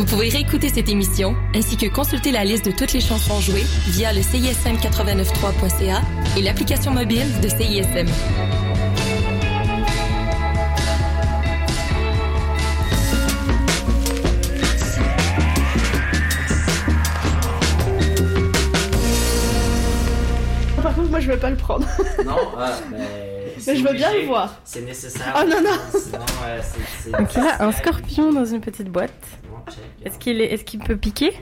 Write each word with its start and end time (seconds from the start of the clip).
Vous 0.00 0.06
pouvez 0.06 0.30
réécouter 0.30 0.70
cette 0.70 0.88
émission 0.88 1.36
ainsi 1.54 1.76
que 1.76 1.84
consulter 1.84 2.32
la 2.32 2.42
liste 2.42 2.64
de 2.64 2.70
toutes 2.70 2.94
les 2.94 3.02
chansons 3.02 3.38
jouées 3.38 3.66
via 3.88 4.14
le 4.14 4.20
CISM893.ca 4.20 6.00
et 6.38 6.40
l'application 6.40 6.90
mobile 6.90 7.26
de 7.42 7.48
CISM. 7.50 8.06
Par 20.82 20.94
contre, 20.94 21.10
moi 21.10 21.20
je 21.20 21.30
vais 21.30 21.36
pas 21.36 21.50
le 21.50 21.56
prendre. 21.56 21.86
Non, 22.24 22.38
ah, 22.56 22.72
mais. 22.90 23.39
Mais 23.66 23.76
je 23.76 23.84
veux 23.86 23.92
bien 23.94 24.12
le 24.12 24.26
voir. 24.26 24.54
C'est 24.64 24.82
nécessaire. 24.82 25.34
Oh, 25.36 25.44
non, 25.48 25.60
non. 25.62 25.76
Sinon, 25.98 26.18
euh, 26.44 26.60
c'est- 26.62 26.80
c'est. 27.04 27.10
Donc 27.12 27.34
il 27.34 27.40
a 27.40 27.62
un 27.62 27.72
scorpion 27.72 28.32
dans 28.32 28.44
une 28.44 28.60
petite 28.60 28.88
boîte. 28.90 29.12
Bon, 29.50 29.58
check. 29.70 29.78
Est-ce 30.04 30.18
qu'il 30.18 30.40
est, 30.40 30.46
est-ce 30.52 30.64
qu'il 30.64 30.80
peut 30.80 30.96
piquer 30.96 31.32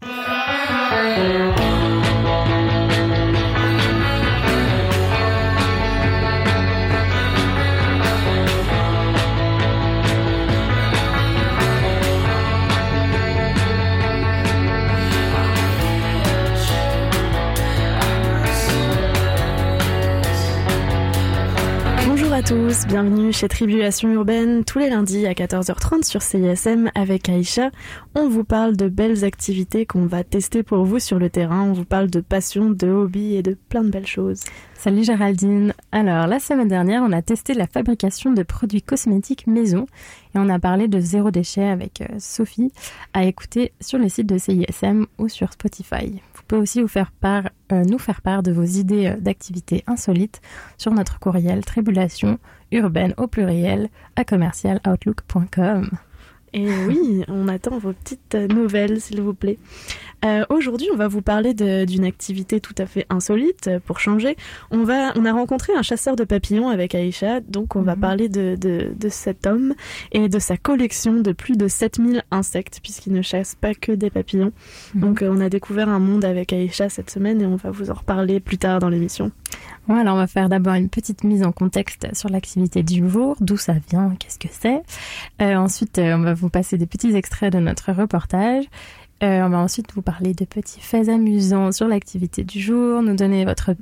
Bonjour 22.34 22.46
à 22.46 22.68
tous, 22.68 22.86
bienvenue 22.88 23.32
chez 23.32 23.46
Tribulation 23.46 24.10
Urbaine, 24.10 24.64
tous 24.64 24.80
les 24.80 24.90
lundis 24.90 25.24
à 25.24 25.34
14h30 25.34 26.02
sur 26.02 26.20
CISM 26.20 26.90
avec 26.96 27.28
Aïcha. 27.28 27.70
On 28.16 28.28
vous 28.28 28.42
parle 28.42 28.76
de 28.76 28.88
belles 28.88 29.24
activités 29.24 29.86
qu'on 29.86 30.06
va 30.06 30.24
tester 30.24 30.64
pour 30.64 30.84
vous 30.84 30.98
sur 30.98 31.20
le 31.20 31.30
terrain, 31.30 31.62
on 31.62 31.72
vous 31.72 31.84
parle 31.84 32.10
de 32.10 32.18
passion, 32.18 32.70
de 32.70 32.88
hobby 32.88 33.36
et 33.36 33.44
de 33.44 33.56
plein 33.68 33.84
de 33.84 33.90
belles 33.90 34.08
choses. 34.08 34.40
Salut 34.74 35.04
Géraldine. 35.04 35.74
Alors 35.92 36.26
la 36.26 36.40
semaine 36.40 36.66
dernière, 36.66 37.04
on 37.04 37.12
a 37.12 37.22
testé 37.22 37.54
la 37.54 37.68
fabrication 37.68 38.32
de 38.32 38.42
produits 38.42 38.82
cosmétiques 38.82 39.46
maison 39.46 39.86
et 40.34 40.38
on 40.38 40.48
a 40.48 40.58
parlé 40.58 40.88
de 40.88 40.98
zéro 40.98 41.30
déchet 41.30 41.68
avec 41.68 42.00
euh, 42.00 42.16
Sophie 42.18 42.72
à 43.12 43.26
écouter 43.26 43.70
sur 43.80 44.00
le 44.00 44.08
site 44.08 44.26
de 44.26 44.38
CISM 44.38 45.06
ou 45.18 45.28
sur 45.28 45.52
Spotify. 45.52 46.20
Aussi 46.54 46.80
vous 46.80 46.88
faire 46.88 47.10
part, 47.10 47.50
euh, 47.72 47.82
nous 47.84 47.98
faire 47.98 48.22
part 48.22 48.44
de 48.44 48.52
vos 48.52 48.62
idées 48.62 49.08
euh, 49.08 49.16
d'activités 49.16 49.82
insolites 49.88 50.40
sur 50.78 50.92
notre 50.92 51.18
courriel 51.18 51.64
tribulation 51.64 52.38
urbaine 52.70 53.12
au 53.16 53.26
pluriel 53.26 53.88
à 54.14 54.24
commercialoutlook.com. 54.24 55.90
Et 56.52 56.68
oui, 56.86 57.24
on 57.26 57.48
attend 57.48 57.78
vos 57.78 57.92
petites 57.92 58.36
nouvelles, 58.36 59.00
s'il 59.00 59.20
vous 59.20 59.34
plaît. 59.34 59.58
Euh, 60.24 60.44
Aujourd'hui, 60.48 60.88
on 60.92 60.96
va 60.96 61.08
vous 61.08 61.22
parler 61.22 61.54
d'une 61.54 62.04
activité 62.04 62.60
tout 62.60 62.74
à 62.78 62.86
fait 62.86 63.06
insolite. 63.10 63.66
euh, 63.68 63.78
Pour 63.84 64.00
changer, 64.00 64.36
on 64.70 64.84
va, 64.84 65.12
on 65.16 65.24
a 65.24 65.32
rencontré 65.32 65.72
un 65.76 65.82
chasseur 65.82 66.16
de 66.16 66.24
papillons 66.24 66.68
avec 66.68 66.94
Aïcha, 66.94 67.40
donc 67.40 67.76
on 67.76 67.82
va 67.82 67.94
Mhm. 67.94 68.00
parler 68.00 68.28
de, 68.28 68.56
de, 68.56 68.92
de 68.98 69.08
cet 69.08 69.46
homme 69.46 69.74
et 70.12 70.28
de 70.28 70.38
sa 70.38 70.56
collection 70.56 71.20
de 71.20 71.32
plus 71.32 71.56
de 71.56 71.68
7000 71.68 72.22
insectes, 72.30 72.80
puisqu'il 72.82 73.12
ne 73.12 73.22
chasse 73.22 73.54
pas 73.54 73.74
que 73.74 73.92
des 73.92 74.10
papillons. 74.10 74.52
Mhm. 74.94 75.00
Donc 75.00 75.22
euh, 75.22 75.30
on 75.34 75.40
a 75.40 75.48
découvert 75.48 75.88
un 75.88 75.98
monde 75.98 76.24
avec 76.24 76.52
Aïcha 76.52 76.88
cette 76.88 77.10
semaine 77.10 77.40
et 77.42 77.46
on 77.46 77.56
va 77.56 77.70
vous 77.70 77.90
en 77.90 77.94
reparler 77.94 78.40
plus 78.40 78.58
tard 78.58 78.78
dans 78.80 78.88
l'émission. 78.88 79.30
Alors 79.88 80.14
on 80.14 80.18
va 80.18 80.26
faire 80.26 80.48
d'abord 80.48 80.74
une 80.74 80.88
petite 80.88 81.24
mise 81.24 81.42
en 81.44 81.52
contexte 81.52 82.06
sur 82.14 82.28
l'activité 82.30 82.82
du 82.82 83.08
jour, 83.08 83.36
d'où 83.40 83.56
ça 83.56 83.74
vient, 83.90 84.14
qu'est-ce 84.18 84.38
que 84.38 84.48
c'est? 84.50 84.82
Euh, 85.42 85.56
ensuite, 85.56 85.98
on 86.02 86.20
va 86.20 86.32
vous 86.34 86.48
passer 86.48 86.78
des 86.78 86.86
petits 86.86 87.14
extraits 87.14 87.52
de 87.52 87.58
notre 87.58 87.92
reportage. 87.92 88.64
Euh, 89.22 89.42
on 89.42 89.48
va 89.48 89.58
ensuite 89.58 89.92
vous 89.94 90.02
parler 90.02 90.34
de 90.34 90.44
petits 90.44 90.80
faits 90.80 91.08
amusants 91.08 91.72
sur 91.72 91.88
l'activité 91.88 92.44
du 92.44 92.60
jour, 92.60 93.02
nous 93.02 93.14
donner 93.14 93.44
votre, 93.44 93.74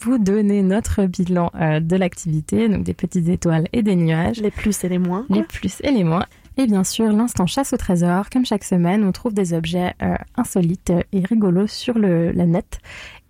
vous 0.00 0.18
donner 0.18 0.62
notre 0.62 1.06
bilan 1.06 1.50
euh, 1.54 1.80
de 1.80 1.96
l'activité, 1.96 2.68
donc 2.68 2.84
des 2.84 2.94
petites 2.94 3.28
étoiles 3.28 3.66
et 3.72 3.82
des 3.82 3.96
nuages, 3.96 4.40
Les 4.40 4.50
plus 4.50 4.84
et 4.84 4.88
les 4.88 4.98
moins. 4.98 5.26
les 5.30 5.42
plus 5.42 5.80
et 5.82 5.90
les 5.90 6.04
moins. 6.04 6.26
Et 6.58 6.66
bien 6.66 6.82
sûr, 6.82 7.12
l'instant 7.12 7.46
chasse 7.46 7.72
au 7.72 7.76
trésor. 7.76 8.30
Comme 8.30 8.44
chaque 8.44 8.64
semaine, 8.64 9.04
on 9.04 9.12
trouve 9.12 9.32
des 9.32 9.54
objets 9.54 9.94
euh, 10.02 10.16
insolites 10.36 10.92
et 11.12 11.20
rigolos 11.20 11.68
sur 11.68 11.96
le, 11.96 12.32
la 12.32 12.46
net 12.46 12.80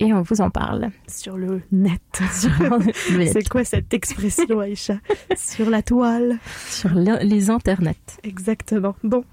et 0.01 0.13
on 0.13 0.23
vous 0.23 0.41
en 0.41 0.51
parle. 0.51 0.91
Sur 1.07 1.37
le 1.37 1.61
net. 1.73 2.01
Sur 2.33 2.51
le 2.61 3.19
net. 3.19 3.31
C'est 3.33 3.49
quoi 3.49 3.65
cette 3.65 3.93
expression, 3.93 4.61
Aïcha? 4.61 4.99
Sur 5.37 5.71
la 5.71 5.83
toile. 5.83 6.39
sur 6.71 6.91
le- 6.91 7.23
les 7.25 7.51
internets. 7.51 7.95
Exactement. 8.23 8.95
Bon, 9.03 9.25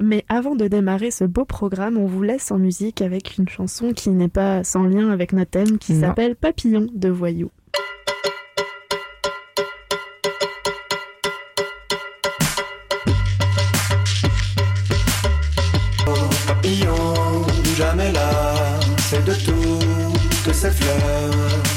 mais 0.00 0.24
avant 0.28 0.54
de 0.56 0.66
démarrer 0.68 1.10
ce 1.10 1.24
beau 1.24 1.44
programme, 1.44 1.96
on 1.98 2.06
vous 2.06 2.22
laisse 2.22 2.50
en 2.50 2.58
musique 2.58 3.00
avec 3.02 3.38
une 3.38 3.48
chanson 3.48 3.92
qui 3.92 4.10
n'est 4.10 4.28
pas 4.28 4.64
sans 4.64 4.82
lien 4.84 5.10
avec 5.10 5.32
notre 5.32 5.50
thème, 5.50 5.78
qui 5.78 5.98
s'appelle 6.00 6.34
Papillon 6.36 6.86
de 6.92 7.08
Voyou. 7.08 7.50
papillon, 16.46 17.14
jamais 17.76 18.12
ces 20.58 20.72
fleurs. 20.72 21.67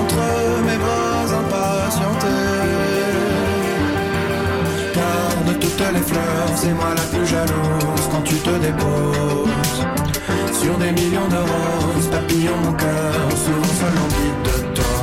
Entre 0.00 0.22
mes 0.66 0.78
bras 0.84 1.26
impatientés. 1.40 2.26
Car 4.94 5.30
de 5.48 5.54
toutes 5.62 5.84
les 5.94 6.04
fleurs, 6.10 6.52
c'est 6.56 6.74
moi 6.74 6.90
la 6.94 7.06
plus 7.12 7.26
jalouse 7.26 8.06
quand 8.10 8.22
tu 8.22 8.36
te 8.36 8.54
déposes 8.66 9.80
sur 10.60 10.76
des 10.78 10.92
millions 10.92 11.28
de 11.28 11.36
roses, 11.36 12.08
papillon 12.10 12.56
mon 12.64 12.72
cœur, 12.72 13.30
souvent 13.44 13.74
seul 13.80 13.96
envie 14.06 14.34
de 14.44 14.74
toi. 14.74 14.95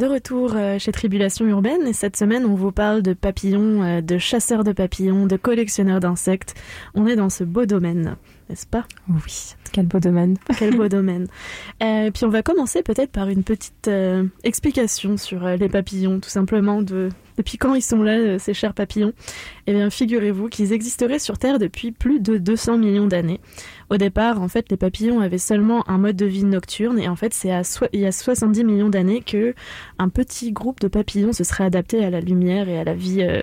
De 0.00 0.06
retour 0.06 0.52
euh, 0.54 0.78
chez 0.78 0.92
Tribulation 0.92 1.44
Urbaine 1.44 1.86
et 1.86 1.92
cette 1.92 2.16
semaine 2.16 2.46
on 2.46 2.54
vous 2.54 2.72
parle 2.72 3.02
de 3.02 3.12
papillons, 3.12 3.82
euh, 3.82 4.00
de 4.00 4.16
chasseurs 4.16 4.64
de 4.64 4.72
papillons, 4.72 5.26
de 5.26 5.36
collectionneurs 5.36 6.00
d'insectes. 6.00 6.54
On 6.94 7.06
est 7.06 7.16
dans 7.16 7.28
ce 7.28 7.44
beau 7.44 7.66
domaine, 7.66 8.16
n'est-ce 8.48 8.66
pas? 8.66 8.86
Oui, 9.10 9.54
quel 9.72 9.86
beau 9.86 10.00
domaine. 10.00 10.36
Quel 10.58 10.76
beau 10.76 10.88
domaine. 10.88 11.26
Euh, 11.82 12.10
puis 12.10 12.26
on 12.26 12.28
va 12.28 12.42
commencer 12.42 12.82
peut-être 12.82 13.10
par 13.10 13.30
une 13.30 13.42
petite 13.42 13.88
euh, 13.88 14.24
explication 14.44 15.16
sur 15.16 15.46
euh, 15.46 15.56
les 15.56 15.68
papillons, 15.70 16.20
tout 16.20 16.28
simplement 16.28 16.82
de 16.82 17.08
depuis 17.38 17.56
quand 17.56 17.74
ils 17.74 17.82
sont 17.82 18.02
là, 18.02 18.38
ces 18.38 18.52
chers 18.52 18.74
papillons? 18.74 19.14
Eh 19.66 19.72
bien, 19.72 19.88
figurez-vous 19.88 20.48
qu'ils 20.48 20.74
existeraient 20.74 21.18
sur 21.18 21.38
Terre 21.38 21.58
depuis 21.58 21.90
plus 21.90 22.20
de 22.20 22.36
200 22.36 22.76
millions 22.76 23.06
d'années. 23.06 23.40
Au 23.90 23.96
départ, 23.96 24.40
en 24.40 24.46
fait, 24.48 24.70
les 24.70 24.76
papillons 24.76 25.20
avaient 25.20 25.36
seulement 25.38 25.88
un 25.90 25.98
mode 25.98 26.16
de 26.16 26.24
vie 26.26 26.44
nocturne 26.44 26.98
et 26.98 27.08
en 27.08 27.16
fait, 27.16 27.34
c'est 27.34 27.62
so- 27.64 27.86
il 27.92 28.00
y 28.00 28.06
a 28.06 28.12
70 28.12 28.62
millions 28.64 28.88
d'années 28.88 29.20
que 29.20 29.54
un 29.98 30.08
petit 30.08 30.52
groupe 30.52 30.78
de 30.80 30.86
papillons 30.88 31.32
se 31.32 31.42
serait 31.42 31.64
adapté 31.64 32.04
à 32.04 32.10
la 32.10 32.20
lumière 32.20 32.68
et 32.68 32.78
à 32.78 32.84
la 32.84 32.94
vie 32.94 33.22
euh, 33.22 33.42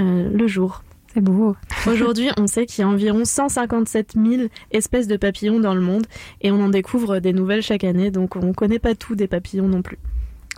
euh, 0.00 0.30
le 0.32 0.46
jour. 0.46 0.84
C'est 1.12 1.20
beau. 1.20 1.56
Aujourd'hui, 1.88 2.28
on 2.38 2.46
sait 2.46 2.64
qu'il 2.66 2.82
y 2.82 2.84
a 2.84 2.88
environ 2.88 3.24
157 3.24 4.12
000 4.14 4.42
espèces 4.70 5.08
de 5.08 5.16
papillons 5.16 5.58
dans 5.58 5.74
le 5.74 5.80
monde 5.80 6.06
et 6.42 6.52
on 6.52 6.60
en 6.62 6.68
découvre 6.68 7.18
des 7.18 7.32
nouvelles 7.32 7.62
chaque 7.62 7.82
année, 7.82 8.10
donc 8.10 8.36
on 8.36 8.52
connaît 8.52 8.78
pas 8.78 8.94
tout 8.94 9.16
des 9.16 9.26
papillons 9.26 9.68
non 9.68 9.82
plus. 9.82 9.98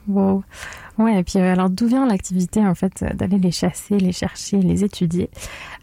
Wow. 0.09 0.43
Ouais, 0.99 1.21
et 1.21 1.23
puis 1.23 1.39
euh, 1.39 1.53
alors 1.53 1.71
d'où 1.71 1.87
vient 1.87 2.07
l'activité 2.07 2.61
en 2.67 2.75
fait 2.75 3.05
d'aller 3.15 3.39
les 3.39 3.53
chasser, 3.53 3.97
les 3.99 4.13
chercher, 4.13 4.59
les 4.59 4.83
étudier? 4.85 5.31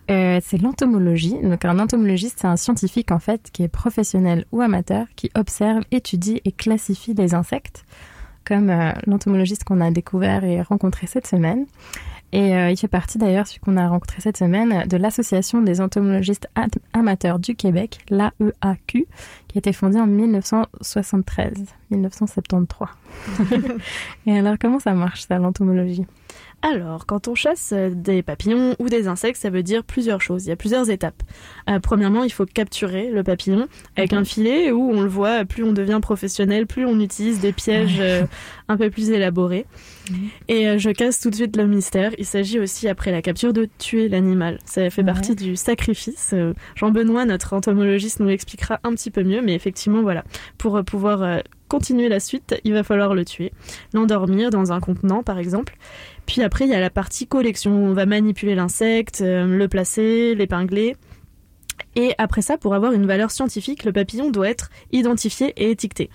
Euh, 0.10 0.40
C'est 0.44 0.62
l'entomologie. 0.62 1.36
Donc 1.42 1.66
un 1.66 1.80
entomologiste, 1.80 2.38
c'est 2.42 2.48
un 2.48 2.56
scientifique 2.58 3.12
en 3.12 3.20
fait 3.20 3.50
qui 3.52 3.64
est 3.64 3.68
professionnel 3.68 4.46
ou 4.52 4.62
amateur, 4.62 5.06
qui 5.16 5.30
observe, 5.36 5.84
étudie 5.92 6.42
et 6.46 6.52
classifie 6.52 7.14
les 7.14 7.34
insectes, 7.34 7.84
comme 8.46 8.70
euh, 8.70 8.92
l'entomologiste 9.06 9.64
qu'on 9.66 9.82
a 9.82 9.92
découvert 9.92 10.44
et 10.44 10.62
rencontré 10.62 11.08
cette 11.08 11.28
semaine. 11.28 11.66
Et 12.34 12.54
euh, 12.56 12.70
il 12.72 12.78
fait 12.78 12.90
partie 12.90 13.18
d'ailleurs, 13.18 13.48
celui 13.48 13.62
qu'on 13.62 13.78
a 13.78 13.88
rencontré 13.88 14.20
cette 14.22 14.36
semaine, 14.36 14.86
de 14.86 14.98
l'Association 14.98 15.62
des 15.62 15.80
entomologistes 15.80 16.48
Am- 16.56 16.68
amateurs 16.92 17.40
du 17.40 17.56
Québec, 17.56 18.00
l'AEAQ, 18.10 19.06
qui 19.48 19.58
a 19.58 19.60
été 19.60 19.72
fondée 19.72 19.98
en 20.00 20.08
1973, 20.08 21.54
1973. 21.90 22.88
Et 24.26 24.38
alors, 24.38 24.56
comment 24.60 24.80
ça 24.80 24.94
marche, 24.94 25.22
ça, 25.26 25.38
l'entomologie? 25.38 26.06
Alors, 26.64 27.06
quand 27.06 27.28
on 27.28 27.36
chasse 27.36 27.72
euh, 27.72 27.92
des 27.94 28.24
papillons 28.24 28.76
ou 28.80 28.90
des 28.90 29.08
insectes, 29.08 29.40
ça 29.40 29.52
veut 29.52 29.62
dire 29.62 29.84
plusieurs 29.84 30.22
choses. 30.22 30.46
Il 30.46 30.50
y 30.50 30.52
a 30.52 30.56
plusieurs 30.56 30.90
étapes. 30.90 31.22
Euh, 31.70 31.80
premièrement, 31.80 32.24
il 32.24 32.32
faut 32.32 32.46
capturer 32.46 33.12
le 33.12 33.24
papillon 33.24 33.68
avec 33.96 34.12
Mhm. 34.12 34.18
un 34.18 34.24
filet 34.24 34.72
où 34.72 34.90
on 34.92 35.02
le 35.02 35.08
voit, 35.08 35.46
plus 35.46 35.64
on 35.64 35.72
devient 35.72 36.00
professionnel, 36.02 36.66
plus 36.66 36.86
on 36.86 37.00
utilise 37.00 37.40
des 37.40 37.54
pièges 37.54 38.00
euh, 38.00 38.24
un 38.70 38.76
peu 38.76 38.90
plus 38.90 39.12
élaborés. 39.12 39.68
Mhm. 40.10 40.18
Et 40.48 40.68
euh, 40.68 40.78
je 40.80 40.90
casse 40.90 41.20
tout 41.20 41.30
de 41.30 41.36
suite 41.36 41.56
le 41.56 41.68
mystère. 41.68 42.12
Il 42.18 42.26
s'agit 42.26 42.60
aussi, 42.60 42.88
après 42.90 43.12
la 43.12 43.22
capture, 43.22 43.54
de 43.54 43.70
tuer 43.78 44.10
l'animal. 44.10 44.58
Ça 44.66 44.90
fait 44.90 45.02
Ouais. 45.04 45.06
partie 45.06 45.36
du 45.36 45.56
sacrifice. 45.56 46.34
Jean-Benoît, 46.76 47.26
notre 47.26 47.54
entomologiste, 47.54 48.20
nous 48.20 48.28
l'expliquera 48.28 48.80
un 48.84 48.94
petit 48.94 49.12
peu 49.12 49.24
mieux, 49.24 49.42
mais 49.44 49.54
effectivement, 49.54 50.02
voilà. 50.02 50.24
Pour 50.58 50.84
pouvoir 50.84 51.42
continuer 51.68 52.10
la 52.10 52.20
suite, 52.20 52.60
il 52.64 52.74
va 52.74 52.84
falloir 52.84 53.14
le 53.14 53.26
tuer. 53.26 53.52
L'endormir 53.94 54.50
dans 54.50 54.72
un 54.72 54.80
contenant, 54.80 55.24
par 55.24 55.40
exemple. 55.40 55.78
Puis 56.26 56.42
après, 56.42 56.66
il 56.66 56.72
y 56.72 56.76
a 56.76 56.80
la 56.80 56.90
partie 56.90 57.28
collection. 57.28 57.72
On 57.72 57.94
va 57.94 58.06
manipuler 58.06 58.56
l'insecte, 58.56 59.22
euh, 59.22 59.46
le 59.46 59.68
placer, 59.68 60.36
l'épingler. 60.36 60.96
Et 61.96 62.14
après 62.18 62.42
ça, 62.42 62.58
pour 62.58 62.76
avoir 62.76 62.92
une 62.94 63.06
valeur 63.06 63.32
scientifique, 63.32 63.84
le 63.84 63.92
papillon 63.92 64.30
doit 64.30 64.50
être 64.50 64.70
identifié 64.92 65.54
et 65.58 65.72
étiqueté. 65.72 66.10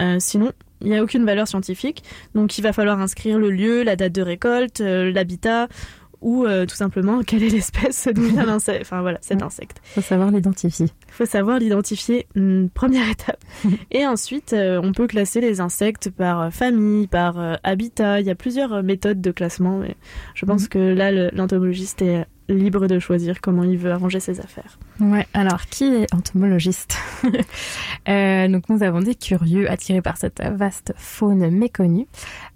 Euh, 0.00 0.16
sinon, 0.18 0.52
il 0.80 0.88
n'y 0.88 0.96
a 0.96 1.02
aucune 1.02 1.24
valeur 1.24 1.48
scientifique. 1.48 2.02
Donc 2.34 2.58
il 2.58 2.62
va 2.62 2.72
falloir 2.72 3.00
inscrire 3.00 3.38
le 3.38 3.50
lieu, 3.50 3.82
la 3.82 3.96
date 3.96 4.12
de 4.12 4.22
récolte, 4.22 4.80
euh, 4.80 5.10
l'habitat 5.10 5.68
ou 6.20 6.44
euh, 6.44 6.66
tout 6.66 6.74
simplement 6.76 7.22
quelle 7.22 7.42
est 7.42 7.48
l'espèce 7.48 8.08
d'où 8.14 8.22
vient 8.22 8.44
l'insecte. 8.46 8.82
Enfin 8.82 9.00
voilà, 9.02 9.18
cet 9.20 9.38
Ouais. 9.38 9.44
insecte. 9.44 9.78
Faut 9.84 10.00
savoir 10.00 10.30
l'identifier. 10.30 10.86
Il 11.08 11.12
faut 11.12 11.26
savoir 11.26 11.58
l'identifier, 11.58 12.26
hum, 12.36 12.68
première 12.72 13.08
étape. 13.10 13.42
Et 13.90 14.06
ensuite, 14.06 14.52
euh, 14.52 14.80
on 14.82 14.92
peut 14.92 15.06
classer 15.06 15.40
les 15.40 15.60
insectes 15.60 16.10
par 16.10 16.40
euh, 16.40 16.50
famille, 16.50 17.06
par 17.06 17.38
euh, 17.38 17.54
habitat. 17.64 18.20
Il 18.20 18.26
y 18.26 18.30
a 18.30 18.34
plusieurs 18.34 18.82
méthodes 18.82 19.20
de 19.20 19.30
classement, 19.30 19.78
mais 19.78 19.94
je 20.34 20.44
pense 20.46 20.62
Mhm. 20.62 20.68
que 20.68 20.78
là, 20.78 21.10
le- 21.12 21.30
l'entomologiste 21.32 22.02
est 22.02 22.26
libre 22.48 22.86
de 22.86 23.00
choisir 23.00 23.40
comment 23.40 23.64
il 23.64 23.76
veut 23.76 23.90
arranger 23.90 24.20
ses 24.20 24.38
affaires. 24.38 24.78
Ouais, 25.00 25.26
alors 25.34 25.62
qui 25.66 25.84
est 25.84 26.14
entomologiste? 26.14 26.96
Euh, 28.08 28.48
Donc 28.48 28.68
nous 28.68 28.82
avons 28.82 29.00
des 29.00 29.14
curieux 29.14 29.68
attirés 29.70 30.02
par 30.02 30.16
cette 30.16 30.40
vaste 30.54 30.92
faune 30.96 31.50
méconnue. 31.50 32.06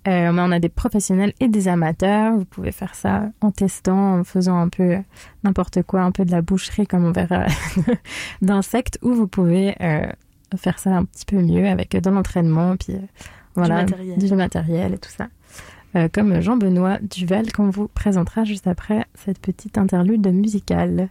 Euh, 0.09 0.33
mais 0.33 0.41
on 0.41 0.51
a 0.51 0.59
des 0.59 0.71
professionnels 0.71 1.35
et 1.41 1.49
des 1.49 1.69
amateurs. 1.69 2.35
Vous 2.35 2.47
pouvez 2.47 2.73
faire 2.73 2.95
ça 2.95 3.31
en 3.43 3.51
testant, 3.51 4.21
en 4.21 4.25
faisant 4.25 4.59
un 4.59 4.69
peu 4.69 4.97
n'importe 5.45 5.83
quoi, 5.83 6.03
un 6.03 6.11
peu 6.11 6.25
de 6.25 6.31
la 6.31 6.41
boucherie 6.41 6.87
comme 6.87 7.05
on 7.05 7.13
verra 7.13 7.47
d'insectes, 8.43 8.99
ou 9.03 9.13
vous 9.13 9.27
pouvez 9.27 9.75
euh, 9.83 10.07
faire 10.57 10.79
ça 10.79 10.97
un 10.97 11.05
petit 11.05 11.27
peu 11.27 11.37
mieux 11.37 11.69
avec 11.69 11.95
de 11.95 12.11
l'entraînement, 12.11 12.77
puis 12.77 12.95
euh, 12.95 13.01
voilà, 13.55 13.77
matériel. 13.83 14.19
du 14.19 14.35
matériel 14.35 14.95
et 14.95 14.99
tout 14.99 15.11
ça. 15.11 15.29
Comme 16.13 16.41
Jean-Benoît 16.41 16.99
Duvel 17.03 17.53
qu'on 17.53 17.69
vous 17.69 17.89
présentera 17.89 18.45
juste 18.45 18.69
après 18.69 19.07
cette 19.15 19.41
petite 19.41 19.77
interlude 19.77 20.25
musicale. 20.29 21.09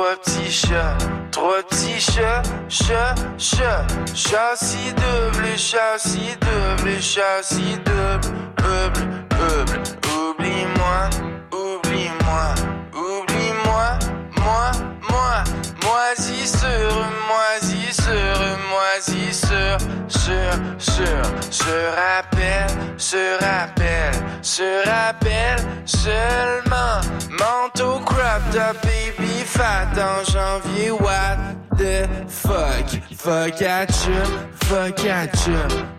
Trois 0.00 0.16
petits 0.16 0.50
chats, 0.50 0.96
trois 1.30 1.62
petits 1.62 2.00
chats, 2.00 2.42
chat, 2.70 3.14
chat, 3.36 3.86
châssis 4.14 4.94
double, 4.94 5.58
châssis 5.58 6.36
double, 6.40 6.98
châssis 7.02 7.76
double, 7.84 8.32
double, 8.56 9.04
double. 9.28 9.82
Oublie-moi, 10.08 11.10
oublie-moi, 11.52 12.54
oublie-moi, 12.94 13.98
moi, 14.42 14.70
moi, 15.10 15.44
moisissure, 15.84 17.04
moisissure, 17.28 17.79
moisissure, 18.70 19.78
sur, 20.08 20.52
sur, 20.78 21.22
se 21.50 21.78
rappelle, 21.96 22.70
se 22.96 23.38
rappelle, 23.40 24.14
se 24.42 24.88
rappelle 24.88 25.58
seulement. 25.84 27.00
Manteau 27.30 27.98
crop 28.04 28.42
top 28.52 28.76
baby 28.82 29.42
fat 29.44 29.88
en 29.96 30.24
janvier, 30.24 30.90
what 30.90 31.38
the 31.76 32.08
fuck? 32.28 32.86
Fuck 33.16 33.62
at 33.62 34.06
you, 34.06 34.24
fuck 34.54 35.04
at 35.04 35.46
you, 35.46 35.58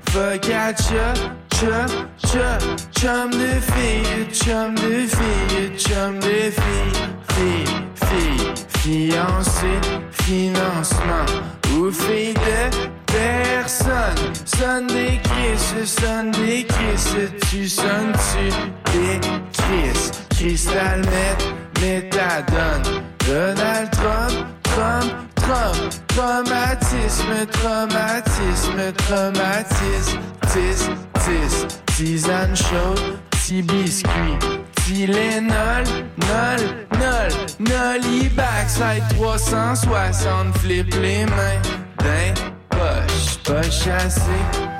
fuck 0.09 0.49
at 0.49 0.79
you, 0.91 1.31
chum, 1.53 2.07
chum, 2.25 2.75
chum 2.97 3.29
de 3.31 3.59
fille, 3.59 4.27
chum 4.33 4.75
de 4.75 5.07
fille, 5.07 5.77
chum 5.77 6.19
de 6.19 6.51
fille, 6.51 7.09
fille, 7.29 7.83
fille, 7.95 8.53
fiancé, 8.79 9.79
financement 10.11 11.60
ou 11.77 11.91
fille 11.91 12.33
de 12.33 12.87
personne. 13.05 14.33
Sonne 14.45 14.87
des 14.87 15.19
Chris, 15.23 15.87
sonne 15.87 16.31
des 16.31 16.65
Chris, 16.65 17.29
tu 17.49 17.67
sonnes-tu 17.67 18.49
des 18.91 19.19
Chris, 19.53 20.11
cristal 20.29 21.01
met, 21.01 21.81
méthadone, 21.81 23.03
Donald 23.27 23.89
Trump, 23.91 24.47
Trump, 24.63 25.13
Trump, 25.35 25.77
traumatisme, 26.07 27.45
traumatisme, 27.51 28.91
traumatisme, 28.97 30.19
tis, 30.51 30.89
tis, 31.23 31.67
tisane 31.95 32.55
chaude, 32.55 33.17
petit 33.31 33.61
biscuit, 33.61 34.37
Tylenol, 34.85 35.83
nol, 36.17 36.61
nol, 36.99 37.31
noli 37.59 38.29
backside 38.35 39.03
360, 39.15 40.57
flip 40.57 40.93
les 41.01 41.25
mains 41.25 41.61
d'un 41.97 42.33
poche, 42.69 43.37
pas 43.45 43.61
chassé, 43.63 44.21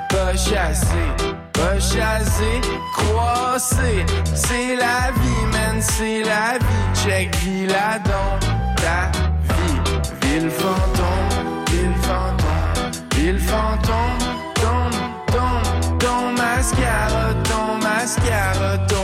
pas 0.08 0.36
chassé, 0.36 1.04
pas 1.52 1.78
chassé, 1.78 2.60
croissé, 2.94 4.04
c'est 4.34 4.76
la 4.76 5.12
vie, 5.20 5.46
man, 5.52 5.80
c'est 5.80 6.22
la 6.22 6.58
vie, 6.58 7.02
check, 7.02 7.34
la 7.68 7.98
don, 8.00 8.38
ta 8.76 9.10
vie, 9.54 9.78
ville 10.22 10.50
fantôme, 10.50 11.64
ville 11.70 11.96
fantôme, 12.02 12.90
ville 13.16 13.38
fantôme, 13.38 14.18
ton, 14.54 14.90
ton, 15.32 15.98
ton 15.98 16.32
mascara, 16.32 17.34
ton 17.44 17.78
mascara, 17.78 18.78
ton 18.88 19.01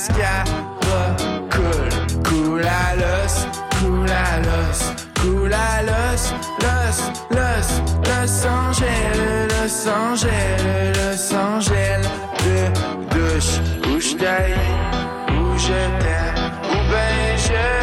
mascara, 0.00 0.44
cool, 1.50 2.22
cool 2.24 2.62
à 2.62 2.96
l'os, 2.96 3.46
cool 3.80 4.08
à 4.08 4.40
l'os, 4.40 4.94
cool 5.20 5.52
à 5.52 5.82
l'os, 5.82 6.32
l'os, 6.62 7.12
l'os, 7.30 7.82
Los 8.06 8.46
Angeles, 8.46 9.48
Los 9.60 9.86
Angeles, 9.86 10.92
Los 10.96 11.34
Angeles, 11.34 12.06
de 12.44 12.70
douche, 13.14 13.60
où 13.88 14.00
je 14.00 14.14
où 15.34 15.58
je 15.58 15.80
t'aime, 16.00 16.50
ou 16.70 16.76
ben 16.90 17.36
je 17.36 17.79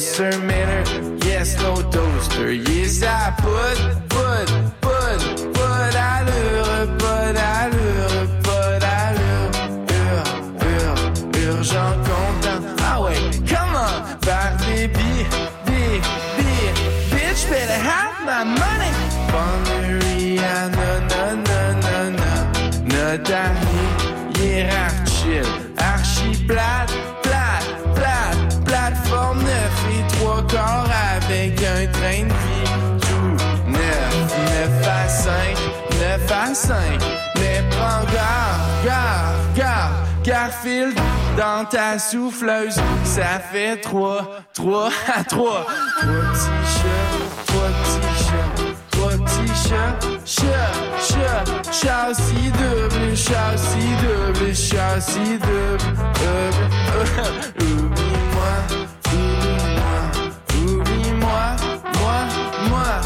yeah, 0.00 0.06
sir 0.06 0.38
Miller, 0.40 0.84
yes 1.26 1.56
no 1.60 1.74
toaster, 1.90 2.52
yes 2.52 3.02
I 3.02 3.32
put, 3.38 3.78
put, 4.08 4.48
put, 4.80 5.20
put 5.52 5.94
allure, 6.12 6.96
pas 6.98 7.32
d'allure, 7.36 8.28
pas 8.42 8.78
d'allure, 8.82 9.50
ur, 10.00 10.24
ur, 10.72 10.94
urgent 11.48 11.94
content, 12.08 12.62
ah 12.82 13.02
ouais, 13.02 13.20
come 13.46 13.74
on, 13.74 14.24
faire 14.24 14.56
des 14.64 14.88
billes, 14.88 15.26
billes, 15.66 16.00
billes, 16.36 16.74
bitch 17.12 17.42
better 17.50 17.80
have 17.90 18.16
my 18.24 18.44
money, 18.44 18.92
Bonneria, 19.30 20.70
no, 20.78 20.90
no, 21.10 21.24
no, 21.48 21.60
no, 21.84 21.96
no, 22.20 22.32
notre 22.86 23.34
ami, 23.34 23.82
hiérarchile, 24.38 25.50
archi 25.76 26.30
plate, 26.46 26.88
plate, 26.88 27.09
train 32.10 32.24
de 32.24 32.32
vie, 32.32 32.64
tout 33.00 33.70
neuf, 33.70 34.14
neuf 34.50 34.88
à 34.88 35.08
cinq, 35.08 35.56
neuf 36.00 36.32
à 36.32 36.54
cinq, 36.54 37.00
mais 37.36 37.62
prends 37.70 38.04
garde, 38.12 38.84
garde, 38.84 39.36
garde, 39.56 39.94
Garfield 40.22 40.98
dans 41.36 41.64
ta 41.64 41.98
souffleuse, 41.98 42.76
ça 43.04 43.40
fait 43.52 43.80
trois, 43.80 44.42
trois 44.52 44.90
à 45.14 45.24
trois, 45.24 45.66
trois 45.98 46.12
petits 46.32 46.66
chats, 46.76 47.16
trois 47.46 47.70
petits 47.80 48.24
chats, 48.24 48.52
trois 48.90 49.12
petits 49.12 49.54
chats, 49.68 49.98
chat, 50.26 50.72
chat, 51.08 51.44
châssis 51.72 52.50
double, 52.52 53.16
châssis 53.16 53.94
double, 54.02 54.54
châssis 54.54 55.38
double, 55.38 55.78
double, 56.20 56.64
oublie-moi, 57.60 57.99
moi, 62.68 63.00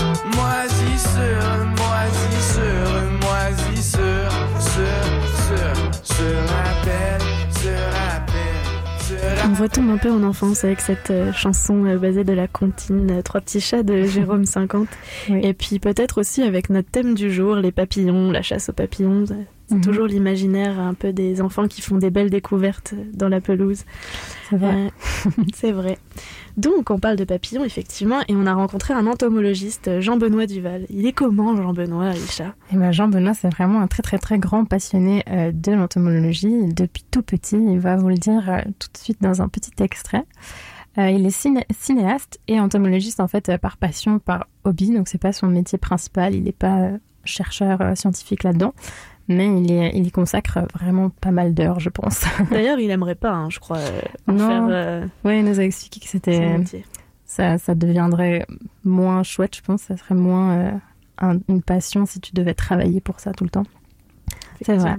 se 6.02 6.25
rappelle, 6.49 7.20
se 7.52 7.68
rappelle, 7.68 8.61
se 9.00 9.14
rappelle. 9.14 9.50
On 9.50 9.62
retombe 9.62 9.90
un 9.90 9.96
peu 9.99 10.11
en 10.11 10.23
enfance 10.23 10.64
avec 10.64 10.80
cette 10.80 11.11
euh, 11.11 11.32
chanson 11.32 11.84
euh, 11.84 11.99
basée 11.99 12.25
de 12.25 12.32
la 12.32 12.49
comptine 12.49 13.11
euh, 13.11 13.23
Trois 13.23 13.40
petits 13.40 13.61
chats 13.61 13.82
de 13.82 14.02
Jérôme 14.04 14.44
50. 14.44 14.88
Oui. 15.30 15.40
Et 15.42 15.54
puis 15.54 15.78
peut-être 15.78 16.18
aussi 16.20 16.42
avec 16.42 16.70
notre 16.70 16.90
thème 16.90 17.14
du 17.14 17.32
jour, 17.32 17.56
les 17.56 17.73
papillons, 17.73 18.30
la 18.30 18.42
chasse 18.42 18.68
aux 18.68 18.73
papillons. 18.75 19.25
C'est 19.26 19.37
Mhm. 19.76 19.80
toujours 19.80 20.06
l'imaginaire 20.06 20.78
un 20.78 20.92
peu 20.92 21.14
des 21.14 21.40
enfants 21.40 21.68
qui 21.68 21.80
font 21.80 21.96
des 21.96 22.11
belles 22.11 22.28
découvertes 22.28 22.92
dans 23.14 23.30
la 23.30 23.40
pelouse. 23.40 23.84
C'est 24.50 24.56
vrai. 24.58 24.75
Euh, 24.75 25.30
c'est 25.54 25.73
vrai. 25.73 25.96
Donc 26.56 26.90
on 26.90 26.99
parle 26.99 27.16
de 27.16 27.25
papillons 27.25 27.64
effectivement 27.64 28.20
et 28.28 28.34
on 28.37 28.46
a 28.46 28.54
rencontré 28.54 28.94
un 28.94 29.06
entomologiste, 29.06 30.00
Jean-Benoît 30.00 30.46
Duval. 30.46 30.87
Il 30.88 31.04
est 31.06 31.12
comment 31.12 31.56
Jean-Benoît, 31.56 32.11
Aïcha? 32.11 32.54
Et 32.73 32.76
ben 32.76 32.92
Jean 32.92 33.08
Benoît, 33.08 33.34
c'est 33.34 33.49
vraiment 33.49 33.80
un 33.80 33.88
très 33.88 34.02
très 34.02 34.18
très 34.18 34.38
grand 34.38 34.64
passionné 34.64 35.25
euh, 35.28 35.50
de 35.52 35.73
l'entomologie. 35.73 36.73
Depuis 36.73 37.04
tout 37.11 37.23
petit, 37.23 37.56
il 37.56 37.80
va 37.80 37.96
vous 37.96 38.08
le 38.08 38.18
dire 38.18 38.49
euh, 38.49 38.61
tout 38.78 38.88
de 38.92 38.99
suite 38.99 39.20
dans 39.20 39.42
un 39.42 39.49
petit 39.49 39.73
extrait. 39.82 40.25
Euh, 40.96 41.11
il 41.11 41.26
est 41.26 41.37
ciné- 41.37 41.66
cinéaste 41.76 42.38
et 42.46 42.61
entomologiste 42.61 43.18
en 43.18 43.26
fait 43.26 43.49
euh, 43.49 43.58
par 43.58 43.76
passion, 43.76 44.20
par 44.20 44.46
hobby. 44.62 44.90
Donc 44.90 45.08
c'est 45.08 45.18
pas 45.18 45.32
son 45.32 45.49
métier 45.49 45.76
principal. 45.76 46.37
Il 46.37 46.44
n'est 46.44 46.52
pas 46.52 46.82
euh, 46.82 46.99
chercheur 47.25 47.80
euh, 47.80 47.94
scientifique 47.96 48.44
là-dedans, 48.44 48.75
mais 49.28 49.47
il, 49.47 50.07
y 50.07 50.11
consacre 50.11 50.61
vraiment 50.78 51.09
pas 51.09 51.31
mal 51.31 51.54
d'heures, 51.54 51.81
je 51.81 51.88
pense. 51.88 52.25
D'ailleurs, 52.50 52.78
il 52.78 52.90
aimerait 52.90 53.14
pas, 53.14 53.31
hein, 53.33 53.49
je 53.50 53.59
crois, 53.59 53.78
euh, 53.78 54.00
en 54.28 54.33
Non. 54.35 54.69
euh, 54.71 55.07
ouais, 55.25 55.38
il 55.40 55.45
nous 55.45 55.61
a 55.61 55.62
expliqué 55.64 56.00
que 56.00 56.09
c'était 56.09 56.57
ça, 57.25 57.59
ça 57.59 57.75
deviendrait 57.75 58.47
moins 58.85 59.23
chouette, 59.23 59.57
je 59.57 59.62
pense. 59.62 59.83
Ça 59.83 59.97
serait 59.97 60.14
moins 60.14 60.52
euh, 60.59 60.71
un- 61.19 61.38
une 61.49 61.62
passion 61.62 62.07
si 62.07 62.21
tu 62.21 62.33
devais 62.33 62.54
travailler 62.54 63.00
pour 63.00 63.19
ça 63.19 63.33
tout 63.33 63.45
le 63.45 63.50
temps. 63.50 63.64
C'est 64.62 64.76
vrai. 64.76 64.95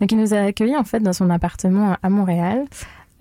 Donc 0.00 0.10
il 0.10 0.18
nous 0.18 0.34
a 0.34 0.38
accueillis 0.38 0.76
en 0.76 0.84
fait 0.84 1.00
dans 1.00 1.12
son 1.12 1.30
appartement 1.30 1.96
à 2.02 2.10
Montréal 2.10 2.64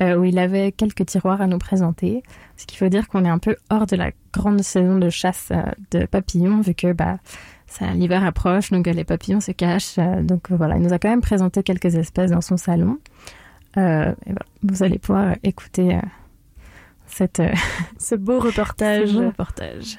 euh, 0.02 0.16
où 0.18 0.24
il 0.24 0.40
avait 0.40 0.72
quelques 0.72 1.06
tiroirs 1.06 1.42
à 1.42 1.48
nous 1.48 1.60
présenter. 1.60 2.24
Ce 2.58 2.66
qu'il 2.66 2.78
faut 2.80 2.90
dire 2.90 3.08
qu'on 3.08 3.24
est 3.24 3.30
un 3.30 3.38
peu 3.38 3.56
hors 3.70 3.86
de 3.86 3.96
la 3.96 4.12
grande 4.34 4.62
saison 4.62 4.98
de 4.98 5.10
chasse 5.10 5.52
de 5.92 6.06
papillons 6.06 6.62
vu 6.62 6.74
que 6.74 6.92
bah 6.92 7.18
ça 7.68 7.88
l'hiver 7.92 8.24
approche 8.24 8.72
donc 8.72 8.88
euh, 8.88 8.94
les 8.94 9.04
papillons 9.04 9.42
se 9.42 9.52
cachent. 9.52 9.98
euh, 9.98 10.22
donc 10.22 10.52
euh, 10.52 10.56
voilà, 10.56 10.76
il 10.78 10.82
nous 10.84 10.94
a 10.94 11.00
quand 11.00 11.10
même 11.10 11.22
présenté 11.22 11.64
quelques 11.64 11.96
espèces 11.96 12.32
dans 12.32 12.42
son 12.42 12.58
salon. 12.58 12.98
Euh, 13.78 14.12
et 14.26 14.32
voilà, 14.32 14.46
vous 14.64 14.84
allez 14.84 15.00
pouvoir 15.00 15.36
écouter 15.44 15.96
euh, 15.96 16.00
cette 17.08 17.40
euh, 17.42 17.52
Ce 18.00 18.16
beau 18.16 18.40
reportage. 18.40 19.10
ce 19.10 19.14
beau 19.14 19.26
reportage. 19.28 19.98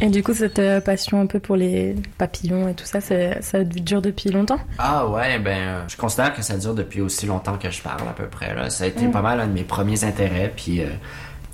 Et 0.00 0.08
du 0.08 0.22
coup, 0.24 0.34
cette 0.34 0.58
euh, 0.58 0.80
passion 0.80 1.20
un 1.20 1.26
peu 1.26 1.38
pour 1.38 1.54
les 1.56 1.94
papillons 2.18 2.68
et 2.68 2.74
tout 2.74 2.84
ça, 2.84 3.00
ça 3.00 3.64
dure 3.64 4.02
depuis 4.02 4.28
longtemps? 4.30 4.58
Ah 4.78 5.06
ouais, 5.08 5.38
ben, 5.38 5.56
euh, 5.58 5.82
je 5.88 5.96
considère 5.96 6.34
que 6.34 6.42
ça 6.42 6.58
dure 6.58 6.74
depuis 6.74 7.00
aussi 7.00 7.26
longtemps 7.26 7.56
que 7.56 7.70
je 7.70 7.80
parle 7.80 8.06
à 8.08 8.12
peu 8.12 8.26
près. 8.26 8.54
Là. 8.54 8.70
Ça 8.70 8.84
a 8.84 8.86
été 8.88 9.06
pas 9.08 9.22
mal 9.22 9.40
un 9.40 9.46
de 9.46 9.52
mes 9.52 9.62
premiers 9.62 10.02
intérêts, 10.04 10.52
puis 10.54 10.80
euh, 10.82 10.88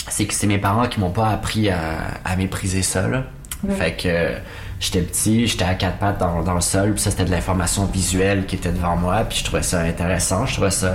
c'est 0.08 0.24
que 0.26 0.34
c'est 0.34 0.46
mes 0.46 0.58
parents 0.58 0.86
qui 0.88 1.00
m'ont 1.00 1.10
pas 1.10 1.28
appris 1.28 1.68
à, 1.70 1.78
à 2.24 2.36
mépriser 2.36 2.82
ça. 2.82 3.06
Ouais. 3.08 3.74
Fait 3.74 3.92
que 3.92 4.32
j'étais 4.80 5.02
petit, 5.02 5.46
j'étais 5.46 5.64
à 5.64 5.74
quatre 5.74 5.98
pattes 5.98 6.18
dans, 6.18 6.42
dans 6.42 6.54
le 6.54 6.60
sol, 6.62 6.92
puis 6.94 7.02
ça 7.02 7.10
c'était 7.10 7.24
de 7.26 7.30
l'information 7.30 7.84
visuelle 7.86 8.46
qui 8.46 8.56
était 8.56 8.72
devant 8.72 8.96
moi, 8.96 9.24
puis 9.28 9.38
je 9.38 9.44
trouvais 9.44 9.62
ça 9.62 9.80
intéressant, 9.80 10.46
je 10.46 10.54
trouvais 10.54 10.70
ça 10.70 10.94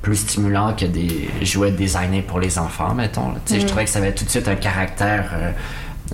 plus 0.00 0.14
stimulant 0.16 0.74
que 0.74 0.84
des 0.86 1.28
jouets 1.42 1.72
designés 1.72 2.22
pour 2.22 2.38
les 2.38 2.56
enfants, 2.58 2.94
mettons. 2.94 3.32
Tu 3.44 3.54
sais, 3.54 3.60
Je 3.60 3.64
Mm. 3.64 3.66
trouvais 3.66 3.84
que 3.84 3.90
ça 3.90 3.98
avait 3.98 4.12
tout 4.14 4.24
de 4.24 4.30
suite 4.30 4.46
un 4.46 4.54
caractère 4.54 5.30
euh, 5.34 5.50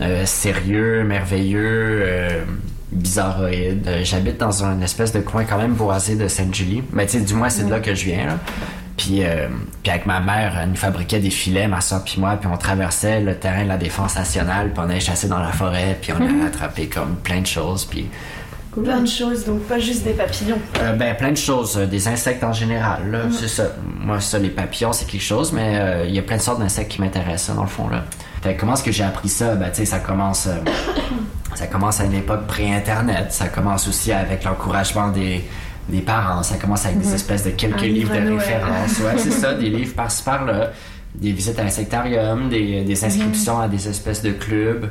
euh, 0.01 0.27
sérieux, 0.27 1.05
merveilleux, 1.05 2.01
euh, 2.07 2.45
bizarroïde. 2.93 3.87
J'habite 4.03 4.39
dans 4.39 4.65
un 4.65 4.81
espèce 4.81 5.13
de 5.13 5.21
coin 5.21 5.45
quand 5.45 5.59
même 5.59 5.75
boisé 5.75 6.17
de 6.17 6.29
Sainte-Julie. 6.29 6.83
Mais 6.93 7.05
tu 7.07 7.19
sais, 7.19 7.25
du 7.25 7.35
moins, 7.35 7.51
c'est 7.51 7.65
de 7.65 7.71
là 7.71 7.81
que 7.81 7.95
je 7.95 8.07
viens. 8.07 8.27
Là. 8.27 8.39
Puis, 8.97 9.25
euh, 9.25 9.49
puis 9.83 9.91
avec 9.91 10.07
ma 10.07 10.21
mère, 10.21 10.57
elle 10.63 10.71
nous 10.71 10.77
fabriquait 10.77 11.19
des 11.19 11.31
filets, 11.31 11.67
ma 11.67 11.81
soeur 11.81 12.05
puis 12.05 12.21
moi, 12.21 12.37
puis 12.37 12.49
on 12.53 12.57
traversait 12.57 13.21
le 13.21 13.35
terrain 13.35 13.65
de 13.65 13.69
la 13.69 13.77
défense 13.77 14.15
nationale, 14.17 14.71
puis 14.73 14.83
on 14.85 14.89
allait 14.89 15.01
chasser 15.01 15.27
dans 15.29 15.41
la 15.41 15.51
forêt, 15.53 15.99
puis 16.01 16.13
on 16.13 16.17
allait 16.17 16.47
attraper 16.47 16.87
comme 16.89 17.17
plein 17.17 17.41
de 17.41 17.47
choses, 17.47 17.85
puis 17.85 18.09
Plein 18.83 19.03
de 19.03 19.07
choses, 19.07 19.45
donc 19.45 19.61
pas 19.69 19.79
juste 19.79 20.03
des 20.03 20.15
papillons. 20.15 20.59
euh, 20.81 20.95
ben 20.95 21.15
plein 21.15 21.31
de 21.31 21.37
choses, 21.37 21.77
euh, 21.79 21.87
des 21.87 22.09
insectes 22.09 22.43
en 22.43 22.53
général. 22.53 23.09
Là, 23.09 23.19
c'est 23.31 23.47
ça. 23.47 23.69
Moi, 24.01 24.19
ça, 24.21 24.37
les 24.41 24.49
papillons, 24.49 24.93
c'est 24.93 25.07
quelque 25.07 25.23
chose, 25.23 25.53
mais 25.53 25.79
euh, 25.79 26.05
il 26.09 26.13
y 26.15 26.19
a 26.19 26.23
plein 26.23 26.39
de 26.39 26.43
sortes 26.43 26.59
d'insectes 26.59 26.91
qui 26.91 27.01
m'intéressent, 27.01 27.43
ça, 27.43 27.55
dans 27.55 27.63
le 27.63 27.69
fond 27.69 27.89
là. 27.89 28.03
Fait 28.43 28.55
que 28.55 28.61
comment 28.61 28.75
est-ce 28.75 28.83
que 28.83 28.91
j'ai 28.91 29.05
appris 29.05 29.29
ça? 29.29 29.55
Ben 29.55 29.71
tu 29.71 29.77
sais, 29.77 29.85
ça 29.85 30.01
commence, 30.01 30.49
euh, 30.49 30.57
ça 31.55 31.69
commence 31.69 32.01
à 32.01 32.05
une 32.05 32.15
époque 32.15 32.49
pré-internet. 32.49 33.27
Ça 33.31 33.47
commence 33.47 33.87
aussi 33.87 34.11
avec 34.11 34.43
l'encouragement 34.43 35.07
des 35.09 35.45
des 35.89 36.01
parents. 36.01 36.43
Ça 36.43 36.57
commence 36.57 36.87
avec 36.87 36.99
des 36.99 37.15
espèces 37.15 37.45
de 37.45 37.51
quelques 37.51 37.83
Un 37.83 37.87
livres 37.87 38.15
livre 38.15 38.31
de 38.31 38.37
référence. 38.37 38.99
Ouais, 39.01 39.19
c'est 39.19 39.31
ça, 39.31 39.55
des 39.55 39.69
livres 39.71 39.95
par-ci 39.95 40.23
par-là, 40.23 40.71
des 41.15 41.33
visites 41.33 41.59
à 41.59 41.65
l'insectarium, 41.65 42.49
des, 42.49 42.83
des 42.83 43.05
inscriptions 43.05 43.61
à 43.61 43.69
des 43.69 43.89
espèces 43.89 44.23
de 44.23 44.33
clubs. 44.33 44.91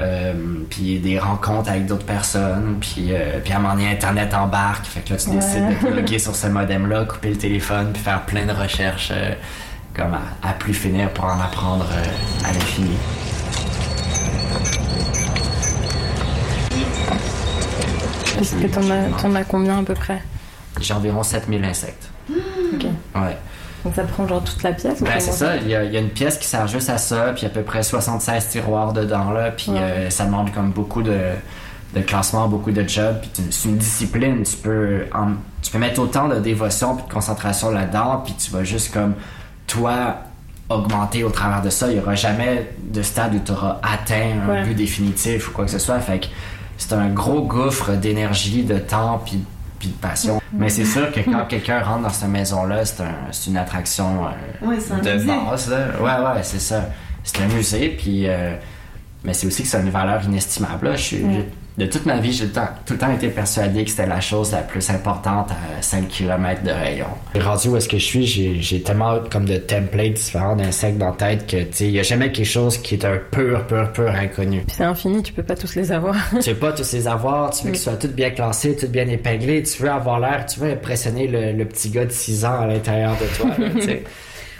Euh, 0.00 0.32
puis 0.70 1.00
des 1.00 1.18
rencontres 1.18 1.70
avec 1.70 1.86
d'autres 1.86 2.04
personnes, 2.04 2.76
puis, 2.80 3.08
euh, 3.10 3.40
puis 3.42 3.52
à 3.52 3.56
un 3.56 3.58
moment 3.58 3.74
donné, 3.74 3.90
Internet 3.90 4.32
embarque, 4.32 4.86
fait 4.86 5.00
que 5.00 5.10
là, 5.10 5.16
tu 5.16 5.30
décides 5.30 5.68
de 5.70 5.88
te 5.88 5.92
loguer 5.92 6.18
sur 6.20 6.36
ce 6.36 6.46
modem-là, 6.46 7.04
couper 7.04 7.30
le 7.30 7.36
téléphone, 7.36 7.90
puis 7.92 8.02
faire 8.02 8.22
plein 8.22 8.46
de 8.46 8.52
recherches 8.52 9.10
euh, 9.12 9.32
comme 9.96 10.14
à, 10.14 10.48
à 10.48 10.52
plus 10.52 10.74
finir 10.74 11.10
pour 11.10 11.24
en 11.24 11.40
apprendre 11.40 11.86
à 12.44 12.52
l'infini. 12.52 12.96
Est-ce 18.40 18.54
que 18.56 18.66
t'en 18.66 19.34
as, 19.34 19.44
combien 19.44 19.78
à 19.78 19.82
peu 19.82 19.94
près 19.94 20.22
J'ai 20.80 20.94
environ 20.94 21.22
7000 21.22 21.64
insectes. 21.64 22.08
Ok. 22.30 22.84
Ouais. 23.16 23.36
Donc 23.84 23.94
ça 23.94 24.02
prend 24.02 24.26
genre 24.26 24.42
toute 24.42 24.62
la 24.62 24.72
pièce 24.72 25.00
ou 25.00 25.04
Ben, 25.04 25.18
c'est 25.20 25.32
ça, 25.32 25.56
il 25.56 25.68
y, 25.68 25.74
a, 25.74 25.84
il 25.84 25.92
y 25.92 25.96
a 25.96 26.00
une 26.00 26.10
pièce 26.10 26.36
qui 26.36 26.46
sert 26.46 26.66
juste 26.66 26.90
à 26.90 26.98
ça, 26.98 27.32
puis 27.34 27.46
à 27.46 27.48
peu 27.48 27.62
près 27.62 27.82
76 27.82 28.48
tiroirs 28.48 28.92
dedans, 28.92 29.30
là, 29.30 29.50
puis 29.52 29.70
Ouais. 29.70 29.78
euh, 29.80 30.10
ça 30.10 30.24
demande 30.24 30.52
comme 30.52 30.70
beaucoup 30.72 31.00
de, 31.02 31.16
de 31.94 32.00
classements, 32.00 32.48
beaucoup 32.48 32.72
de 32.72 32.86
jobs, 32.86 33.20
puis 33.20 33.30
c'est 33.50 33.68
une 33.68 33.78
discipline, 33.78 34.42
tu 34.42 34.56
peux, 34.56 35.02
en- 35.14 35.34
tu 35.62 35.70
peux 35.70 35.78
mettre 35.78 36.00
autant 36.00 36.26
de 36.28 36.40
dévotion 36.40 36.96
puis 36.96 37.06
de 37.06 37.12
concentration 37.12 37.70
là-dedans, 37.70 38.22
puis 38.24 38.34
tu 38.34 38.50
vas 38.50 38.64
juste 38.64 38.92
comme, 38.92 39.14
toi, 39.68 40.16
augmenter 40.68 41.22
au 41.24 41.30
travers 41.30 41.62
de 41.62 41.70
ça, 41.70 41.88
il 41.90 41.96
y 41.96 42.00
aura 42.00 42.14
jamais 42.16 42.70
de 42.82 43.00
stade 43.02 43.34
où 43.34 43.38
tu 43.38 43.52
auras 43.52 43.78
atteint 43.82 44.40
un 44.44 44.50
Ouais. 44.50 44.62
but 44.64 44.74
définitif 44.74 45.48
ou 45.48 45.52
quoi 45.52 45.64
que 45.64 45.70
ce 45.70 45.78
soit, 45.78 45.98
fait 46.00 46.18
que 46.18 46.26
c'est 46.78 46.94
un 46.94 47.08
gros 47.08 47.42
gouffre 47.42 47.92
d'énergie, 47.92 48.62
de 48.64 48.78
temps, 48.78 49.20
puis 49.24 49.44
puis 49.78 49.90
de 49.90 49.94
passion. 49.94 50.40
Mais 50.52 50.70
c'est 50.70 50.84
sûr 50.84 51.12
que 51.12 51.20
quand 51.20 51.44
quelqu'un 51.48 51.80
rentre 51.84 52.02
dans 52.02 52.08
cette 52.08 52.28
maison-là, 52.30 52.84
c'est 52.84 53.00
un- 53.02 53.14
c'est 53.30 53.48
une 53.50 53.56
attraction 53.58 54.24
euh, 54.26 54.66
un 54.90 54.98
de 54.98 55.12
musée. 55.12 55.26
base. 55.26 55.70
Là. 55.70 55.86
Ouais, 56.00 56.34
ouais, 56.36 56.42
c'est 56.42 56.58
ça. 56.58 56.86
C'est 57.22 57.42
un 57.42 57.46
musée, 57.46 57.90
puis. 57.90 58.26
euh, 58.26 58.56
mais 59.22 59.34
c'est 59.34 59.46
aussi 59.46 59.62
que 59.62 59.68
c'est 59.68 59.80
une 59.80 59.90
valeur 59.90 60.24
inestimable. 60.24 60.88
Là. 60.88 60.96
Je 60.96 61.16
de 61.78 61.86
toute 61.86 62.06
ma 62.06 62.18
vie, 62.18 62.32
j'ai 62.32 62.46
tout 62.46 62.48
le 62.48 62.52
temps, 62.54 62.68
tout 62.84 62.92
le 62.94 62.98
temps 62.98 63.12
été 63.14 63.28
persuadé 63.28 63.84
que 63.84 63.90
c'était 63.90 64.06
la 64.06 64.20
chose 64.20 64.50
la 64.50 64.62
plus 64.62 64.90
importante 64.90 65.52
à 65.52 65.80
5 65.80 66.08
km 66.08 66.64
de 66.64 66.70
rayon. 66.70 67.06
Rendu 67.38 67.68
où 67.68 67.76
est-ce 67.76 67.88
que 67.88 67.98
je 67.98 68.04
suis, 68.04 68.26
j'ai, 68.26 68.82
tellement 68.82 69.20
comme 69.30 69.44
de 69.44 69.58
templates 69.58 70.14
différents 70.14 70.56
d'insectes 70.56 70.98
dans 70.98 71.10
la 71.10 71.12
tête 71.12 71.46
que, 71.46 71.56
tu 71.62 71.72
sais, 71.72 71.84
il 71.86 71.92
n'y 71.92 72.00
a 72.00 72.02
jamais 72.02 72.32
quelque 72.32 72.46
chose 72.46 72.78
qui 72.78 72.94
est 72.94 73.04
un 73.04 73.18
pur, 73.30 73.64
pur, 73.68 73.92
pur 73.92 74.10
inconnu. 74.10 74.64
C'est 74.66 74.82
infini, 74.82 75.22
tu 75.22 75.32
peux 75.32 75.44
pas 75.44 75.54
tous 75.54 75.76
les 75.76 75.92
avoir. 75.92 76.16
tu 76.42 76.50
veux 76.50 76.56
pas 76.56 76.72
tous 76.72 76.92
les 76.92 77.06
avoir, 77.06 77.50
tu 77.50 77.66
veux 77.66 77.70
qu'ils 77.70 77.80
soient 77.80 77.96
tous 77.96 78.08
bien 78.08 78.30
classés, 78.30 78.74
tous 78.74 78.88
bien 78.88 79.06
épinglés, 79.06 79.62
tu 79.62 79.80
veux 79.80 79.90
avoir 79.90 80.18
l'air, 80.18 80.46
tu 80.46 80.58
veux 80.58 80.72
impressionner 80.72 81.28
le, 81.28 81.52
le 81.52 81.64
petit 81.64 81.90
gars 81.90 82.06
de 82.06 82.10
6 82.10 82.44
ans 82.44 82.60
à 82.60 82.66
l'intérieur 82.66 83.16
de 83.20 83.36
toi. 83.36 83.50
tu 83.56 83.82
sais. 83.82 84.02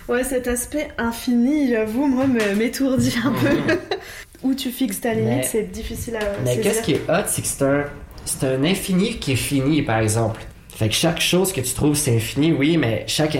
Ouais, 0.08 0.24
cet 0.24 0.48
aspect 0.48 0.88
infini, 0.96 1.68
j'avoue, 1.68 2.06
moi, 2.06 2.24
m'étourdit 2.56 3.14
un 3.22 3.30
peu. 3.30 3.74
Où 4.42 4.54
tu 4.54 4.70
fixes 4.70 5.00
ta 5.00 5.14
limite, 5.14 5.44
c'est 5.44 5.70
difficile 5.70 6.16
à 6.16 6.20
Mais 6.44 6.58
qu'est-ce 6.60 6.82
qui 6.82 6.92
est 6.92 7.02
hot, 7.08 7.24
c'est 7.26 7.42
que 7.42 7.48
c'est 7.48 7.64
un, 7.64 7.84
c'est 8.24 8.46
un 8.46 8.64
infini 8.64 9.18
qui 9.18 9.32
est 9.32 9.36
fini, 9.36 9.82
par 9.82 9.98
exemple. 9.98 10.42
Fait 10.68 10.88
que 10.88 10.94
chaque 10.94 11.20
chose 11.20 11.52
que 11.52 11.60
tu 11.60 11.74
trouves, 11.74 11.96
c'est 11.96 12.14
infini, 12.14 12.52
oui, 12.52 12.76
mais 12.76 13.02
chaque, 13.08 13.36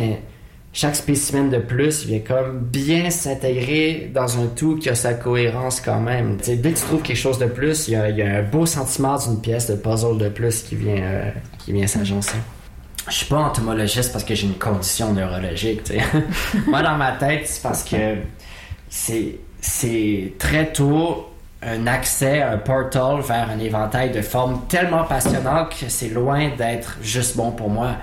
chaque 0.73 0.97
spécimen 0.97 1.51
de 1.51 1.59
plus 1.59 2.05
vient 2.05 2.19
comme 2.19 2.59
bien 2.59 3.11
s'intégrer 3.11 4.11
dans 4.13 4.41
un 4.41 4.47
tout 4.47 4.77
qui 4.77 4.89
a 4.89 4.97
sa 4.97 5.15
cohérence 5.15 5.81
quand 5.81 6.01
même. 6.01 6.37
Dès 6.45 6.57
que 6.57 6.69
tu 6.69 6.75
trouves 6.85 7.03
quelque 7.03 7.17
chose 7.17 7.39
de 7.39 7.47
plus, 7.47 7.87
il 7.87 7.93
y 7.93 7.97
a, 7.97 8.11
il 8.11 8.17
y 8.17 8.23
a 8.23 8.39
un 8.39 8.43
beau 8.43 8.67
sentiment 8.67 9.17
d'une 9.19 9.41
pièce 9.41 9.71
de 9.71 9.77
puzzle 9.77 10.19
de 10.19 10.29
plus 10.29 10.63
qui 10.63 10.75
vient, 10.75 11.01
euh, 11.01 11.31
qui 11.59 11.73
vient 11.73 11.87
s'agencer. 11.87 12.39
Je 13.09 13.15
suis 13.15 13.27
pas 13.27 13.39
entomologiste 13.39 14.13
parce 14.13 14.25
que 14.25 14.35
j'ai 14.35 14.47
une 14.47 14.59
condition 14.59 15.13
neurologique. 15.13 15.81
Moi, 16.67 16.83
dans 16.83 16.97
ma 16.97 17.13
tête, 17.13 17.47
c'est 17.47 17.63
parce 17.63 17.85
que 17.85 18.17
c'est, 18.89 19.39
c'est 19.61 20.33
très 20.39 20.73
tôt 20.73 21.29
un 21.61 21.89
accès, 21.89 22.41
un 22.41 22.59
portal 22.59 23.21
vers 23.21 23.51
un 23.51 23.59
éventail 23.59 24.11
de 24.13 24.23
formes 24.23 24.61
tellement 24.69 25.03
passionnant 25.05 25.67
que 25.67 25.89
c'est 25.89 26.09
loin 26.09 26.51
d'être 26.57 26.99
juste 27.03 27.37
bon 27.37 27.51
pour 27.51 27.69
moi. 27.69 27.97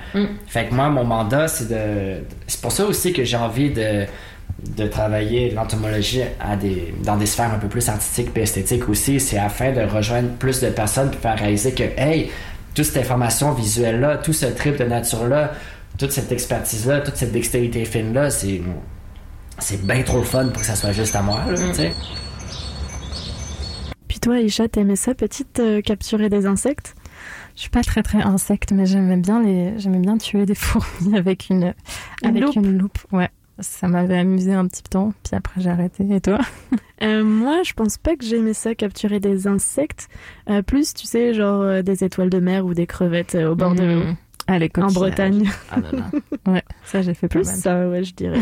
Fait 0.47 0.65
que 0.65 0.73
moi, 0.73 0.89
mon 0.89 1.05
mandat, 1.05 1.47
c'est 1.47 1.69
de. 1.69 2.23
C'est 2.47 2.59
pour 2.59 2.71
ça 2.71 2.85
aussi 2.85 3.13
que 3.13 3.23
j'ai 3.23 3.37
envie 3.37 3.69
de, 3.69 4.05
de 4.75 4.87
travailler 4.87 5.51
l'entomologie 5.51 6.23
à 6.39 6.57
des, 6.57 6.93
dans 7.03 7.15
des 7.15 7.25
sphères 7.25 7.53
un 7.53 7.59
peu 7.59 7.69
plus 7.69 7.87
artistiques 7.87 8.31
et 8.35 8.41
esthétiques 8.41 8.89
aussi. 8.89 9.21
C'est 9.21 9.37
afin 9.37 9.71
de 9.71 9.81
rejoindre 9.81 10.29
plus 10.37 10.59
de 10.59 10.69
personnes 10.69 11.11
pour 11.11 11.21
faire 11.21 11.37
réaliser 11.39 11.73
que, 11.73 11.83
hey, 11.97 12.31
toute 12.73 12.85
cette 12.85 12.97
information 12.97 13.53
visuelle-là, 13.53 14.17
tout 14.17 14.33
ce 14.33 14.47
trip 14.47 14.77
de 14.77 14.83
nature-là, 14.83 15.53
toute 15.97 16.11
cette 16.11 16.31
expertise-là, 16.31 16.99
toute 16.99 17.15
cette 17.15 17.31
dextérité 17.31 17.85
fine-là, 17.85 18.29
c'est. 18.29 18.59
C'est 19.59 19.85
bien 19.85 20.01
trop 20.03 20.17
le 20.19 20.23
fun 20.25 20.47
pour 20.49 20.61
que 20.61 20.65
ça 20.67 20.75
soit 20.75 20.91
juste 20.91 21.15
à 21.15 21.21
moi, 21.21 21.39
là, 21.49 21.55
tu 21.55 21.73
sais. 21.73 21.93
Puis 24.07 24.19
toi, 24.19 24.35
Aïcha, 24.35 24.67
t'aimais 24.67 24.95
ça, 24.95 25.13
petite, 25.15 25.59
euh, 25.59 25.81
capturer 25.81 26.29
des 26.29 26.45
insectes? 26.45 26.95
Je 27.55 27.61
suis 27.61 27.69
pas 27.69 27.81
très 27.83 28.03
très 28.03 28.21
insecte, 28.21 28.71
mais 28.73 28.85
j'aimais 28.85 29.17
bien 29.17 29.41
les, 29.41 29.77
j'aimais 29.79 29.99
bien 29.99 30.17
tuer 30.17 30.45
des 30.45 30.55
fourmis 30.55 31.17
avec 31.17 31.49
une, 31.49 31.73
Une 32.21 32.29
avec 32.29 32.43
loupe? 32.43 32.55
une 32.55 32.77
loupe. 32.77 32.97
Ouais, 33.11 33.29
ça 33.59 33.87
m'avait 33.87 34.17
amusé 34.19 34.53
un 34.53 34.67
petit 34.67 34.83
temps, 34.83 35.13
puis 35.23 35.35
après 35.35 35.61
j'ai 35.61 35.69
arrêté. 35.69 36.05
Et 36.09 36.21
toi? 36.21 36.39
Euh, 37.03 37.25
Moi, 37.25 37.61
je 37.65 37.73
pense 37.73 37.97
pas 37.97 38.15
que 38.15 38.23
j'aimais 38.23 38.53
ça, 38.53 38.73
capturer 38.73 39.19
des 39.19 39.47
insectes. 39.47 40.07
Euh, 40.49 40.61
plus, 40.61 40.93
tu 40.93 41.05
sais, 41.05 41.33
genre 41.33 41.61
euh, 41.61 41.81
des 41.81 42.05
étoiles 42.05 42.29
de 42.29 42.39
mer 42.39 42.65
ou 42.65 42.73
des 42.73 42.87
crevettes 42.87 43.35
euh, 43.35 43.51
au 43.51 43.55
bord 43.55 43.75
de 43.75 43.83
l'eau. 43.83 43.99
Mmh. 44.05 44.15
Ah, 44.47 44.59
les 44.59 44.71
En. 44.77 44.87
Bretagne. 44.87 45.43
Ah 45.69 45.79
non, 45.81 45.89
non. 45.99 46.21
Ouais, 46.53 46.63
ça 46.85 47.01
j'ai 47.01 47.13
fait 47.13 47.27
pas 47.27 47.39
Plus 47.39 47.47
mal. 47.47 47.55
ça, 47.57 47.89
ouais, 47.89 48.01
je 48.05 48.13
dirais. 48.15 48.39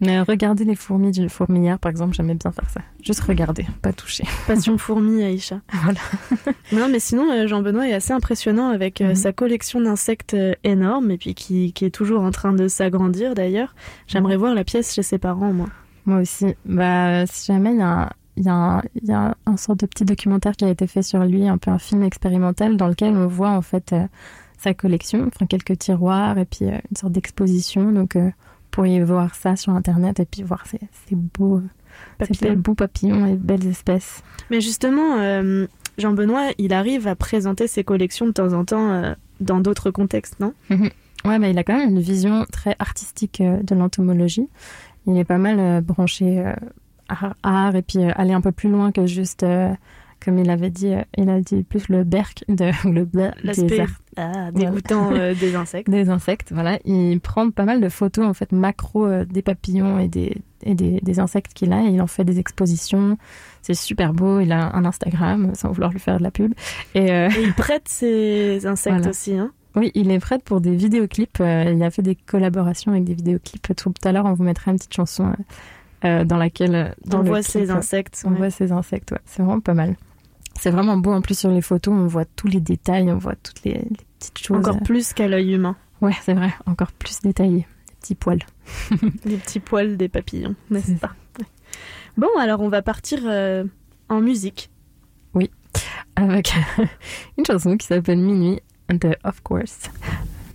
Mais 0.00 0.20
regarder 0.22 0.64
les 0.64 0.74
fourmis 0.76 1.10
d'une 1.10 1.28
fourmilière, 1.28 1.78
par 1.78 1.90
exemple, 1.90 2.14
j'aimais 2.14 2.34
bien 2.34 2.50
faire 2.52 2.68
ça. 2.70 2.80
Juste 3.02 3.20
regarder, 3.20 3.66
pas 3.82 3.92
toucher. 3.92 4.24
Passion 4.46 4.78
fourmi, 4.78 5.22
Aïcha. 5.22 5.60
Voilà. 5.82 5.98
non, 6.72 6.88
mais 6.90 7.00
sinon, 7.00 7.30
euh, 7.30 7.46
Jean-Benoît 7.46 7.86
est 7.88 7.92
assez 7.92 8.12
impressionnant 8.12 8.68
avec 8.70 9.00
euh, 9.00 9.08
Mhm. 9.10 9.14
sa 9.14 9.32
collection 9.32 9.80
d'insectes 9.80 10.34
euh, 10.34 10.54
énorme 10.64 11.10
et 11.10 11.18
puis 11.18 11.34
qui, 11.34 11.72
qui 11.74 11.84
est 11.84 11.90
toujours 11.90 12.22
en 12.22 12.30
train 12.30 12.52
de 12.52 12.66
s'agrandir 12.68 13.34
d'ailleurs. 13.34 13.74
J'aimerais 14.06 14.36
voir 14.36 14.54
la 14.54 14.64
pièce 14.64 14.94
chez 14.94 15.02
ses 15.02 15.18
parents, 15.18 15.52
moi. 15.52 15.66
Moi 16.06 16.20
aussi. 16.20 16.54
Bah, 16.64 17.26
si 17.26 17.52
jamais 17.52 17.72
il 17.72 17.78
y 17.78 17.82
a 17.82 18.02
un, 18.04 18.10
il 18.36 18.44
y 18.44 18.48
a 18.48 18.54
un, 18.54 18.82
il 18.94 19.08
y 19.08 19.12
a 19.12 19.36
un 19.44 19.56
sorte 19.58 19.80
de 19.80 19.86
petit 19.86 20.06
documentaire 20.06 20.52
qui 20.56 20.64
a 20.64 20.70
été 20.70 20.86
fait 20.86 21.02
sur 21.02 21.22
lui, 21.24 21.46
un 21.46 21.58
peu 21.58 21.70
un 21.70 21.78
film 21.78 22.02
expérimental 22.04 22.78
dans 22.78 22.88
lequel 22.88 23.14
on 23.16 23.26
voit 23.26 23.50
en 23.50 23.60
fait 23.60 23.92
euh, 23.92 24.06
sa 24.56 24.72
collection, 24.72 25.26
enfin 25.26 25.44
quelques 25.44 25.76
tiroirs 25.78 26.38
et 26.38 26.46
puis 26.46 26.64
euh, 26.64 26.78
une 26.90 26.96
sorte 26.96 27.12
d'exposition. 27.12 27.92
Donc, 27.92 28.16
euh, 28.16 28.30
pourriez 28.70 29.02
voir 29.02 29.34
ça 29.34 29.56
sur 29.56 29.72
internet 29.72 30.20
et 30.20 30.24
puis 30.24 30.42
voir 30.42 30.66
ces, 30.66 30.80
ces 31.06 31.14
beaux, 31.14 31.60
ces 32.20 32.26
Papillon. 32.26 32.48
belles 32.50 32.58
beaux 32.58 32.74
papillons 32.74 33.26
et 33.26 33.34
belles 33.34 33.66
espèces. 33.66 34.22
Mais 34.50 34.60
justement, 34.60 35.18
euh, 35.18 35.66
Jean-Benoît, 35.98 36.50
il 36.58 36.72
arrive 36.72 37.06
à 37.06 37.14
présenter 37.16 37.66
ses 37.66 37.84
collections 37.84 38.26
de 38.26 38.32
temps 38.32 38.52
en 38.52 38.64
temps 38.64 38.90
euh, 38.90 39.14
dans 39.40 39.60
d'autres 39.60 39.90
contextes, 39.90 40.38
non? 40.40 40.54
Ouais, 41.24 41.38
mais 41.38 41.50
il 41.50 41.58
a 41.58 41.64
quand 41.64 41.76
même 41.76 41.90
une 41.90 42.00
vision 42.00 42.46
très 42.50 42.76
artistique 42.78 43.40
euh, 43.40 43.62
de 43.62 43.74
l'entomologie. 43.74 44.48
Il 45.06 45.16
est 45.18 45.24
pas 45.24 45.38
mal 45.38 45.58
euh, 45.58 45.80
branché 45.80 46.38
euh, 46.38 46.54
art, 47.42 47.74
et 47.76 47.82
puis 47.82 47.98
euh, 47.98 48.12
aller 48.16 48.32
un 48.32 48.40
peu 48.40 48.52
plus 48.52 48.70
loin 48.70 48.92
que 48.92 49.06
juste, 49.06 49.42
euh, 49.42 49.72
comme 50.24 50.38
il 50.38 50.50
avait 50.50 50.70
dit, 50.70 50.92
euh, 50.94 51.02
il 51.16 51.28
a 51.30 51.40
dit 51.40 51.62
plus 51.62 51.88
le 51.88 52.04
berk 52.04 52.44
de 52.48 52.70
le 52.88 53.04
bla- 53.04 53.34
des, 53.42 53.84
ah, 54.16 54.50
dégoûtant 54.52 55.12
euh, 55.12 55.34
des 55.34 55.54
insectes. 55.54 55.88
des 55.90 56.10
insectes. 56.10 56.52
Voilà, 56.52 56.78
il 56.84 57.20
prend 57.20 57.50
pas 57.50 57.64
mal 57.64 57.80
de 57.80 57.88
photos 57.88 58.26
en 58.26 58.34
fait 58.34 58.52
macro 58.52 59.06
euh, 59.06 59.24
des 59.24 59.42
papillons 59.42 59.98
et 59.98 60.08
des 60.08 60.36
et 60.62 60.74
des, 60.74 61.00
des 61.00 61.20
insectes 61.20 61.54
qu'il 61.54 61.72
a. 61.72 61.82
Et 61.84 61.88
il 61.88 62.02
en 62.02 62.06
fait 62.06 62.24
des 62.24 62.38
expositions. 62.38 63.16
C'est 63.62 63.74
super 63.74 64.12
beau. 64.12 64.40
Il 64.40 64.52
a 64.52 64.74
un 64.76 64.84
Instagram 64.84 65.52
sans 65.54 65.70
vouloir 65.72 65.90
lui 65.90 66.00
faire 66.00 66.18
de 66.18 66.22
la 66.22 66.30
pub. 66.30 66.52
Et 66.94 67.10
euh, 67.12 67.28
Et 67.30 67.42
il 67.42 67.54
prête 67.54 67.88
ses 67.88 68.66
insectes 68.66 68.96
Voilà. 68.96 69.08
aussi, 69.10 69.34
hein 69.38 69.52
Oui, 69.74 69.90
il 69.94 70.10
est 70.10 70.18
prêt 70.18 70.38
pour 70.38 70.60
des 70.60 70.74
vidéoclips. 70.76 71.38
Il 71.40 71.82
a 71.82 71.90
fait 71.90 72.02
des 72.02 72.14
collaborations 72.14 72.92
avec 72.92 73.04
des 73.04 73.14
vidéoclips. 73.14 73.74
Tout 73.74 73.92
à 74.04 74.12
l'heure, 74.12 74.26
on 74.26 74.34
vous 74.34 74.44
mettra 74.44 74.70
une 74.70 74.76
petite 74.76 74.92
chanson 74.94 75.32
dans 76.02 76.36
laquelle 76.36 76.94
dans 77.06 77.20
On 77.20 77.22
voit 77.22 77.40
clip, 77.40 77.50
ses 77.52 77.70
insectes. 77.70 78.22
On 78.26 78.30
ouais. 78.32 78.36
voit 78.36 78.50
ces 78.50 78.72
insectes. 78.72 79.12
Ouais. 79.12 79.18
C'est 79.24 79.42
vraiment 79.42 79.60
pas 79.60 79.74
mal. 79.74 79.96
C'est 80.60 80.70
vraiment 80.70 80.98
beau. 80.98 81.12
En 81.12 81.22
plus, 81.22 81.38
sur 81.38 81.50
les 81.50 81.62
photos, 81.62 81.94
on 81.94 82.06
voit 82.06 82.26
tous 82.26 82.46
les 82.46 82.60
détails. 82.60 83.10
On 83.10 83.16
voit 83.16 83.34
toutes 83.34 83.64
les, 83.64 83.72
les 83.72 83.96
petites 84.18 84.38
choses. 84.38 84.58
Encore 84.58 84.80
plus 84.82 85.14
qu'à 85.14 85.26
l'œil 85.26 85.54
humain. 85.54 85.74
Ouais, 86.02 86.12
c'est 86.22 86.34
vrai. 86.34 86.52
Encore 86.66 86.92
plus 86.92 87.20
détaillé. 87.22 87.66
Des 87.88 87.94
petits 88.00 88.14
poils. 88.14 88.42
Les 89.24 89.36
petits 89.36 89.60
poils 89.60 89.96
des 89.96 90.08
papillons, 90.08 90.54
n'est-ce 90.70 90.92
pas? 90.92 91.14
Ouais. 91.38 91.46
Bon, 92.16 92.28
alors 92.38 92.60
on 92.60 92.68
va 92.68 92.82
partir 92.82 93.20
euh, 93.24 93.64
en 94.08 94.20
musique. 94.20 94.70
Avec 96.16 96.52
une 97.38 97.46
chanson 97.46 97.76
qui 97.76 97.86
s'appelle 97.86 98.18
Minuit 98.18 98.60
de 98.90 99.16
Of 99.24 99.40
Course, 99.42 99.90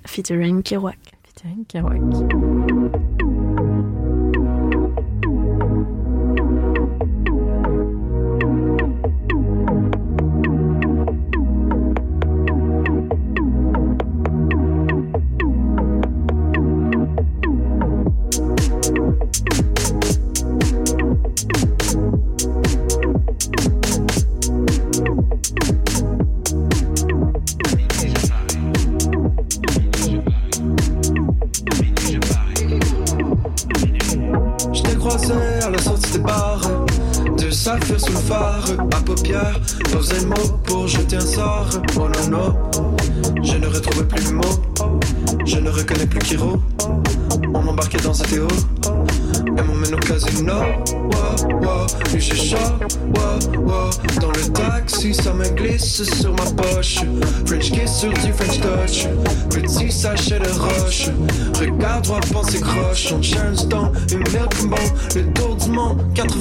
Featuring 0.05 0.61
Kerouac. 0.61 0.99
featuring 1.23 1.65
Kerouac. 1.65 3.14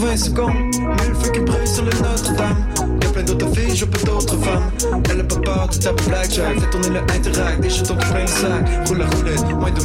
20 0.05 0.17
secondes. 0.17 0.53
Mille 0.53 1.14
feux 1.21 1.31
qui 1.33 1.40
brillent 1.40 1.67
sur 1.67 1.85
le 1.85 1.90
Notre-Dame. 1.90 2.57
Y'a 3.03 3.09
plein 3.11 3.23
d'autres 3.23 3.49
filles, 3.55 3.75
je 3.75 3.85
peux 3.87 4.05
d'autres 4.05 4.37
femmes. 4.37 4.71
Elle 5.11 5.21
a 5.21 5.25
pas 5.25 5.40
peur 5.40 5.69
de 5.69 5.77
ta 5.79 5.93
blackjack. 5.93 6.61
Fais 6.61 6.71
tourner 6.71 6.88
le 6.90 7.01
interact, 7.01 7.61
des 7.61 7.71
jetons 7.71 7.95
de 7.95 8.01
plein 8.01 8.27
sac. 8.27 8.87
Roule 8.87 8.99
la 8.99 9.07
roulette, 9.07 9.45
moins 9.59 9.71
de 9.71 9.81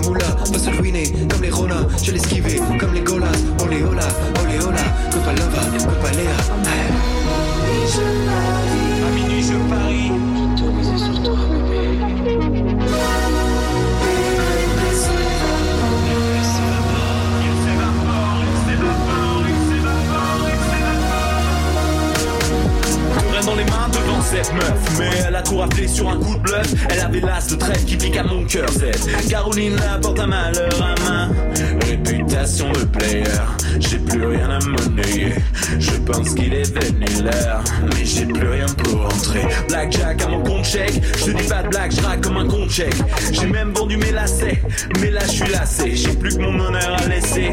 J'ai 43.31 43.47
même 43.47 43.73
vendu 43.73 43.97
mes 43.97 44.11
lacets 44.11 44.61
Mais 45.01 45.11
là 45.11 45.19
je 45.25 45.31
suis 45.31 45.51
lassé. 45.51 45.95
J'ai 45.95 46.13
plus 46.13 46.37
que 46.37 46.41
mon 46.41 46.57
honneur 46.59 46.95
à 46.97 47.07
laisser. 47.07 47.51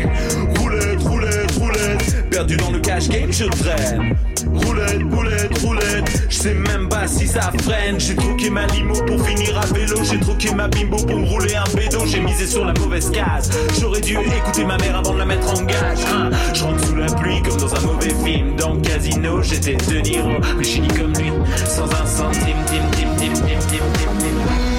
Roulette, 0.58 1.02
roulette, 1.02 1.50
roulette. 1.58 2.30
Perdu 2.30 2.56
dans 2.56 2.70
le 2.70 2.78
cash 2.78 3.08
game, 3.08 3.32
je 3.32 3.44
traîne. 3.44 4.16
Roulette, 4.54 5.02
roulette, 5.10 5.58
roulette. 5.58 6.26
Je 6.28 6.36
sais 6.36 6.54
même 6.54 6.88
pas 6.88 7.08
si 7.08 7.26
ça 7.26 7.50
freine. 7.62 7.98
J'ai 7.98 8.14
troqué 8.14 8.50
ma 8.50 8.66
limo 8.68 8.94
pour 9.04 9.20
finir 9.26 9.58
à 9.58 9.66
vélo. 9.66 9.96
J'ai 10.08 10.20
troqué 10.20 10.54
ma 10.54 10.68
bimbo 10.68 10.96
pour 10.96 11.18
me 11.18 11.26
rouler 11.26 11.56
un 11.56 11.74
bédo 11.74 12.06
J'ai 12.06 12.20
misé 12.20 12.46
sur 12.46 12.64
la 12.64 12.72
mauvaise 12.74 13.10
case. 13.10 13.50
J'aurais 13.80 14.00
dû 14.00 14.12
écouter 14.14 14.64
ma 14.64 14.76
mère 14.78 14.96
avant 14.96 15.14
de 15.14 15.18
la 15.18 15.26
mettre 15.26 15.48
en 15.50 15.64
gage 15.64 15.98
hein. 16.12 16.30
Je 16.54 16.62
rentre 16.62 16.86
sous 16.86 16.94
la 16.94 17.06
pluie 17.06 17.42
comme 17.42 17.58
dans 17.58 17.74
un 17.74 17.80
mauvais 17.80 18.14
film. 18.24 18.54
Dans 18.56 18.74
le 18.74 18.80
casino 18.80 19.42
j'étais 19.42 19.74
De 19.74 19.98
Niro. 19.98 20.30
Mais 20.56 20.62
je 20.62 20.68
suis 20.68 20.88
comme 20.88 21.12
lui 21.14 21.32
Sans 21.64 21.84
un 21.84 22.06
centime, 22.06 22.56
tim, 22.66 22.82
tim, 22.92 23.08
tim, 23.18 23.32
tim, 23.32 23.58
tim, 23.68 23.78
tim, 23.92 24.18
tim. 24.20 24.75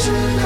Et 0.00 0.40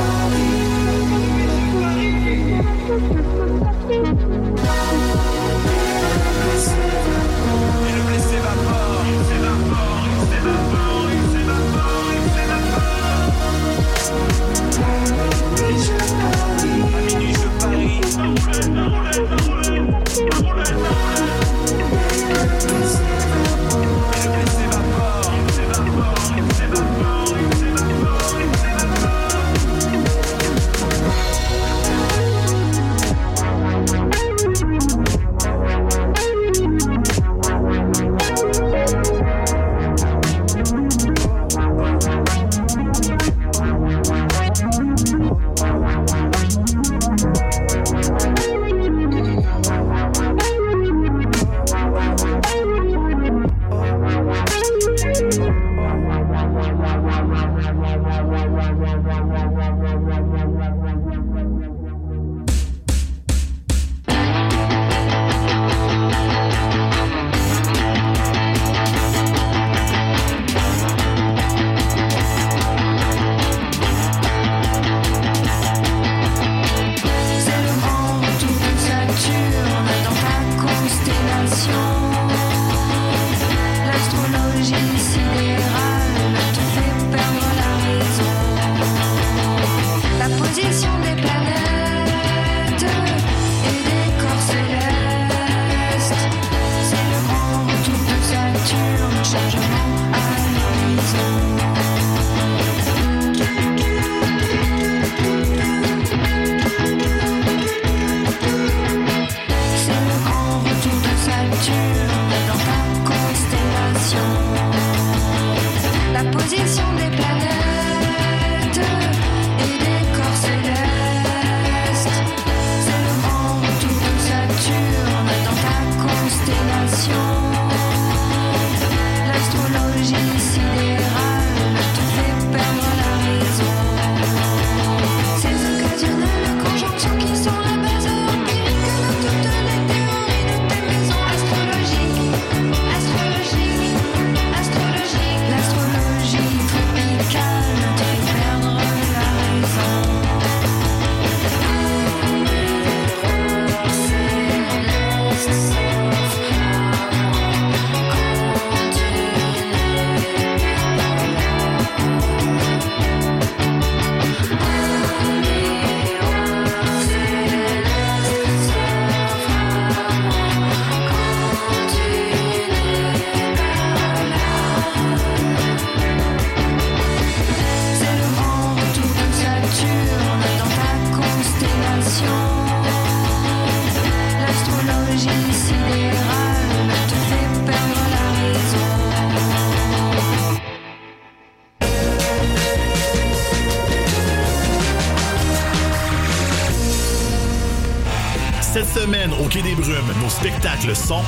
spectacles 200.44 200.94
sont... 200.94 201.22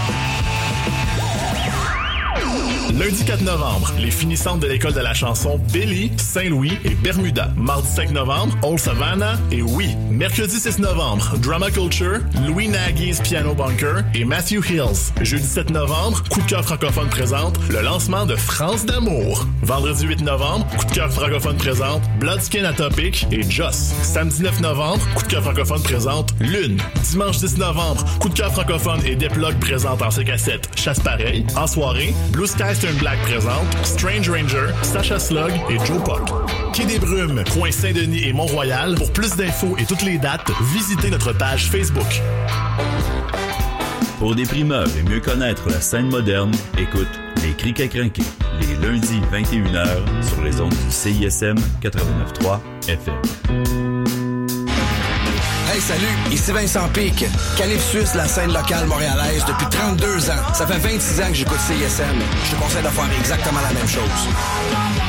Lundi 2.99 3.25
4 3.25 3.43
novembre, 3.43 3.93
les 3.99 4.11
finissantes 4.11 4.61
de 4.61 4.69
l'école 4.69 4.95
de 4.95 5.01
la 5.01 5.13
chanson 5.13 5.59
Billy, 5.71 6.11
Saint-Louis 6.17 6.79
et 6.85 6.95
Bermuda. 6.95 7.51
Mardi 7.57 7.89
5 7.89 8.11
novembre, 8.13 8.55
Old 8.63 8.79
Savannah 8.79 9.39
et 9.51 9.61
oui. 9.61 9.95
Mercredi 10.11 10.59
6 10.59 10.79
novembre, 10.79 11.37
Drama 11.39 11.71
Culture, 11.71 12.21
Louis 12.47 12.69
Nagy's 12.69 13.21
Piano 13.21 13.55
Bunker 13.55 14.03
et 14.15 14.25
Matthew 14.25 14.65
Hills. 14.71 15.13
Jeudi 15.21 15.47
7 15.47 15.71
novembre, 15.71 16.23
Coup 16.31 16.41
de 16.41 16.47
cœur 16.47 16.65
francophone 16.65 17.09
présente 17.09 17.59
le 17.69 17.83
lancement 17.83 18.25
de 18.25 18.35
France 18.35 18.87
d'amour. 18.87 19.47
Vendredi 19.63 20.07
8 20.07 20.23
novembre, 20.23 20.67
Coup 20.79 20.87
de 20.87 20.93
cœur 20.93 21.11
francophone 21.11 21.57
présente 21.57 22.03
Bloodskin 22.19 22.65
Atopic 22.65 23.27
et 23.31 23.43
Joss. 23.49 23.93
Samedi 24.03 24.43
9 24.43 24.61
novembre, 24.61 25.03
Coup 25.15 25.23
de 25.23 25.29
cœur 25.29 25.43
francophone 25.43 25.83
présente 25.83 26.35
Lune. 26.41 26.79
Dimanche 27.11 27.39
10 27.39 27.59
novembre, 27.59 28.05
Coup 28.19 28.29
de 28.29 28.35
cœur 28.35 28.53
francophone 28.53 29.01
et 29.05 29.17
Deplogue 29.17 29.59
présente 29.61 30.01
en 30.03 30.11
ses 30.11 30.25
cassettes 30.25 30.69
Chasse 30.77 31.01
pareil. 31.01 31.47
En 31.57 31.67
soirée, 31.67 32.15
Blue 32.31 32.47
Sky 32.47 32.75
Stern 32.75 32.97
Black 32.97 33.21
présente 33.23 33.67
Strange 33.85 34.31
Ranger, 34.31 34.69
Sacha 34.83 35.19
Slug 35.19 35.53
et 35.71 35.79
Joe 35.85 36.03
Puck. 36.05 36.29
Quai 36.73 36.87
des 36.87 36.99
Brumes, 36.99 37.45
coin 37.53 37.71
Saint-Denis 37.71 38.25
et 38.25 38.33
Mont-Royal. 38.33 38.95
Pour 38.95 39.13
plus 39.13 39.37
d'infos 39.37 39.77
et 39.79 39.85
toutes 39.85 40.03
les 40.03 40.19
dates, 40.19 40.51
visitez 40.73 41.11
notre 41.11 41.33
page 41.33 41.71
Facebook. 41.71 42.23
Pour 44.19 44.35
des 44.35 44.45
primeurs 44.45 44.89
et 44.99 45.03
mieux 45.03 45.21
connaître 45.21 45.69
la 45.69 45.81
scène 45.81 46.09
moderne, 46.09 46.53
écoute 46.79 47.09
Les 47.43 47.53
Criquets 47.53 47.89
Crinqués, 47.89 48.23
les 48.81 48.87
lundis 48.87 49.21
21h 49.33 50.23
sur 50.23 50.43
les 50.43 50.61
ondes 50.61 50.71
du 50.71 50.91
CISM 50.91 51.57
89.3 51.83 52.59
FM. 52.89 53.15
Hey, 55.73 55.81
salut, 55.81 56.33
ici 56.33 56.53
Vincent 56.53 56.89
Pic. 56.93 57.25
Calypsus, 57.57 58.15
la 58.15 58.27
scène 58.27 58.53
locale 58.53 58.87
montréalaise 58.87 59.45
depuis 59.47 59.67
32 59.71 60.31
ans. 60.31 60.55
Ça 60.55 60.67
fait 60.67 60.79
26 60.79 61.21
ans 61.21 61.29
que 61.29 61.35
j'écoute 61.35 61.59
CISM. 61.59 62.05
Je 62.45 62.57
te 62.57 62.61
conseille 62.61 62.83
de 62.83 62.89
faire 62.89 63.19
exactement 63.19 63.61
la 63.61 63.73
même 63.73 63.89
chose. 63.89 65.06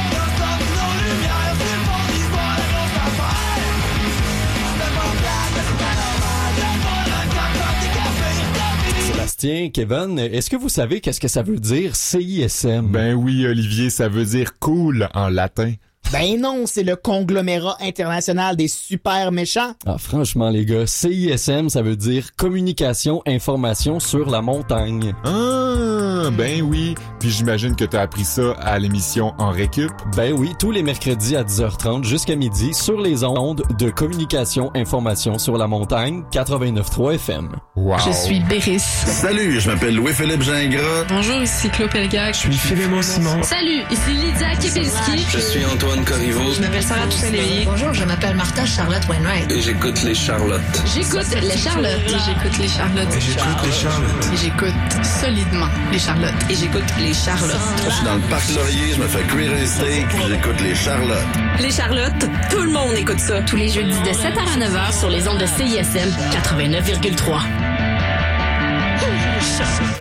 Sébastien, 9.39 9.69
Kevin, 9.69 10.17
est-ce 10.17 10.49
que 10.49 10.55
vous 10.55 10.69
savez 10.69 10.99
qu'est-ce 10.99 11.19
que 11.19 11.27
ça 11.27 11.43
veut 11.43 11.59
dire 11.59 11.95
CISM? 11.95 12.87
Ben 12.87 13.13
oui, 13.13 13.45
Olivier, 13.45 13.91
ça 13.91 14.09
veut 14.09 14.25
dire 14.25 14.57
cool 14.57 15.09
en 15.13 15.29
latin. 15.29 15.73
Ben 16.11 16.39
non, 16.39 16.63
c'est 16.65 16.83
le 16.83 16.95
conglomérat 16.95 17.75
international 17.81 18.55
des 18.55 18.69
super 18.69 19.33
méchants. 19.33 19.73
Ah, 19.85 19.97
franchement, 19.97 20.49
les 20.49 20.63
gars, 20.63 20.87
CISM, 20.87 21.67
ça 21.67 21.81
veut 21.81 21.97
dire 21.97 22.29
communication, 22.37 23.21
information 23.27 23.99
sur 23.99 24.29
la 24.29 24.41
montagne. 24.41 25.13
Ah, 25.25 26.29
ben 26.31 26.61
oui. 26.61 26.95
Puis 27.19 27.29
j'imagine 27.29 27.75
que 27.75 27.83
t'as 27.83 28.03
appris 28.03 28.23
ça 28.23 28.53
à 28.61 28.79
l'émission 28.79 29.33
En 29.37 29.49
Récup. 29.51 29.91
Ben 30.15 30.31
oui, 30.31 30.53
tous 30.59 30.71
les 30.71 30.81
mercredis 30.81 31.35
à 31.35 31.43
10h30 31.43 32.05
jusqu'à 32.05 32.37
midi 32.37 32.73
sur 32.73 33.01
les 33.01 33.25
ondes 33.25 33.63
de 33.77 33.89
communication, 33.89 34.71
information 34.75 35.37
sur 35.37 35.57
la 35.57 35.67
montagne 35.67 36.23
89.3 36.31 37.15
FM. 37.15 37.49
Wow. 37.75 37.97
Je 38.05 38.11
suis 38.13 38.39
Béris. 38.39 38.79
Salut, 38.79 39.59
je 39.59 39.69
m'appelle 39.69 39.95
Louis-Philippe 39.95 40.41
Gingras. 40.41 41.03
Bonjour, 41.09 41.41
ici 41.41 41.69
Claude 41.69 41.91
Pelgag. 41.91 42.33
Je 42.33 42.39
suis 42.39 42.53
Philémon 42.53 43.01
Simon. 43.01 43.43
Salut, 43.43 43.81
ici 43.91 44.11
Lydia 44.11 44.55
Kepinski. 44.55 45.25
Je 45.33 45.39
suis 45.39 45.65
Antoine 45.65 45.96
Corriveau. 46.03 46.53
Je 46.53 46.61
m'appelle 46.61 46.83
Sarah 46.83 47.07
Toussaint-Lévy. 47.07 47.65
Bonjour, 47.65 47.93
je 47.93 48.03
m'appelle 48.03 48.35
Martha 48.35 48.65
Charlotte 48.65 49.07
Wainwright. 49.07 49.51
Et 49.51 49.61
j'écoute 49.61 50.01
les 50.03 50.15
Charlottes. 50.15 50.61
J'écoute 50.93 51.25
les 51.41 51.57
Charlottes. 51.57 51.91
J'écoute 52.07 52.57
les 52.59 52.67
Charlottes. 52.67 53.15
Et 53.15 53.21
j'écoute 53.21 53.63
les 53.65 53.71
Charlottes. 53.71 54.29
Et 54.33 54.37
j'écoute 54.37 55.05
solidement 55.21 55.67
les 55.91 55.99
Charlottes. 55.99 56.33
Et 56.49 56.55
j'écoute 56.55 56.83
les 56.99 57.13
Charlottes. 57.13 57.57
Je 57.85 57.91
suis 57.91 58.05
dans 58.05 58.15
le 58.15 58.21
parc 58.21 58.49
Laurier, 58.55 58.93
je 58.95 59.01
me 59.01 59.07
fais 59.07 59.23
cuire 59.23 59.51
un 59.51 59.65
steak, 59.65 60.07
puis 60.09 60.23
j'écoute 60.29 60.61
les 60.61 60.75
Charlottes. 60.75 61.17
Les 61.59 61.71
Charlottes, 61.71 62.29
tout 62.49 62.61
le 62.61 62.71
monde 62.71 62.93
écoute 62.95 63.19
ça. 63.19 63.41
Tous 63.41 63.55
les 63.55 63.69
jeudis 63.69 63.99
de 64.01 64.09
7h 64.09 64.37
à 64.37 64.57
9h 64.57 64.99
sur 64.99 65.09
les 65.09 65.27
ondes 65.27 65.39
de 65.39 65.45
CISM 65.45 66.09
89,3. 66.31 67.66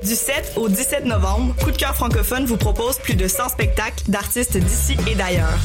Du 0.03 0.15
7 0.15 0.53
au 0.57 0.69
17 0.69 1.05
novembre, 1.05 1.55
Coup 1.63 1.71
de 1.71 1.77
cœur 1.77 1.95
francophone 1.95 2.45
vous 2.45 2.57
propose 2.57 2.99
plus 2.99 3.15
de 3.15 3.27
100 3.27 3.51
spectacles 3.51 4.05
d'artistes 4.09 4.57
d'ici 4.57 4.97
et 5.11 5.15
d'ailleurs. 5.15 5.59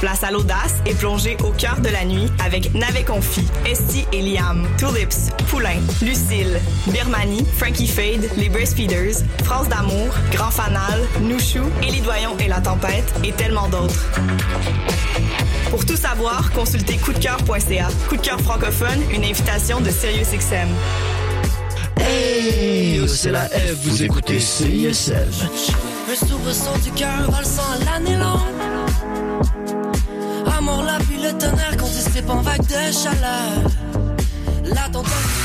Place 0.00 0.22
à 0.22 0.30
l'audace 0.30 0.74
et 0.86 0.94
plongée 0.94 1.36
au 1.42 1.50
cœur 1.50 1.80
de 1.80 1.88
la 1.88 2.04
nuit 2.04 2.30
avec 2.44 2.74
Navet 2.74 3.04
Confi, 3.04 3.46
Esti 3.64 4.04
et 4.12 4.20
Liam, 4.20 4.68
Tulips, 4.76 5.32
Poulain, 5.48 5.78
Lucille, 6.02 6.60
Birmanie, 6.88 7.46
Frankie 7.56 7.88
Fade, 7.88 8.28
Les 8.36 8.48
Breastfeeders, 8.48 9.22
France 9.44 9.68
d'amour, 9.68 10.14
Grand 10.32 10.50
Fanal, 10.50 11.00
Nouchou, 11.22 11.64
Élie 11.82 12.02
Doyon 12.02 12.36
et 12.38 12.48
La 12.48 12.60
Tempête 12.60 13.14
et 13.24 13.32
tellement 13.32 13.68
d'autres. 13.68 14.10
Pour 15.70 15.86
tout 15.86 15.96
savoir, 15.96 16.52
consultez 16.52 16.98
coupdecoeur.ca. 16.98 17.88
Coup 18.08 18.16
de 18.16 18.22
cœur 18.22 18.40
francophone, 18.40 19.00
une 19.12 19.24
invitation 19.24 19.80
de 19.80 19.90
SiriusXM. 19.90 20.68
Hey, 21.98 23.06
c'est 23.08 23.30
la 23.30 23.48
F, 23.48 23.74
vous 23.84 24.02
écoutez 24.02 24.40
CISM. 24.40 25.14
Un 26.10 26.26
soubresaut 26.26 26.78
du 26.82 26.90
cœur 26.92 27.30
valsant 27.30 27.62
l'année 27.84 28.16
longue. 28.16 28.40
Amour, 30.56 30.82
la 30.84 30.98
pluie, 31.04 31.22
le 31.22 31.32
tonnerre 31.38 31.76
qu'on 31.78 31.88
dissipe 31.88 32.28
en 32.28 32.40
vague 32.42 32.62
de 32.62 32.92
chaleur. 32.92 33.70
La 34.64 34.88
tempête. 34.90 35.43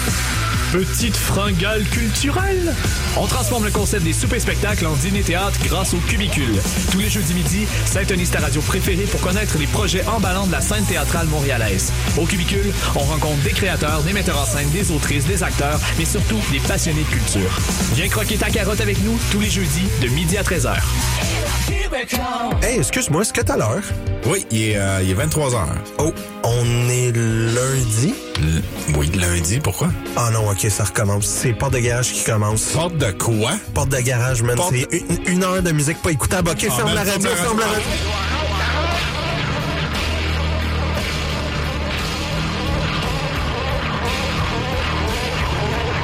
Petite 0.72 1.18
fringale 1.18 1.84
culturelle. 1.86 2.76
On 3.18 3.26
transforme 3.26 3.66
le 3.66 3.72
concept 3.72 4.04
des 4.04 4.14
soupers-spectacles 4.14 4.86
en 4.86 4.94
dîner-théâtre 4.94 5.60
grâce 5.64 5.96
au 5.96 5.98
Cubicule. 5.98 6.62
Tous 6.92 7.00
les 7.00 7.10
jeudis 7.10 7.34
midi, 7.34 7.66
syntonise 7.86 8.30
ta 8.30 8.40
radio 8.40 8.62
préférée 8.62 9.06
pour 9.06 9.20
connaître 9.20 9.58
les 9.58 9.66
projets 9.66 10.06
emballants 10.06 10.46
de 10.46 10.52
la 10.52 10.62
scène 10.62 10.84
théâtrale 10.86 11.26
montréalaise. 11.26 11.92
Au 12.20 12.26
Cubicule, 12.26 12.72
on 12.96 13.00
rencontre 13.00 13.42
des 13.44 13.50
créateurs, 13.50 14.04
des 14.04 14.14
metteurs 14.14 14.38
en 14.38 14.46
scène, 14.46 14.70
des 14.70 14.92
autrices, 14.92 15.26
des 15.26 15.42
acteurs, 15.42 15.80
mais 15.98 16.06
surtout 16.06 16.40
des 16.52 16.60
passionnés 16.60 17.02
de 17.02 17.16
culture. 17.16 17.60
Viens 17.96 18.08
croquer 18.08 18.38
ta 18.38 18.52
carotte 18.52 18.82
avec 18.82 19.04
nous 19.04 19.18
tous 19.32 19.40
les 19.40 19.50
jeudis 19.50 19.88
de 20.04 20.08
midi 20.10 20.38
à 20.38 20.44
13h. 20.44 20.76
Hey, 22.62 22.78
excuse-moi, 22.78 23.24
est-ce 23.24 23.34
que 23.34 23.42
t'as 23.42 23.58
l'heure? 23.58 23.84
Oui, 24.28 24.46
il 24.52 24.70
est, 24.70 24.78
euh, 24.78 25.02
il 25.02 25.10
est 25.10 25.16
23h. 25.16 25.66
Oh, 25.98 26.14
on 26.44 26.90
est 26.90 27.12
lundi? 27.12 28.14
Oui, 28.96 29.12
lundi, 29.16 29.60
pourquoi? 29.60 29.90
Ah 30.16 30.30
non, 30.32 30.50
ok, 30.50 30.66
ça 30.70 30.84
recommence. 30.86 31.26
C'est 31.26 31.54
porte 31.54 31.74
de 31.74 31.80
garage 31.80 32.12
qui 32.14 32.24
commence. 32.24 32.64
Porte 32.72 32.98
de 32.98 33.12
quoi? 33.12 33.52
Porte 33.74 33.90
de 33.90 33.98
garage, 34.00 34.42
man. 34.42 34.58
C'est 34.70 34.88
une, 35.28 35.34
une 35.36 35.44
heure 35.44 35.62
de 35.62 35.72
musique 35.72 36.02
pas 36.02 36.12
écoutable. 36.12 36.50
Ok, 36.52 36.66
Ah, 36.70 36.74
ferme 36.76 36.94
la 36.94 37.04
radio, 37.04 37.30
ferme 37.30 37.60
la 37.60 37.66
radio. 37.68 37.82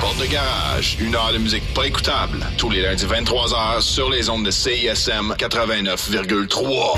Porte 0.02 0.19
de 0.19 0.26
garage, 0.26 0.98
une 1.00 1.15
heure 1.15 1.32
de 1.34 1.38
musique 1.38 1.63
pas 1.74 1.86
écoutable. 1.86 2.39
Tous 2.58 2.69
les 2.69 2.82
lundis 2.82 3.06
23h 3.06 3.82
sur 3.82 4.10
les 4.10 4.30
ondes 4.30 4.45
de 4.45 4.52
CISM 4.52 5.34
89,3. 5.38 6.98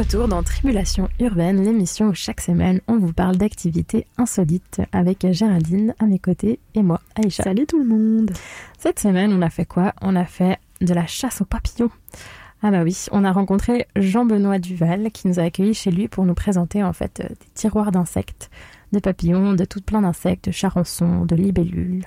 Retour 0.00 0.28
dans 0.28 0.42
Tribulation 0.42 1.10
urbaine, 1.18 1.62
l'émission 1.62 2.06
où 2.06 2.14
chaque 2.14 2.40
semaine 2.40 2.80
on 2.88 2.96
vous 2.96 3.12
parle 3.12 3.36
d'activités 3.36 4.06
insolites 4.16 4.80
avec 4.92 5.30
Géraldine 5.30 5.94
à 5.98 6.06
mes 6.06 6.18
côtés 6.18 6.58
et 6.74 6.82
moi, 6.82 7.02
Aïcha. 7.16 7.42
Salut 7.42 7.66
tout 7.66 7.78
le 7.78 7.84
monde 7.84 8.30
Cette 8.78 8.98
semaine, 8.98 9.30
on 9.30 9.42
a 9.42 9.50
fait 9.50 9.66
quoi? 9.66 9.92
On 10.00 10.16
a 10.16 10.24
fait 10.24 10.58
de 10.80 10.94
la 10.94 11.06
chasse 11.06 11.42
aux 11.42 11.44
papillons. 11.44 11.90
Ah 12.62 12.70
bah 12.70 12.82
oui, 12.82 12.96
on 13.12 13.24
a 13.24 13.32
rencontré 13.32 13.88
Jean-Benoît 13.94 14.58
Duval 14.58 15.10
qui 15.12 15.28
nous 15.28 15.38
a 15.38 15.42
accueillis 15.42 15.74
chez 15.74 15.90
lui 15.90 16.08
pour 16.08 16.24
nous 16.24 16.34
présenter 16.34 16.82
en 16.82 16.94
fait 16.94 17.20
euh, 17.20 17.28
des 17.28 17.50
tiroirs 17.52 17.92
d'insectes, 17.92 18.48
de 18.92 19.00
papillons, 19.00 19.52
de 19.52 19.66
tout 19.66 19.82
plein 19.82 20.00
d'insectes, 20.00 20.46
de 20.46 20.50
charançons, 20.50 21.26
de 21.26 21.36
libellules, 21.36 22.06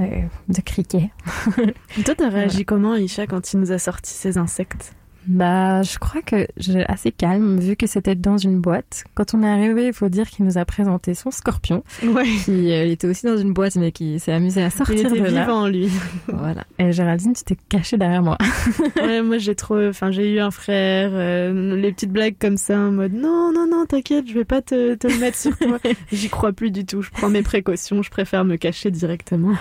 euh, 0.00 0.22
de 0.48 0.60
criquets. 0.62 1.10
Toi, 2.02 2.14
t'as 2.16 2.30
réagi 2.30 2.64
comment, 2.64 2.92
Aïcha, 2.92 3.26
quand 3.26 3.52
il 3.52 3.60
nous 3.60 3.72
a 3.72 3.78
sorti 3.78 4.14
ces 4.14 4.38
insectes? 4.38 4.94
Bah, 5.26 5.82
je 5.82 5.98
crois 5.98 6.22
que 6.22 6.46
j'ai 6.56 6.84
assez 6.88 7.10
calme 7.12 7.58
vu 7.58 7.76
que 7.76 7.86
c'était 7.86 8.14
dans 8.14 8.38
une 8.38 8.60
boîte. 8.60 9.04
Quand 9.14 9.34
on 9.34 9.42
est 9.42 9.48
arrivé, 9.48 9.88
il 9.88 9.92
faut 9.92 10.08
dire 10.08 10.28
qu'il 10.28 10.44
nous 10.44 10.58
a 10.58 10.64
présenté 10.64 11.14
son 11.14 11.30
scorpion. 11.30 11.82
Ouais. 12.04 12.24
Qui 12.44 12.72
euh, 12.72 12.90
était 12.90 13.08
aussi 13.08 13.26
dans 13.26 13.36
une 13.36 13.52
boîte, 13.52 13.76
mais 13.76 13.92
qui 13.92 14.20
s'est 14.20 14.32
amusé 14.32 14.62
à 14.62 14.70
sortir 14.70 14.96
Il 14.96 15.06
était 15.06 15.20
de 15.20 15.34
là. 15.34 15.42
vivant, 15.42 15.66
lui. 15.66 15.88
Voilà. 16.28 16.64
Et 16.78 16.92
Géraldine, 16.92 17.32
tu 17.32 17.44
t'es 17.44 17.56
cachée 17.68 17.96
derrière 17.96 18.22
moi. 18.22 18.36
ouais, 18.96 19.22
moi 19.22 19.38
j'ai 19.38 19.54
trop, 19.54 19.80
enfin 19.88 20.10
j'ai 20.10 20.34
eu 20.34 20.40
un 20.40 20.50
frère, 20.50 21.10
euh, 21.12 21.76
les 21.76 21.92
petites 21.92 22.12
blagues 22.12 22.36
comme 22.38 22.56
ça 22.56 22.78
en 22.78 22.92
mode 22.92 23.14
non 23.14 23.52
non 23.52 23.66
non 23.70 23.86
t'inquiète, 23.86 24.28
je 24.28 24.34
vais 24.34 24.44
pas 24.44 24.62
te, 24.62 24.94
te 24.94 25.06
le 25.06 25.18
mettre 25.18 25.38
sur 25.38 25.56
toi. 25.56 25.78
J'y 26.12 26.28
crois 26.28 26.52
plus 26.52 26.70
du 26.70 26.84
tout. 26.84 27.02
Je 27.02 27.10
prends 27.10 27.28
mes 27.28 27.42
précautions. 27.42 28.02
Je 28.02 28.10
préfère 28.10 28.44
me 28.44 28.56
cacher 28.56 28.90
directement. 28.90 29.54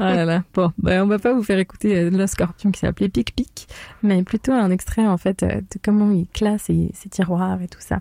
Ah 0.00 0.14
là 0.14 0.24
là. 0.24 0.42
Bon, 0.54 0.72
bah, 0.78 1.02
on 1.02 1.06
va 1.06 1.18
pas 1.18 1.34
vous 1.34 1.42
faire 1.42 1.58
écouter 1.58 1.96
euh, 1.96 2.10
le 2.10 2.26
scorpion 2.26 2.70
qui 2.70 2.80
s'appelait 2.80 3.08
Pic 3.08 3.34
Pic, 3.34 3.66
mais 4.02 4.22
plutôt 4.22 4.52
un 4.52 4.70
extrait 4.70 5.03
en 5.06 5.16
fait 5.16 5.42
euh, 5.42 5.56
de 5.60 5.78
comment 5.82 6.10
il 6.10 6.26
classe 6.28 6.62
ses, 6.62 6.90
ses 6.94 7.08
tiroirs 7.08 7.60
et 7.62 7.68
tout 7.68 7.80
ça. 7.80 8.00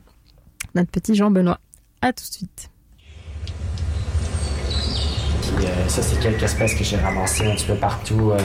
Notre 0.76 0.92
petit 0.92 1.16
Jean 1.16 1.32
Benoît. 1.32 1.60
À 2.02 2.12
tout 2.12 2.24
de 2.24 2.34
suite. 2.34 2.70
Puis 5.56 5.66
euh, 5.66 5.88
ça, 5.88 6.02
c'est 6.02 6.20
quelques 6.20 6.44
espèces 6.44 6.74
que 6.74 6.84
j'ai 6.84 6.98
ramassées 6.98 7.46
un 7.46 7.56
petit 7.56 7.66
peu 7.66 7.76
partout 7.76 8.32
euh, 8.32 8.38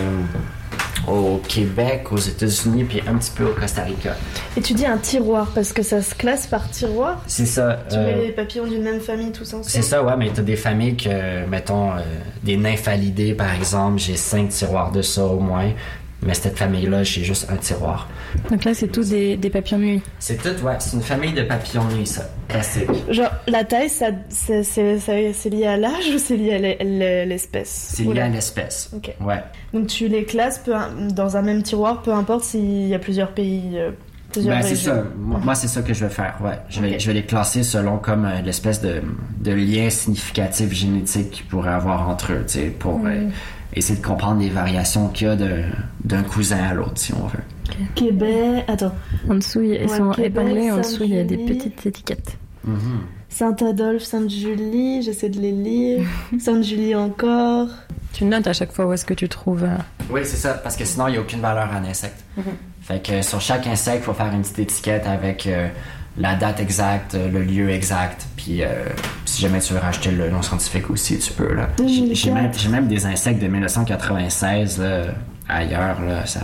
au 1.10 1.40
Québec, 1.48 2.12
aux 2.12 2.18
États-Unis, 2.18 2.84
puis 2.84 3.00
un 3.06 3.16
petit 3.16 3.30
peu 3.30 3.44
au 3.44 3.54
Costa 3.54 3.82
Rica. 3.84 4.16
Et 4.56 4.60
tu 4.60 4.74
dis 4.74 4.86
un 4.86 4.98
tiroir 4.98 5.50
parce 5.54 5.72
que 5.72 5.82
ça 5.82 6.02
se 6.02 6.14
classe 6.14 6.46
par 6.46 6.70
tiroir? 6.70 7.22
C'est 7.26 7.46
ça. 7.46 7.80
Tu 7.88 7.96
euh, 7.96 8.04
mets 8.04 8.26
les 8.26 8.32
papillons 8.32 8.66
d'une 8.66 8.82
même 8.82 9.00
famille 9.00 9.32
tous 9.32 9.48
ensemble? 9.48 9.64
c'est 9.64 9.82
ça, 9.82 10.02
ouais, 10.02 10.16
mais 10.16 10.30
t'as 10.32 10.42
des 10.42 10.56
familles 10.56 10.96
que, 10.96 11.46
mettons, 11.46 11.92
euh, 11.92 12.00
des 12.42 12.56
nymphalidae, 12.56 13.34
par 13.34 13.54
exemple, 13.54 13.98
j'ai 13.98 14.16
cinq 14.16 14.50
tiroirs 14.50 14.92
de 14.92 15.02
ça 15.02 15.24
au 15.24 15.38
moins. 15.38 15.70
Mais 16.26 16.34
cette 16.34 16.58
famille-là, 16.58 17.04
j'ai 17.04 17.22
juste 17.22 17.48
un 17.50 17.56
tiroir. 17.56 18.08
Donc 18.50 18.64
là, 18.64 18.74
c'est 18.74 18.88
tous 18.88 19.10
des, 19.10 19.36
des 19.36 19.50
papillons 19.50 19.78
de 19.78 19.84
nuit. 19.84 20.02
C'est 20.18 20.36
tout, 20.42 20.64
ouais, 20.64 20.74
c'est 20.80 20.96
une 20.96 21.02
famille 21.02 21.32
de 21.32 21.42
papillons 21.42 21.84
de 21.86 21.94
nuit, 21.94 22.06
ça. 22.06 22.28
Classique. 22.48 22.88
Genre 23.10 23.30
la 23.46 23.62
taille, 23.64 23.88
ça, 23.88 24.06
c'est, 24.28 24.64
c'est, 24.64 24.98
c'est- 24.98 25.32
c'est 25.32 25.48
lié 25.50 25.66
à 25.66 25.76
l'âge 25.76 26.08
ou 26.12 26.18
c'est 26.18 26.36
lié 26.36 26.54
à 26.54 26.58
l'e- 26.58 26.76
l'e- 26.80 27.24
l'espèce? 27.28 27.92
C'est 27.94 28.02
lié 28.02 28.08
Oula. 28.08 28.24
à 28.24 28.28
l'espèce. 28.28 28.90
Ok. 28.96 29.14
Ouais. 29.20 29.42
Donc 29.72 29.86
tu 29.86 30.08
les 30.08 30.24
classes 30.24 30.58
peu, 30.58 30.72
dans 31.10 31.36
un 31.36 31.42
même 31.42 31.62
tiroir, 31.62 32.02
peu 32.02 32.12
importe 32.12 32.42
s'il 32.42 32.88
y 32.88 32.94
a 32.94 32.98
plusieurs 32.98 33.30
pays, 33.32 33.74
euh, 33.74 33.92
plusieurs 34.32 34.56
Ben, 34.56 34.62
c'est 34.62 34.74
ça. 34.76 35.04
Moi, 35.16 35.38
moi, 35.44 35.54
c'est 35.54 35.68
ça 35.68 35.82
que 35.82 35.94
je 35.94 36.04
vais 36.04 36.10
faire. 36.10 36.36
Ouais. 36.42 36.58
Je 36.68 36.80
vais, 36.80 36.98
je 36.98 37.06
vais 37.06 37.14
les 37.14 37.24
classer 37.24 37.62
selon 37.62 37.98
comme 37.98 38.24
euh, 38.24 38.40
l'espèce 38.42 38.80
de, 38.80 39.02
de 39.40 39.52
lien 39.52 39.88
significatif 39.88 40.72
génétique 40.72 41.30
qu'ils 41.30 41.46
pourraient 41.46 41.70
avoir 41.74 42.08
entre 42.08 42.32
eux, 42.32 42.44
tu 42.46 42.54
sais, 42.58 42.64
pour 42.66 43.00
euh, 43.06 43.26
Mm. 43.26 43.30
Essayer 43.74 43.98
de 44.00 44.04
comprendre 44.04 44.40
les 44.40 44.48
variations 44.50 45.08
qu'il 45.08 45.26
y 45.28 45.30
a 45.30 45.36
d'un 45.36 46.22
cousin 46.22 46.58
à 46.70 46.74
l'autre, 46.74 46.92
si 46.96 47.12
on 47.14 47.26
veut. 47.26 47.42
Québec, 47.94 48.64
attends. 48.66 48.94
En 49.28 49.34
dessous, 49.36 49.60
ils 49.62 49.82
Ouais, 49.82 49.88
sont 49.88 50.10
Québec, 50.10 50.32
épinglés, 50.32 50.70
en 50.72 50.78
dessous, 50.78 51.04
il 51.04 51.14
y 51.14 51.18
a 51.18 51.24
des 51.24 51.36
petites 51.36 51.84
étiquettes. 51.86 52.36
Saint-Adolphe, 53.28 54.02
Sainte-Julie, 54.04 55.02
j'essaie 55.02 55.28
de 55.28 55.38
les 55.40 55.52
lire. 55.52 56.06
Sainte-Julie 56.38 56.94
encore. 56.94 57.68
Tu 58.14 58.24
notes 58.24 58.46
à 58.46 58.52
chaque 58.52 58.72
fois 58.72 58.86
où 58.86 58.92
est-ce 58.92 59.04
que 59.04 59.14
tu 59.14 59.28
trouves. 59.28 59.64
euh, 59.64 59.76
Oui, 60.10 60.20
c'est 60.24 60.36
ça, 60.36 60.54
parce 60.54 60.76
que 60.76 60.84
sinon, 60.84 61.08
il 61.08 61.12
n'y 61.12 61.16
a 61.18 61.20
aucune 61.20 61.40
valeur 61.40 61.68
en 61.70 61.84
insecte. 61.84 62.24
Fait 62.80 63.02
que 63.02 63.12
euh, 63.12 63.22
sur 63.22 63.40
chaque 63.40 63.66
insecte, 63.66 63.98
il 64.02 64.04
faut 64.04 64.14
faire 64.14 64.32
une 64.32 64.40
petite 64.42 64.58
étiquette 64.60 65.06
avec 65.06 65.46
euh, 65.46 65.68
la 66.16 66.34
date 66.34 66.58
exacte, 66.58 67.14
le 67.14 67.42
lieu 67.42 67.68
exact, 67.70 68.26
puis 68.36 68.62
euh, 68.62 68.66
si 69.38 69.42
jamais 69.44 69.60
tu 69.60 69.72
veux 69.72 69.78
racheter 69.78 70.10
le 70.10 70.28
nom 70.30 70.42
scientifique 70.42 70.90
aussi, 70.90 71.16
tu 71.20 71.32
peux. 71.32 71.54
là. 71.54 71.68
J'ai 71.86 72.12
j'ai 72.12 72.30
même, 72.32 72.50
j'ai 72.52 72.68
même 72.68 72.88
des 72.88 73.06
insectes 73.06 73.40
de 73.40 73.46
1996 73.46 74.80
là, 74.80 75.02
ailleurs. 75.48 76.00
Là, 76.02 76.26
ça... 76.26 76.40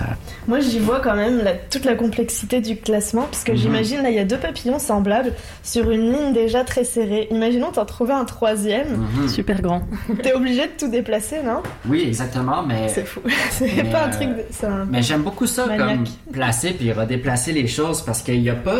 Moi, 0.46 0.60
j'y 0.60 0.78
vois 0.78 1.00
quand 1.00 1.16
même 1.16 1.38
la- 1.42 1.54
toute 1.54 1.84
la 1.86 1.96
complexité 1.96 2.60
du 2.60 2.76
classement, 2.76 3.22
parce 3.22 3.42
que 3.42 3.50
Mhm. 3.50 3.58
j'imagine, 3.58 4.02
là, 4.04 4.10
il 4.10 4.14
y 4.14 4.20
a 4.20 4.24
deux 4.24 4.36
papillons 4.38 4.78
semblables 4.78 5.32
sur 5.64 5.90
une 5.90 6.12
ligne 6.12 6.32
déjà 6.32 6.62
très 6.62 6.84
serrée. 6.84 7.26
Imaginons 7.32 7.72
t'en 7.72 7.84
trouver 7.84 8.12
un 8.12 8.24
troisième. 8.24 8.96
Mhm. 9.16 9.28
Super 9.28 9.60
grand. 9.60 9.82
T'es 10.22 10.32
obligé 10.32 10.62
de 10.62 10.72
tout 10.78 10.88
déplacer, 10.88 11.42
non? 11.44 11.62
Oui, 11.88 12.04
exactement, 12.06 12.62
mais... 12.62 12.86
C'est 12.88 13.04
fou. 13.04 13.20
C'est 13.50 13.72
Mais, 13.76 13.90
pas 13.90 14.04
un 14.04 14.08
euh, 14.08 14.12
truc 14.12 14.28
de... 14.28 14.44
c'est 14.52 14.66
un- 14.66 14.86
Mais 14.88 15.02
j'aime 15.02 15.22
beaucoup 15.22 15.46
ça 15.48 15.66
Maniaque. 15.66 15.88
comme 15.88 16.04
placer 16.32 16.70
puis 16.78 16.92
redéplacer 16.92 17.50
les 17.52 17.66
choses 17.66 18.02
parce 18.02 18.22
qu'il 18.22 18.40
n'y 18.40 18.50
a 18.50 18.54
pas 18.54 18.78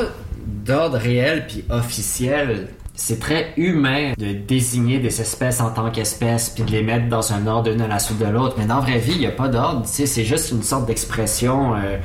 d'ordre 0.65 0.99
réel 0.99 1.47
puis 1.49 1.65
officiel. 1.69 2.69
C'est 2.97 3.19
très 3.19 3.53
humain 3.57 4.13
de 4.19 4.33
désigner 4.33 5.01
des 5.01 5.21
espèces 5.21 5.61
en 5.61 5.71
tant 5.71 5.91
qu'espèces 5.91 6.51
puis 6.51 6.63
de 6.63 6.71
les 6.71 6.83
mettre 6.83 7.09
dans 7.09 7.33
un 7.33 7.45
ordre 7.49 7.69
l'une 7.69 7.81
à 7.81 7.89
la 7.89 7.99
suite 7.99 8.19
de 8.19 8.27
l'autre. 8.27 8.55
Mais 8.57 8.67
dans 8.67 8.77
la 8.77 8.83
vraie 8.83 8.99
vie, 8.99 9.15
il 9.15 9.19
n'y 9.19 9.27
a 9.27 9.33
pas 9.33 9.49
d'ordre. 9.49 9.83
C'est 9.85 10.25
juste 10.25 10.53
une 10.53 10.63
sorte 10.63 10.87
d'expression 10.87 11.75
euh, 11.75 11.97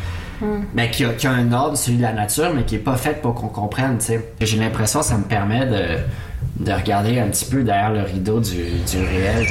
ben, 0.74 0.90
qui, 0.90 1.06
a, 1.06 1.10
qui 1.10 1.28
a 1.28 1.32
un 1.32 1.52
ordre, 1.52 1.78
celui 1.78 1.98
de 1.98 2.02
la 2.02 2.14
nature, 2.14 2.52
mais 2.56 2.64
qui 2.64 2.76
est 2.76 2.80
pas 2.80 2.96
faite 2.96 3.22
pour 3.22 3.36
qu'on 3.36 3.50
comprenne. 3.50 4.00
J'ai 4.42 4.58
l'impression 4.58 5.02
que 5.02 5.06
ça 5.06 5.18
me 5.18 5.26
permet 5.26 5.68
de, 5.68 6.66
de 6.66 6.72
regarder 6.72 7.20
un 7.20 7.28
petit 7.28 7.46
peu 7.46 7.62
derrière 7.62 7.92
le 7.92 8.02
rideau 8.02 8.40
du, 8.40 8.56
du 8.56 8.98
réel. 8.98 9.46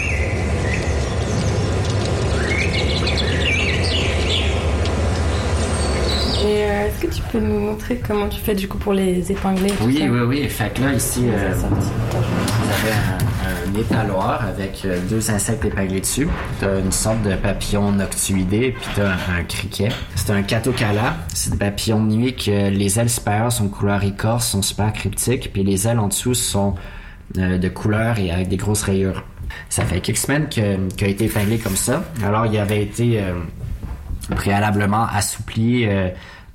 Et 6.44 6.68
euh, 6.79 6.87
est-ce 6.87 7.07
que 7.07 7.12
tu 7.14 7.23
peux 7.33 7.41
nous 7.41 7.59
montrer 7.59 8.01
comment 8.07 8.29
tu 8.29 8.41
fais 8.41 8.55
du 8.55 8.69
coup 8.69 8.79
pour 8.79 8.93
les 8.93 9.31
épingler 9.33 9.73
Oui, 9.83 10.07
oui, 10.11 10.21
oui. 10.27 10.49
Fait 10.49 10.73
que 10.73 10.83
là, 10.83 10.93
ici, 10.93 11.25
euh, 11.29 11.53
vous 11.55 11.67
avez 11.67 12.93
un, 12.95 13.77
un 13.77 13.81
étaloir 13.81 14.45
avec 14.47 14.83
euh, 14.85 14.99
deux 15.09 15.31
insectes 15.31 15.64
épinglés 15.64 16.01
dessus. 16.01 16.29
T'as 16.61 16.81
une 16.81 16.93
sorte 16.93 17.23
de 17.23 17.35
papillon 17.37 17.93
noctuidé, 17.93 18.75
puis 18.79 18.88
t'as 18.97 19.11
un, 19.11 19.38
un 19.41 19.45
criquet. 19.45 19.88
C'est 20.14 20.31
un 20.31 20.43
catocala. 20.43 21.17
C'est 21.35 21.51
des 21.53 21.59
papillons 21.59 22.03
de 22.05 22.12
nuit 22.14 22.35
que 22.37 22.71
les 22.71 22.99
ailes 22.99 23.11
supérieures 23.11 23.53
sont 23.53 23.69
couleur 23.69 24.03
écorce, 24.05 24.49
sont 24.49 24.62
super 24.62 24.93
cryptiques, 24.93 25.51
puis 25.53 25.64
les 25.64 25.87
ailes 25.88 25.99
en 25.99 26.09
dessous 26.09 26.35
sont 26.35 26.75
euh, 27.38 27.59
de 27.59 27.69
couleur 27.69 28.19
et 28.19 28.31
avec 28.31 28.49
des 28.49 28.57
grosses 28.57 28.83
rayures. 28.83 29.25
Ça 29.71 29.85
fait 29.85 30.01
quelques 30.01 30.19
semaines 30.19 30.49
que- 30.49 30.88
qu'il 30.97 31.07
a 31.07 31.11
été 31.11 31.25
épinglé 31.25 31.59
comme 31.59 31.77
ça. 31.77 32.03
Alors, 32.25 32.47
il 32.47 32.57
avait 32.59 32.83
été... 32.83 33.21
euh, 33.21 33.33
préalablement 34.37 35.07
assoupli 35.11 35.87
euh, 35.87 36.09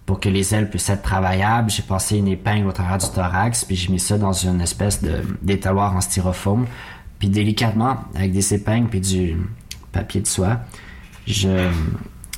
pour 0.06 0.20
que 0.20 0.30
les 0.30 0.54
ailes 0.54 0.70
puissent 0.70 0.90
être 0.90 1.02
travaillables. 1.02 1.70
J'ai 1.70 1.84
passé 1.84 2.18
une 2.18 2.28
épingle 2.28 2.68
au 2.68 2.72
travers 2.72 2.98
du 2.98 3.08
thorax, 3.10 3.64
puis 3.66 3.76
j'ai 3.76 3.92
mis 3.92 4.00
ça 4.00 4.18
dans 4.18 4.34
une 4.34 4.62
espèce 4.62 5.02
d'étaloir 5.42 5.96
en 5.96 6.02
styrofoam. 6.02 6.66
Puis 7.20 7.30
délicatement, 7.30 7.98
avec 8.16 8.32
des 8.34 8.54
épingles 8.54 8.90
puis 8.90 9.00
du 9.00 9.38
papier 9.92 10.22
de 10.22 10.28
soie, 10.28 10.60
je, 11.26 11.70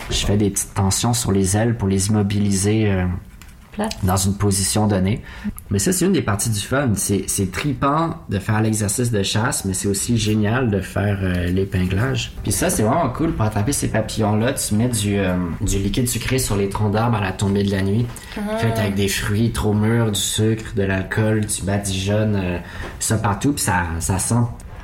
je 0.09 0.25
fais 0.25 0.37
des 0.37 0.51
petites 0.51 0.73
tensions 0.75 1.13
sur 1.13 1.31
les 1.31 1.57
ailes 1.57 1.75
pour 1.75 1.87
les 1.87 2.07
immobiliser 2.07 2.91
euh, 2.91 3.07
dans 4.03 4.17
une 4.17 4.35
position 4.37 4.87
donnée. 4.87 5.21
Mais 5.69 5.79
ça, 5.79 5.91
c'est 5.91 6.05
une 6.05 6.13
des 6.13 6.21
parties 6.21 6.49
du 6.49 6.59
fun. 6.59 6.91
C'est 6.95 7.51
tripant 7.51 8.15
de 8.29 8.39
faire 8.39 8.61
l'exercice 8.61 9.11
de 9.11 9.23
chasse, 9.23 9.65
mais 9.65 9.73
c'est 9.73 9.87
aussi 9.87 10.17
génial 10.17 10.69
de 10.69 10.79
faire 10.79 11.19
euh, 11.21 11.45
l'épinglage. 11.47 12.33
Puis 12.43 12.51
ça, 12.51 12.69
c'est 12.69 12.83
vraiment 12.83 13.09
cool 13.09 13.31
pour 13.33 13.45
attraper 13.45 13.71
ces 13.71 13.87
papillons-là. 13.87 14.53
Tu 14.53 14.75
mets 14.75 14.89
du, 14.89 15.17
euh, 15.17 15.35
du 15.61 15.77
liquide 15.79 16.07
sucré 16.07 16.39
sur 16.39 16.55
les 16.55 16.69
troncs 16.69 16.91
d'arbres 16.91 17.17
à 17.17 17.21
la 17.21 17.31
tombée 17.31 17.63
de 17.63 17.71
la 17.71 17.81
nuit. 17.81 18.05
Ah. 18.37 18.57
Fait 18.57 18.71
avec 18.79 18.95
des 18.95 19.07
fruits 19.07 19.51
trop 19.51 19.73
mûrs, 19.73 20.11
du 20.11 20.19
sucre, 20.19 20.73
de 20.75 20.83
l'alcool, 20.83 21.41
du 21.45 21.61
badigeonne, 21.63 22.35
euh, 22.35 22.57
ça 22.99 23.17
partout, 23.17 23.53
puis 23.53 23.63
ça, 23.63 23.83
ça 23.99 24.19
sent. 24.19 24.35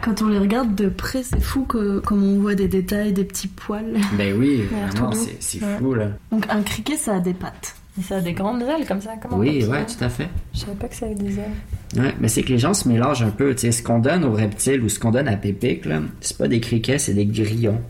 Quand 0.04 0.20
on 0.24 0.30
les 0.30 0.40
regarde 0.40 0.74
de 0.74 0.90
près, 0.90 1.22
c'est 1.22 1.40
fou 1.40 1.64
que, 1.66 2.00
comme 2.00 2.24
on 2.24 2.42
voit 2.42 2.56
des 2.56 2.68
détails, 2.68 3.14
des 3.14 3.24
petits 3.24 3.48
poils. 3.48 3.94
Ben 4.18 4.36
oui, 4.36 4.64
vraiment, 4.92 5.12
c'est 5.12 5.38
c'est 5.40 5.64
Ouais. 5.64 5.78
fou, 5.78 5.94
là. 5.94 6.06
Donc 6.32 6.46
un 6.50 6.64
criquet, 6.64 6.98
ça 6.98 7.16
a 7.16 7.20
des 7.20 7.36
pattes. 7.36 7.76
Et 8.00 8.04
ça 8.04 8.18
a 8.18 8.22
des 8.22 8.32
grandes 8.34 8.62
ailes 8.62 8.88
comme 8.88 9.02
ça 9.02 9.16
comment 9.22 9.38
Oui, 9.38 9.66
ouais, 9.66 9.86
tout 9.86 10.02
à 10.04 10.08
fait. 10.10 10.30
Je 10.54 10.60
savais 10.60 10.76
pas 10.76 10.88
que 10.88 10.96
ça 10.96 11.06
avait 11.08 11.16
des 11.16 11.38
ailes. 11.40 11.52
Ouais, 11.98 12.16
mais 12.22 12.30
c'est 12.30 12.42
que 12.42 12.50
les 12.50 12.58
gens 12.58 12.74
se 12.74 12.88
mélangent 12.88 13.22
un 13.24 13.32
peu. 13.32 13.54
Tu 13.54 13.62
sais, 13.62 13.72
ce 13.74 13.84
qu'on 13.84 14.00
donne 14.00 14.24
aux 14.24 14.32
reptiles 14.34 14.82
ou 14.82 14.88
ce 14.90 14.98
qu'on 14.98 15.12
donne 15.12 15.28
à 15.28 15.36
Pépic, 15.36 15.86
là, 15.86 16.00
c'est 16.22 16.38
pas 16.38 16.48
des 16.48 16.62
criquets, 16.62 16.98
c'est 17.00 17.14
des 17.14 17.26
grillons. 17.26 17.82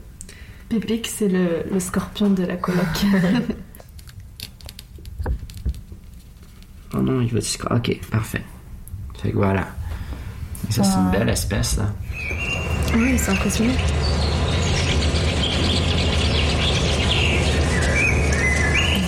Pépic, 0.70 1.08
c'est 1.08 1.28
le, 1.28 1.66
le 1.72 1.80
scorpion 1.80 2.30
de 2.32 2.44
la 2.44 2.56
coloc. 2.58 2.80
Oh 6.94 6.98
non, 7.02 7.22
il 7.22 7.34
va 7.34 7.40
se 7.40 7.58
Ok, 7.74 8.00
parfait. 8.12 8.42
Fait 9.22 9.32
que 9.32 9.38
voilà. 9.38 9.68
Ça, 10.70 10.84
c'est 10.84 10.92
une 10.98 11.08
Ah. 11.08 11.18
belle 11.18 11.30
espèce, 11.30 11.78
là. 11.78 11.94
oui, 12.96 13.18
c'est 13.18 13.32
impressionnant. 13.32 13.74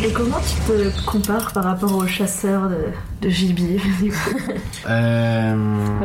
Et 0.06 0.12
comment 0.12 0.38
tu 0.42 0.56
te 0.72 1.06
compares 1.06 1.54
par 1.54 1.64
rapport 1.64 1.96
aux 1.96 2.06
chasseurs 2.08 2.68
de, 2.70 2.88
de 3.22 3.30
gibier 3.30 3.80
Euh, 4.90 5.56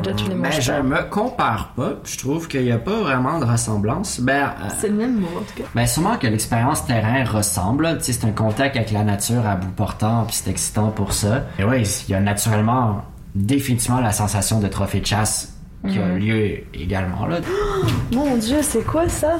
Toi, 0.03 0.12
tu 0.12 0.28
les 0.28 0.34
ben, 0.36 0.53
je 0.53 0.72
me 0.72 1.03
compare 1.11 1.72
pas. 1.74 1.94
Je 2.05 2.16
trouve 2.16 2.46
qu'il 2.46 2.62
n'y 2.62 2.70
a 2.70 2.78
pas 2.78 3.01
vraiment 3.01 3.40
de 3.40 3.44
ressemblance. 3.44 4.20
Ben, 4.20 4.53
euh, 4.62 4.68
C'est 4.78 4.88
le 4.88 4.94
même 4.94 5.16
mot 5.18 5.26
en 5.36 5.40
tout 5.40 5.62
cas. 5.62 5.68
ben, 5.74 5.86
sûrement 5.86 6.16
que 6.16 6.28
l'expérience 6.28 6.86
terrain 6.86 7.24
ressemble. 7.24 7.84
là. 7.84 7.94
Tu 7.96 8.05
sais, 8.05 8.12
c'est 8.12 8.26
un 8.26 8.30
contact 8.30 8.76
avec 8.76 8.92
la 8.92 9.03
nature 9.03 9.44
à 9.44 9.57
bout 9.57 9.70
portant, 9.70 10.24
puis 10.26 10.36
c'est 10.36 10.51
excitant 10.51 10.90
pour 10.90 11.12
ça. 11.12 11.46
Et 11.59 11.64
ouais, 11.64 11.82
il 11.82 12.12
y 12.12 12.14
a 12.14 12.20
naturellement, 12.20 13.03
définitivement 13.34 14.01
la 14.01 14.12
sensation 14.12 14.61
de 14.61 14.68
trophée 14.68 15.01
de 15.01 15.07
chasse 15.07 15.55
qui 15.88 15.99
a 15.99 16.07
Mhm. 16.07 16.18
lieu 16.18 16.59
également. 16.74 17.26
Là. 17.26 17.38
Mon 18.12 18.36
dieu, 18.36 18.59
c'est 18.62 18.84
quoi 18.84 19.09
ça? 19.09 19.38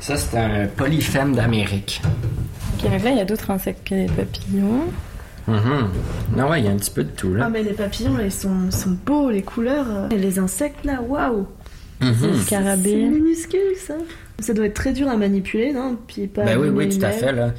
Ça, 0.00 0.16
c'est 0.16 0.36
un 0.38 0.66
polyphème 0.66 1.34
d'Amérique. 1.36 2.02
Là, 2.82 3.10
il 3.10 3.16
y 3.16 3.20
a 3.20 3.24
d'autres 3.24 3.50
insectes 3.50 3.86
que 3.88 3.94
les 3.94 4.06
papillons. 4.06 4.84
Mhm. 5.48 5.88
Non, 6.36 6.48
ouais, 6.50 6.60
il 6.60 6.66
y 6.66 6.68
a 6.68 6.70
un 6.70 6.76
petit 6.76 6.90
peu 6.90 7.04
de 7.04 7.10
tout, 7.10 7.34
là. 7.34 7.44
Ah, 7.46 7.50
mais 7.50 7.62
les 7.62 7.72
papillons, 7.72 8.16
ils 8.22 8.30
sont, 8.30 8.70
sont 8.70 8.96
beaux, 9.04 9.30
les 9.30 9.42
couleurs. 9.42 10.08
Et 10.12 10.18
les 10.18 10.38
insectes, 10.38 10.84
là, 10.84 11.00
waouh! 11.02 11.46
Mhm. 12.00 12.14
C'est 12.34 12.42
Scarabée. 12.46 12.96
minuscule, 12.96 13.60
ça. 13.76 13.94
Ça 14.40 14.52
doit 14.54 14.66
être 14.66 14.74
très 14.74 14.92
dur 14.92 15.08
à 15.08 15.16
manipuler, 15.16 15.72
non? 15.72 15.96
Puis 16.06 16.26
pas 16.26 16.44
Ben 16.44 16.58
oui, 16.58 16.68
oui, 16.68 16.88
tout 16.88 17.04
à 17.04 17.10
fait, 17.10 17.32
là. 17.32 17.52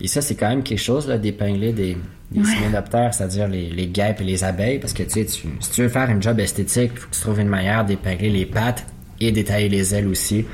Et 0.00 0.06
ça, 0.08 0.22
c'est 0.22 0.34
quand 0.34 0.48
même 0.48 0.62
quelque 0.62 0.78
chose, 0.80 1.06
là, 1.08 1.18
d'épingler 1.18 1.72
des, 1.72 1.96
des 2.30 2.40
hyménoptères, 2.40 3.12
c'est-à-dire 3.12 3.48
les, 3.48 3.68
les 3.68 3.86
guêpes 3.86 4.20
et 4.22 4.24
les 4.24 4.44
abeilles, 4.44 4.78
parce 4.78 4.94
que, 4.94 5.02
tu 5.02 5.10
sais, 5.10 5.24
tu- 5.26 5.48
si 5.60 5.70
tu 5.70 5.82
veux 5.82 5.88
faire 5.88 6.08
une 6.08 6.22
job 6.22 6.40
esthétique, 6.40 6.92
il 6.94 6.98
faut 6.98 7.08
que 7.10 7.14
tu 7.14 7.20
trouves 7.20 7.40
une 7.40 7.48
manière 7.48 7.84
d'épingler 7.84 8.30
les 8.30 8.46
pattes 8.46 8.86
et 9.20 9.32
d'étailler 9.32 9.68
les 9.68 9.94
ailes 9.94 10.08
aussi, 10.08 10.46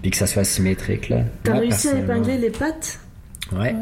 puis 0.00 0.10
que 0.10 0.16
ça 0.16 0.26
soit 0.26 0.44
symétrique, 0.44 1.10
là. 1.10 1.18
T'as 1.42 1.58
réussi 1.58 1.88
à 1.88 1.98
épingler 1.98 2.38
les 2.38 2.50
pattes? 2.50 3.00
Ouais. 3.52 3.74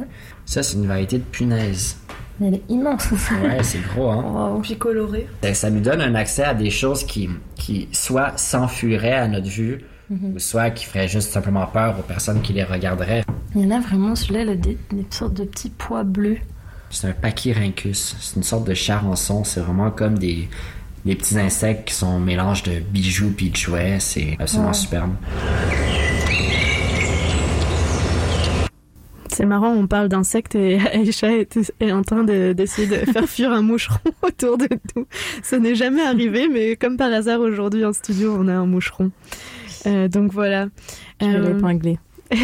Ça, 0.45 0.63
c'est 0.63 0.77
une 0.77 0.87
variété 0.87 1.19
de 1.19 1.23
punaise. 1.25 1.97
Elle 2.43 2.55
est 2.55 2.63
immense. 2.69 3.09
Ouais, 3.11 3.63
c'est 3.63 3.81
gros, 3.95 4.11
hein. 4.11 4.59
Puis 4.63 4.77
coloré. 4.77 5.27
Ça- 5.43 5.55
Ça 5.55 5.71
nous 5.71 5.81
donne 5.81 6.01
un 6.01 6.15
accès 6.17 6.43
à 6.45 6.53
des 6.55 6.71
choses 6.71 7.05
qui, 7.05 7.31
qui 7.55 7.89
soit 7.93 8.37
s'enfuiraient 8.37 9.13
à 9.15 9.29
notre 9.29 9.49
vue, 9.49 9.79
Mhm. 10.11 10.35
ou 10.35 10.39
soit 10.39 10.71
qui 10.71 10.85
feraient 10.85 11.09
juste 11.09 11.31
simplement 11.31 11.65
peur 11.67 11.97
aux 11.99 12.03
personnes 12.03 12.43
qui 12.43 12.53
les 12.53 12.65
regarderaient. 12.65 13.25
Il 13.55 13.63
y 13.63 13.67
en 13.67 13.71
a 13.77 13.81
vraiment, 13.81 14.15
celui-là, 14.17 14.55
des, 14.57 14.77
des 14.93 15.07
sortes 15.11 15.35
de 15.35 15.45
petits 15.45 15.71
pois 15.71 16.03
bleus. 16.03 16.39
C'est 16.91 17.09
un 17.09 17.13
pachyrhynchus. 17.13 17.95
C'est 18.21 18.37
une 18.37 18.43
sorte 18.43 18.67
de 18.67 18.75
charançon. 18.75 19.45
C'est 19.45 19.61
vraiment 19.61 19.91
comme 19.91 20.19
des, 20.19 20.49
des 21.05 21.15
petits 21.15 21.39
insectes 21.39 21.89
qui 21.89 21.95
sont 21.95 22.09
un 22.09 22.19
mélange 22.21 22.65
de 22.65 22.81
bijoux 22.81 23.33
puis 23.37 23.51
de 23.51 23.57
jouets. 23.57 23.97
C'est 24.01 24.37
absolument 24.41 24.69
Ouais. 24.71 24.75
superbe. 24.75 25.15
C'est 29.35 29.47
marrant, 29.47 29.73
on 29.73 29.87
parle 29.87 30.09
d'insectes 30.09 30.55
et 30.55 30.79
Aïcha 30.79 31.33
est, 31.33 31.59
est 31.81 31.93
en 31.93 32.03
train 32.03 32.25
de- 32.25 32.53
d'essayer 32.53 32.87
de, 32.87 33.11
faire 33.11 33.27
fuir 33.29 33.53
un 33.53 33.63
moucheron 33.63 33.99
autour 34.23 34.57
de 34.59 34.69
nous. 34.97 35.07
Ça 35.43 35.59
n'est 35.59 35.75
jamais 35.75 36.03
arrivé, 36.03 36.49
mais 36.49 36.77
comme 36.77 36.97
par 36.97 37.13
hasard 37.13 37.41
aujourd'hui 37.41 37.85
en 37.85 37.93
studio, 37.93 38.37
on 38.39 38.49
a 38.49 38.53
un 38.55 38.67
moucheron. 38.67 39.11
Euh, 39.87 40.09
donc 40.09 40.33
voilà. 40.33 40.69
Je 41.21 41.27
vais 41.27 41.35
Euh, 41.37 41.53
l'épingler. 41.55 41.99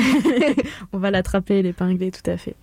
on 0.92 0.98
va 0.98 1.10
l'attraper 1.10 1.58
et 1.58 1.62
l'épingler, 1.62 2.10
tout 2.10 2.28
à 2.30 2.36
fait. 2.36 2.54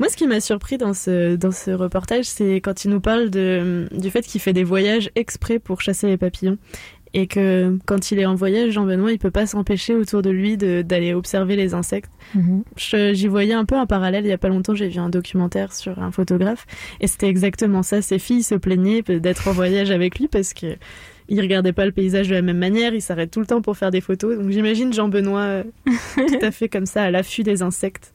Moi, 0.00 0.08
ce 0.08 0.16
qui 0.16 0.26
m'a 0.26 0.40
surpris 0.40 0.78
dans 0.78 0.94
ce, 0.94 1.36
dans 1.36 1.52
ce 1.52 1.70
reportage, 1.70 2.24
c'est 2.24 2.56
quand 2.56 2.84
il 2.84 2.90
nous 2.90 3.00
parle 3.00 3.30
de, 3.30 3.86
du 3.92 4.10
fait 4.10 4.22
qu'il 4.22 4.40
fait 4.40 4.52
des 4.54 4.64
voyages 4.64 5.10
exprès 5.16 5.58
pour 5.58 5.80
chasser 5.80 6.06
les 6.06 6.16
papillons. 6.16 6.56
Et 7.16 7.28
que 7.28 7.78
quand 7.86 8.10
il 8.10 8.18
est 8.18 8.26
en 8.26 8.34
voyage, 8.34 8.72
Jean-Benoît, 8.72 9.12
il 9.12 9.18
peut 9.20 9.30
pas 9.30 9.46
s'empêcher 9.46 9.94
autour 9.94 10.20
de 10.20 10.30
lui 10.30 10.56
de- 10.56 10.82
d'aller 10.82 11.14
observer 11.14 11.54
les 11.54 11.72
insectes. 11.72 12.10
Mhm. 12.34 12.64
J'y 13.14 13.28
voyais 13.28 13.54
un 13.54 13.64
peu 13.64 13.76
un 13.76 13.86
parallèle. 13.86 14.24
Il 14.24 14.28
y 14.28 14.32
a 14.32 14.38
pas 14.38 14.48
longtemps, 14.48 14.74
j'ai 14.74 14.88
vu 14.88 14.98
un 14.98 15.10
documentaire 15.10 15.72
sur 15.72 15.98
un 16.00 16.10
photographe. 16.10 16.66
Et 17.00 17.06
c'était 17.06 17.28
exactement 17.28 17.84
ça. 17.84 18.02
Ses 18.02 18.18
filles 18.18 18.42
se 18.42 18.56
plaignaient 18.56 19.02
d'être 19.02 19.46
en 19.46 19.52
voyage 19.52 19.92
avec 19.92 20.18
lui 20.18 20.26
parce 20.26 20.52
que 20.54 20.74
il 21.30 21.40
regardait 21.40 21.72
pas 21.72 21.86
le 21.86 21.92
paysage 21.92 22.28
de 22.28 22.34
la 22.34 22.42
même 22.42 22.58
manière. 22.58 22.92
Il 22.92 23.00
s'arrête 23.00 23.30
tout 23.30 23.40
le 23.40 23.46
temps 23.46 23.62
pour 23.62 23.76
faire 23.78 23.90
des 23.90 24.02
photos. 24.02 24.36
Donc 24.36 24.50
j'imagine 24.50 24.92
Jean-Benoît 24.92 25.40
euh, 25.40 25.62
tout 26.16 26.38
à 26.42 26.50
fait 26.50 26.68
comme 26.68 26.84
ça, 26.84 27.04
à 27.04 27.10
l'affût 27.10 27.44
des 27.44 27.62
insectes 27.62 28.12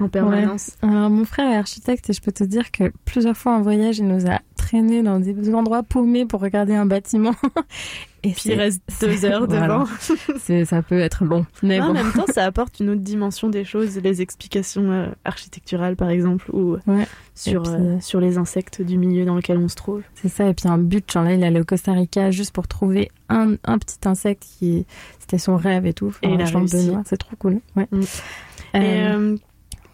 en 0.00 0.08
permanence. 0.08 0.72
Ouais. 0.82 0.90
Alors, 0.90 1.08
mon 1.08 1.24
frère 1.24 1.50
est 1.52 1.56
architecte 1.56 2.10
et 2.10 2.12
je 2.12 2.20
peux 2.20 2.32
te 2.32 2.44
dire 2.44 2.70
que 2.70 2.92
plusieurs 3.06 3.36
fois 3.36 3.52
en 3.54 3.62
voyage, 3.62 3.98
il 4.00 4.08
nous 4.08 4.26
a 4.28 4.40
traînés 4.56 5.02
dans 5.02 5.20
des 5.20 5.54
endroits 5.54 5.82
paumés 5.84 6.26
pour 6.26 6.40
regarder 6.40 6.74
un 6.74 6.84
bâtiment. 6.86 7.34
Et 8.22 8.32
Puis 8.32 8.50
il 8.50 8.54
reste 8.54 8.82
deux 9.00 9.24
heures 9.24 9.48
devant. 9.48 9.86
Ça 10.64 10.82
peut 10.82 10.98
être 11.00 11.24
long. 11.24 11.46
Mais 11.62 11.80
en 11.80 11.88
bon. 11.88 11.92
même 11.94 12.12
temps, 12.12 12.26
ça 12.32 12.44
apporte 12.46 12.78
une 12.80 12.90
autre 12.90 13.00
dimension 13.00 13.48
des 13.48 13.64
choses, 13.64 13.96
les 13.98 14.20
explications 14.20 14.90
euh, 14.92 15.06
architecturales 15.24 15.96
par 15.96 16.10
exemple, 16.10 16.50
ou 16.54 16.76
Ouais. 16.86 17.06
sur, 17.34 17.62
puis, 17.62 17.72
euh, 17.72 18.00
sur 18.00 18.20
les 18.20 18.36
insectes 18.36 18.82
du 18.82 18.98
milieu 18.98 19.24
dans 19.24 19.36
lequel 19.36 19.56
on 19.58 19.68
se 19.68 19.76
trouve. 19.76 20.02
C'est 20.14 20.28
ça, 20.28 20.46
et 20.48 20.54
puis 20.54 20.68
un 20.68 20.76
but, 20.78 21.10
genre 21.10 21.24
là, 21.24 21.32
il 21.34 21.42
allait 21.44 21.60
au 21.60 21.64
Costa 21.64 21.92
Rica 21.92 22.30
juste 22.30 22.52
pour 22.52 22.68
trouver 22.68 23.10
un, 23.30 23.54
un 23.64 23.78
petit 23.78 24.06
insecte 24.06 24.44
qui. 24.58 24.84
C'était 25.18 25.38
son 25.38 25.56
rêve 25.56 25.86
et 25.86 25.94
tout. 25.94 26.14
Et 26.22 26.34
a 26.34 26.44
Jean 26.44 26.58
réussi. 26.60 26.88
Benoît, 26.88 27.02
c'est 27.06 27.16
trop 27.16 27.36
cool. 27.38 27.60
Ouais. 27.76 27.86
Mm. 27.90 28.00
Euh, 28.00 28.78
euh, 28.78 29.36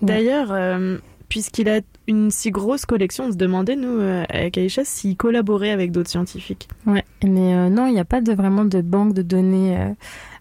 d'ailleurs, 0.02 0.48
euh, 0.50 0.98
puisqu'il 1.28 1.68
a 1.68 1.80
une 2.08 2.30
si 2.30 2.50
grosse 2.50 2.86
collection, 2.86 3.24
on 3.24 3.32
se 3.32 3.36
demandait, 3.36 3.76
nous, 3.76 3.98
euh, 4.00 4.24
avec 4.28 4.58
Aïcha, 4.58 4.84
s'il 4.84 5.16
collaborait 5.16 5.70
avec 5.70 5.90
d'autres 5.92 6.10
scientifiques. 6.10 6.68
Ouais, 6.86 7.04
mais 7.24 7.54
euh, 7.54 7.68
non, 7.68 7.86
il 7.86 7.94
n'y 7.94 8.00
a 8.00 8.04
pas 8.04 8.20
de, 8.20 8.32
vraiment 8.32 8.64
de 8.64 8.80
banque 8.80 9.12
de 9.14 9.22
données 9.22 9.76
euh, 9.78 9.88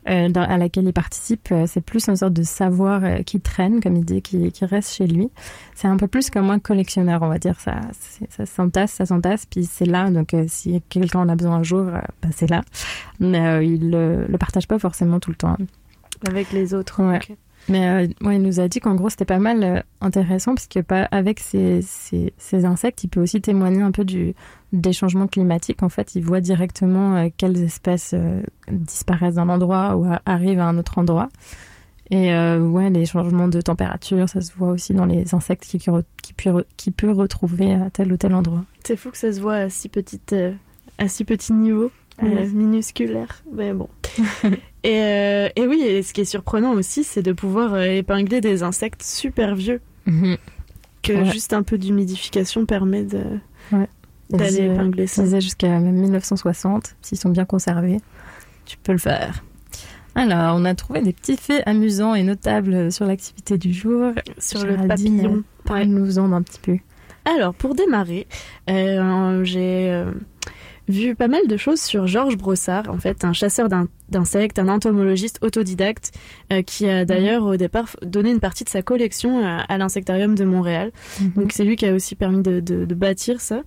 euh, 0.09 0.29
dans- 0.29 0.43
à 0.43 0.57
laquelle 0.57 0.85
il 0.85 0.93
participe. 0.93 1.49
Euh, 1.51 1.65
C'est 1.67 1.81
plus 1.81 2.07
une 2.07 2.15
sorte 2.15 2.33
de 2.33 2.43
savoir 2.43 3.03
euh, 3.03 3.17
qui 3.23 3.39
traîne, 3.41 3.81
comme 3.81 3.95
il 3.95 4.05
dit, 4.05 4.21
qui, 4.21 4.51
qui 4.51 4.65
reste 4.65 4.93
chez 4.93 5.07
lui. 5.07 5.29
C'est 5.73 5.87
un 5.87 5.97
peu 5.97 6.07
plus 6.07 6.29
comme 6.29 6.49
un 6.51 6.59
collectionneur, 6.59 7.21
on 7.23 7.27
va 7.27 7.39
dire. 7.39 7.59
Ça, 7.59 7.81
ça 8.29 8.45
s'entasse, 8.45 8.91
ça 8.91 9.05
s'entasse, 9.07 9.45
puis 9.47 9.65
c'est 9.65 9.85
là. 9.85 10.11
Donc, 10.11 10.33
euh, 10.33 10.45
si 10.47 10.81
quelqu'un 10.89 11.19
en 11.21 11.29
a 11.29 11.35
besoin 11.35 11.55
un 11.55 11.63
jour, 11.63 11.87
euh, 11.87 11.99
bah, 12.21 12.29
c'est 12.31 12.49
là. 12.49 12.61
Mais 13.19 13.39
euh, 13.47 13.63
il 13.63 13.89
le, 13.89 14.25
le 14.27 14.37
partage 14.37 14.67
pas 14.67 14.77
forcément 14.77 15.19
tout 15.19 15.31
le 15.31 15.35
temps. 15.37 15.57
Avec 16.27 16.51
les 16.53 16.73
autres. 16.73 17.01
Ouais. 17.03 17.19
Mais 17.67 17.87
euh, 17.87 18.07
ouais, 18.21 18.35
il 18.35 18.41
nous 18.41 18.59
a 18.59 18.67
dit 18.67 18.79
qu'en 18.79 18.95
gros 18.95 19.09
c'était 19.09 19.25
pas 19.25 19.39
mal 19.39 19.63
euh, 19.63 19.79
intéressant 20.01 20.53
parce 20.53 20.67
que 20.67 20.79
pas 20.79 21.03
avec 21.11 21.39
ces, 21.39 21.81
ces, 21.81 22.33
ces 22.37 22.65
insectes, 22.65 23.03
il 23.03 23.07
peut 23.07 23.21
aussi 23.21 23.41
témoigner 23.41 23.81
un 23.81 23.91
peu 23.91 24.05
du 24.05 24.35
des 24.71 24.93
changements 24.93 25.27
climatiques. 25.27 25.81
En 25.83 25.89
fait, 25.89 26.15
il 26.15 26.23
voit 26.23 26.41
directement 26.41 27.15
euh, 27.15 27.29
quelles 27.35 27.61
espèces 27.63 28.13
euh, 28.13 28.41
disparaissent 28.71 29.35
d'un 29.35 29.49
endroit 29.49 29.95
ou 29.95 30.05
arrivent 30.25 30.59
à 30.59 30.67
un 30.67 30.77
autre 30.77 30.97
endroit. 30.97 31.29
Et 32.11 32.31
ouais, 32.35 32.91
les 32.91 33.07
changements 33.07 33.47
de 33.47 33.59
température, 33.61 34.29
ça 34.29 34.39
se 34.39 34.53
voit 34.55 34.69
aussi 34.69 34.93
dans 34.93 35.07
les 35.07 35.33
insectes 35.33 35.63
qui 35.63 35.79
qui, 35.79 35.89
qui, 36.21 36.49
qui 36.77 36.91
peut 36.91 37.09
retrouver 37.09 37.73
à 37.73 37.89
tel 37.89 38.13
ou 38.13 38.17
tel 38.17 38.35
endroit. 38.35 38.63
C'est 38.83 38.95
fou 38.95 39.09
que 39.09 39.17
ça 39.17 39.33
se 39.33 39.41
voit 39.41 39.55
à 39.55 39.69
si, 39.71 39.89
petite, 39.89 40.35
à 40.99 41.07
si 41.07 41.25
petit 41.25 41.51
niveau, 41.51 41.89
minusculaire. 42.21 43.41
Mais 43.51 43.73
bon. 43.73 43.89
et, 44.85 45.01
euh, 45.01 45.49
et 45.55 45.67
oui, 45.67 45.81
et 45.81 46.03
ce 46.03 46.13
qui 46.13 46.21
est 46.21 46.25
surprenant 46.25 46.73
aussi, 46.73 47.03
c'est 47.03 47.21
de 47.21 47.33
pouvoir 47.33 47.73
euh, 47.73 47.83
épingler 47.85 48.39
des 48.41 48.63
insectes 48.63 49.01
super 49.03 49.55
vieux. 49.55 49.81
Que 51.01 51.13
Ouais. 51.13 51.25
juste 51.31 51.53
un 51.53 51.63
peu 51.63 51.77
d'humidification 51.77 52.65
permet 52.65 53.03
de 53.03 53.21
Ouais. 53.71 53.87
d'aller 54.29 54.65
épingler 54.65 55.07
ça. 55.07 55.23
ils 55.23 55.39
jusqu'à 55.41 55.67
même 55.79 55.95
1960, 55.95 56.95
s'ils 57.01 57.17
sont 57.17 57.29
bien 57.29 57.45
conservés, 57.45 57.99
tu 58.65 58.77
peux 58.77 58.91
le 58.91 58.97
faire. 58.97 59.43
Alors, 60.15 60.55
on 60.55 60.63
a 60.65 60.73
trouvé 60.75 61.01
des 61.01 61.11
petits 61.13 61.35
faits 61.37 61.61
amusants 61.67 62.15
et 62.15 62.23
notables 62.23 62.91
sur 62.91 63.05
l'activité 63.05 63.57
du 63.57 63.73
jour. 63.73 64.13
Sur 64.39 64.65
le 64.65 64.77
papillon. 64.87 65.43
Parle-nous-en 65.65 66.31
un 66.31 66.41
petit 66.41 66.59
peu. 66.61 66.77
Alors, 67.25 67.53
pour 67.53 67.75
démarrer, 67.75 68.27
euh, 68.69 69.43
j'ai 69.43 69.89
euh, 69.91 70.11
vu 70.87 71.15
pas 71.15 71.27
mal 71.27 71.47
de 71.47 71.57
choses 71.57 71.81
sur 71.81 72.07
Georges 72.07 72.37
Brossard, 72.37 72.89
en 72.89 72.97
fait, 72.99 73.23
un 73.25 73.33
chasseur 73.33 73.69
d'in- 73.69 73.87
d'insectes, 74.09 74.59
un 74.59 74.67
entomologiste 74.69 75.39
autodidacte, 75.41 76.11
euh, 76.53 76.61
qui 76.61 76.87
a 76.87 77.05
d'ailleurs 77.05 77.43
au 77.45 77.57
départ 77.57 77.95
donné 78.03 78.29
une 78.29 78.39
partie 78.39 78.63
de 78.63 78.69
sa 78.69 78.81
collection 78.83 79.43
euh, 79.43 79.57
à 79.67 79.77
l'insectarium 79.79 80.35
de 80.35 80.45
Montréal. 80.45 80.91
Donc 81.35 81.51
c'est 81.53 81.63
lui 81.63 81.75
qui 81.75 81.87
a 81.87 81.93
aussi 81.93 82.13
permis 82.15 82.43
de, 82.43 82.59
de- 82.59 82.85
de 82.85 82.95
bâtir 82.95 83.41
ça. 83.41 83.63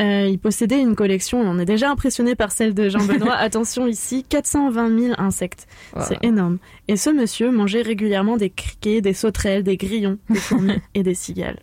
Euh, 0.00 0.26
il 0.30 0.38
possédait 0.38 0.80
une 0.80 0.94
collection, 0.94 1.40
on 1.40 1.58
est 1.58 1.64
déjà 1.66 1.90
impressionné 1.90 2.34
par 2.34 2.52
celle 2.52 2.72
de 2.74 2.88
Jean-Benoît. 2.88 3.34
Attention 3.38 3.86
ici, 3.86 4.24
420 4.28 4.98
000 4.98 5.14
insectes. 5.18 5.66
Wow. 5.94 6.02
C'est 6.08 6.24
énorme. 6.24 6.58
Et 6.88 6.96
ce 6.96 7.10
monsieur 7.10 7.50
mangeait 7.50 7.82
régulièrement 7.82 8.36
des 8.38 8.50
criquets, 8.50 9.00
des 9.02 9.12
sauterelles, 9.12 9.62
des 9.62 9.76
grillons, 9.76 10.18
des 10.30 10.38
fourmis 10.38 10.80
et 10.94 11.02
des 11.02 11.14
cigales. 11.14 11.58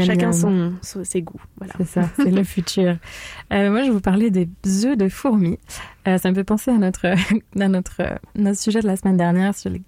Chacun 0.00 0.32
son- 0.32 0.72
ses 1.04 1.22
goûts. 1.22 1.40
Voilà. 1.58 1.74
C'est 1.78 1.86
ça, 1.86 2.08
c'est 2.16 2.30
le 2.30 2.44
futur. 2.44 2.96
Euh, 3.52 3.70
moi, 3.70 3.80
je 3.82 3.86
vais 3.86 3.90
vous 3.92 4.00
parler 4.00 4.30
des 4.30 4.48
œufs 4.86 4.96
de 4.96 5.08
fourmis. 5.08 5.58
Euh, 6.08 6.18
ça 6.18 6.30
me 6.30 6.34
fait 6.34 6.44
penser 6.44 6.70
à 6.70 6.78
notre, 6.78 7.06
à 7.60 7.68
notre, 7.68 8.00
euh, 8.00 8.14
notre 8.34 8.58
sujet 8.58 8.80
de 8.80 8.86
la 8.86 8.96
semaine 8.96 9.16
dernière 9.16 9.54
sur 9.54 9.70
les 9.70 9.82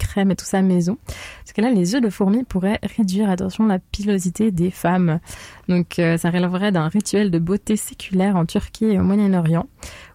crèmes 0.00 0.30
et 0.30 0.36
tout 0.36 0.44
ça 0.44 0.62
maison. 0.62 0.98
Parce 1.06 1.52
que 1.54 1.60
là, 1.60 1.70
les 1.70 1.94
œufs 1.94 2.02
de 2.02 2.10
fourmis 2.10 2.44
pourraient 2.44 2.80
réduire, 2.96 3.30
attention, 3.30 3.66
la 3.66 3.78
pilosité 3.78 4.50
des 4.50 4.70
femmes. 4.70 5.20
Donc, 5.68 5.98
euh, 5.98 6.16
ça 6.16 6.30
relèverait 6.30 6.72
d'un 6.72 6.88
rituel 6.88 7.30
de 7.30 7.38
beauté 7.38 7.76
séculaire 7.76 8.36
en 8.36 8.46
Turquie 8.46 8.86
et 8.86 8.98
au 8.98 9.02
Moyen-Orient, 9.02 9.66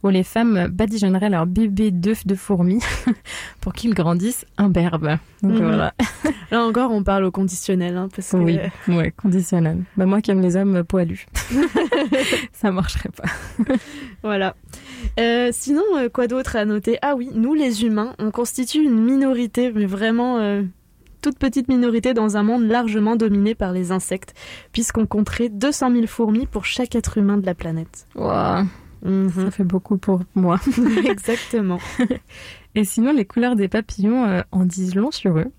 où 0.03 0.09
les 0.09 0.23
femmes 0.23 0.67
badigeonneraient 0.67 1.29
leur 1.29 1.45
bébé 1.45 1.91
d'œufs 1.91 2.25
de 2.27 2.35
fourmis 2.35 2.79
pour 3.61 3.73
qu'ils 3.73 3.93
grandissent 3.93 4.45
imberbes. 4.57 5.17
Donc, 5.43 5.53
Mhm. 5.53 5.57
voilà. 5.65 5.93
Là 6.51 6.63
encore, 6.65 6.91
on 6.91 7.03
parle 7.03 7.23
au 7.25 7.31
conditionnel, 7.31 7.97
hein, 7.97 8.07
parce 8.15 8.31
que 8.31 8.37
Oui, 8.37 8.59
ouais, 8.87 9.11
conditionnel. 9.11 9.83
Bah, 9.97 10.05
moi 10.05 10.21
qui 10.21 10.31
aime 10.31 10.41
les 10.41 10.55
hommes 10.55 10.83
poilus. 10.83 11.25
ça 12.53 12.71
marcherait 12.71 13.09
pas. 13.09 13.73
voilà. 14.23 14.55
Euh, 15.19 15.49
sinon, 15.51 15.83
euh, 15.95 16.09
quoi 16.09 16.27
d'autre 16.27 16.55
à 16.55 16.65
noter? 16.65 16.97
Ah 17.01 17.15
oui, 17.15 17.29
nous 17.33 17.53
les 17.53 17.83
humains, 17.83 18.13
on 18.19 18.31
constitue 18.31 18.83
une 18.83 18.99
minorité, 18.99 19.71
mais 19.73 19.85
vraiment 19.85 20.39
euh, 20.39 20.63
toute 21.21 21.37
petite 21.37 21.67
minorité 21.67 22.13
dans 22.13 22.37
un 22.37 22.43
monde 22.43 22.63
largement 22.63 23.15
dominé 23.15 23.55
par 23.55 23.71
les 23.71 23.91
insectes, 23.91 24.33
puisqu'on 24.71 25.05
compterait 25.05 25.49
200 25.49 25.91
000 25.91 26.07
fourmis 26.07 26.45
pour 26.45 26.65
chaque 26.65 26.95
être 26.95 27.17
humain 27.17 27.37
de 27.37 27.45
la 27.45 27.55
planète. 27.55 28.07
Wow. 28.15 28.65
Ça 29.05 29.51
fait 29.51 29.63
beaucoup 29.63 29.97
pour 29.97 30.21
moi. 30.33 30.59
Exactement. 31.05 31.79
Et 32.73 32.83
sinon, 32.83 33.13
les 33.13 33.25
couleurs 33.25 33.55
des 33.55 33.67
papillons 33.67 34.25
euh, 34.25 34.41
en 34.51 34.65
disent 34.65 34.95
long 34.95 35.11
sur 35.11 35.37
eux. 35.37 35.51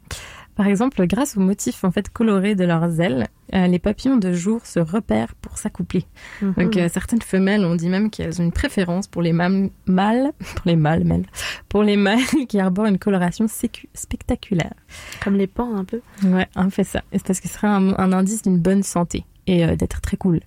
Par 0.56 0.66
exemple, 0.66 1.06
grâce 1.06 1.36
aux 1.36 1.40
motifs 1.40 1.84
en 1.84 1.90
fait 1.90 2.08
colorés 2.08 2.54
de 2.54 2.64
leurs 2.64 3.00
ailes, 3.00 3.28
euh, 3.54 3.66
les 3.66 3.78
papillons 3.78 4.16
de 4.16 4.32
jour 4.32 4.64
se 4.64 4.80
repèrent 4.80 5.34
pour 5.36 5.58
s'accoupler. 5.58 6.04
Mhm. 6.40 6.54
Donc 6.54 6.76
euh, 6.76 6.88
certaines 6.90 7.22
femelles, 7.22 7.64
on 7.64 7.74
dit 7.74 7.88
même 7.88 8.10
qu'elles 8.10 8.40
ont 8.40 8.44
une 8.44 8.52
préférence 8.52 9.06
pour 9.06 9.22
les 9.22 9.32
mâles, 9.32 9.70
pour 9.86 10.62
les 10.64 10.76
mâles, 10.76 11.04
mâles, 11.04 11.26
pour 11.68 11.82
les 11.82 11.96
mâles 11.96 12.24
qui 12.48 12.58
arborent 12.58 12.86
une 12.86 12.98
coloration 12.98 13.46
spectaculaire. 13.94 14.74
Comme 15.22 15.36
les 15.36 15.46
pans 15.46 15.76
un 15.76 15.84
peu. 15.84 16.00
Ouais, 16.24 16.48
on 16.56 16.70
fait 16.70 16.84
ça. 16.84 17.02
C'est 17.12 17.26
parce 17.26 17.40
que 17.40 17.48
ce 17.48 17.54
serait 17.54 17.68
un, 17.68 17.94
un 17.98 18.12
indice 18.12 18.42
d'une 18.42 18.58
bonne 18.58 18.82
santé 18.82 19.24
et 19.46 19.64
euh, 19.64 19.76
d'être 19.76 20.00
très 20.00 20.16
cool. 20.16 20.40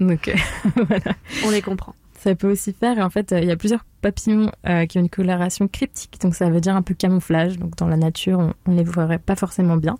Donc 0.00 0.30
voilà. 0.76 1.14
On 1.44 1.50
les 1.50 1.62
comprend. 1.62 1.94
Ça 2.26 2.34
peut 2.34 2.50
aussi 2.50 2.72
faire, 2.72 2.98
en 2.98 3.08
fait, 3.08 3.30
euh, 3.30 3.38
il 3.38 3.46
y 3.46 3.52
a 3.52 3.56
plusieurs 3.56 3.84
papillons 4.02 4.50
euh, 4.68 4.84
qui 4.86 4.98
ont 4.98 5.00
une 5.00 5.08
coloration 5.08 5.68
cryptique, 5.68 6.18
donc 6.20 6.34
ça 6.34 6.50
veut 6.50 6.60
dire 6.60 6.74
un 6.74 6.82
peu 6.82 6.92
camouflage. 6.92 7.56
Donc 7.56 7.76
dans 7.76 7.86
la 7.86 7.96
nature, 7.96 8.40
on, 8.40 8.52
on 8.66 8.74
les 8.74 8.82
verrait 8.82 9.20
pas 9.20 9.36
forcément 9.36 9.76
bien. 9.76 9.94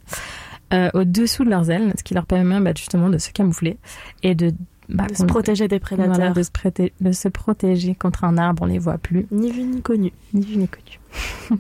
Euh, 0.74 0.90
au-dessous 0.94 1.44
de 1.44 1.50
leurs 1.50 1.70
ailes, 1.70 1.92
ce 1.96 2.02
qui 2.02 2.14
leur 2.14 2.26
permet 2.26 2.58
bah, 2.58 2.72
justement 2.76 3.10
de 3.10 3.18
se 3.18 3.30
camoufler 3.30 3.76
et 4.24 4.34
de, 4.34 4.52
bah, 4.88 5.06
De 5.06 5.14
se 5.14 5.22
protéger 5.22 5.68
des 5.68 5.78
prédateurs. 5.78 6.14
Voilà, 6.16 6.30
de, 6.32 6.42
se 6.42 6.50
prêter- 6.50 6.92
de 7.00 7.12
se 7.12 7.28
protéger 7.28 7.94
contre 7.94 8.24
un 8.24 8.36
arbre, 8.38 8.64
on 8.64 8.66
les 8.66 8.80
voit 8.80 8.98
plus. 8.98 9.28
Ni 9.30 9.52
vu 9.52 9.62
ni 9.62 9.80
connu. 9.82 10.12
Ni 10.34 10.44
vu 10.44 10.56
ni 10.56 10.66
connu. 10.66 10.98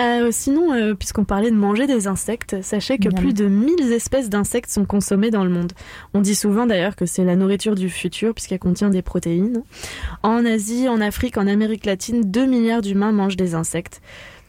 Euh, 0.00 0.28
sinon, 0.30 0.72
euh, 0.74 0.94
puisqu'on 0.94 1.24
parlait 1.24 1.50
de 1.50 1.56
manger 1.56 1.86
des 1.86 2.06
insectes, 2.06 2.56
sachez 2.62 2.98
que 2.98 3.08
plus 3.08 3.32
de 3.34 3.46
1000 3.46 3.92
espèces 3.92 4.28
d'insectes 4.28 4.70
sont 4.70 4.84
consommées 4.84 5.30
dans 5.30 5.44
le 5.44 5.50
monde. 5.50 5.72
On 6.14 6.20
dit 6.20 6.34
souvent 6.34 6.66
d'ailleurs 6.66 6.96
que 6.96 7.06
c'est 7.06 7.24
la 7.24 7.36
nourriture 7.36 7.74
du 7.74 7.88
futur 7.88 8.34
puisqu'elle 8.34 8.58
contient 8.58 8.90
des 8.90 9.02
protéines. 9.02 9.62
En 10.22 10.44
Asie, 10.44 10.88
en 10.88 11.00
Afrique, 11.00 11.38
en 11.38 11.46
Amérique 11.46 11.86
latine, 11.86 12.22
2 12.30 12.46
milliards 12.46 12.82
d'humains 12.82 13.12
mangent 13.12 13.36
des 13.36 13.54
insectes. 13.54 14.00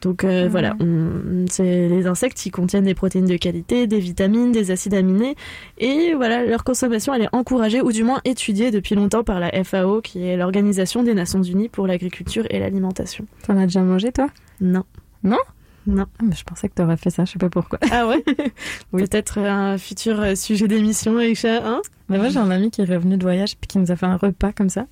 Donc 0.04 0.24
euh, 0.24 0.48
voilà, 0.48 0.76
on- 0.80 1.46
c'est 1.50 1.88
les 1.88 2.06
insectes 2.06 2.38
qui 2.38 2.52
contiennent 2.52 2.84
des 2.84 2.94
protéines 2.94 3.26
de 3.26 3.36
qualité, 3.36 3.88
des 3.88 4.00
vitamines, 4.00 4.52
des 4.52 4.70
acides 4.70 4.94
aminés, 4.94 5.36
et 5.80 6.14
voilà, 6.14 6.46
leur 6.46 6.64
consommation 6.64 7.16
elle 7.16 7.24
est 7.24 7.30
encouragée 7.36 7.82
ou 7.82 7.92
du 7.92 8.04
moins 8.04 8.22
étudiée 8.24 8.70
depuis 8.70 8.94
longtemps 8.94 9.24
par 9.24 9.40
la 9.40 9.50
FAO, 9.64 10.02
qui 10.02 10.24
est 10.24 10.38
l'Organisation 10.38 11.02
des 11.02 11.16
Nations 11.16 11.42
Unies 11.42 11.68
pour 11.68 11.88
l'agriculture 11.88 12.46
et 12.52 12.60
l'alimentation. 12.60 13.26
T'en 13.48 13.58
as 13.58 13.64
déjà 13.64 13.82
mangé, 13.82 14.12
toi? 14.12 14.28
Non. 14.62 14.84
Non 15.24 15.38
Non. 15.86 16.06
Ah, 16.20 16.24
mais 16.24 16.36
je 16.36 16.44
pensais 16.44 16.70
que 16.70 16.74
t'aurais 16.76 16.98
fait 16.98 17.10
ça, 17.10 17.26
je 17.26 17.32
sais 17.34 17.40
pas 17.40 17.50
pourquoi. 17.50 17.80
Ah 17.92 18.08
ouais 18.08 18.24
Peut-être 18.92 19.40
un 19.40 19.78
futur 19.78 20.20
euh, 20.20 20.36
sujet 20.36 20.68
d'émission, 20.68 21.18
Aïcha, 21.18 21.66
hein 21.68 21.82
Mais 22.10 22.18
moi, 22.18 22.30
j'ai 22.30 22.40
un 22.40 22.52
ami 22.52 22.72
qui 22.72 22.82
est 22.82 22.86
revenu 22.86 23.18
de 23.18 23.24
voyage 23.24 23.58
puis 23.58 23.68
qui 23.68 23.78
nous 23.80 23.92
a 23.92 23.96
fait 23.96 24.06
un 24.06 24.18
repas 24.18 24.52
comme 24.52 24.70
ça. 24.70 24.86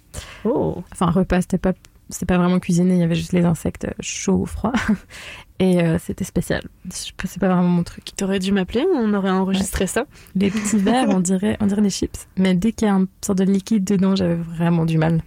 Oh 0.43 0.84
Enfin, 0.91 1.07
un 1.07 1.11
repas, 1.11 1.41
c'était 1.41 1.57
pas, 1.57 1.73
c'était 2.09 2.26
pas 2.26 2.38
vraiment 2.38 2.59
cuisiné, 2.59 2.93
il 2.95 2.99
y 2.99 3.03
avait 3.03 3.15
juste 3.15 3.34
les 3.34 3.45
insectes 3.45 3.88
chauds 3.99 4.41
ou 4.41 4.45
froids. 4.45 4.73
Et 5.59 5.82
euh, 5.82 5.97
c'était 5.99 6.26
spécial. 6.26 6.61
Je- 6.86 7.11
C'est 7.26 7.39
pas 7.39 7.47
vraiment 7.47 7.63
mon 7.69 7.84
truc. 7.84 8.03
T'aurais 8.17 8.39
dû 8.39 8.51
m'appeler, 8.51 8.86
on 8.93 9.13
aurait 9.13 9.30
enregistré 9.32 9.88
ça. 9.88 10.05
Les 10.36 10.49
petits 10.49 10.78
verres, 10.78 11.07
on 11.09 11.19
dirait, 11.21 11.55
on 11.61 11.67
dirait 11.67 11.82
des 11.82 11.89
chips. 11.89 12.28
Mais 12.38 12.53
dès 12.55 12.73
qu'il 12.73 12.88
y 12.89 12.91
a 12.91 12.93
une 12.93 13.07
sorte 13.21 13.38
de 13.39 13.45
liquide 13.45 13.86
dedans, 13.86 14.15
j'avais 14.17 14.36
vraiment 14.36 14.86
du 14.86 14.97
mal. 14.97 15.21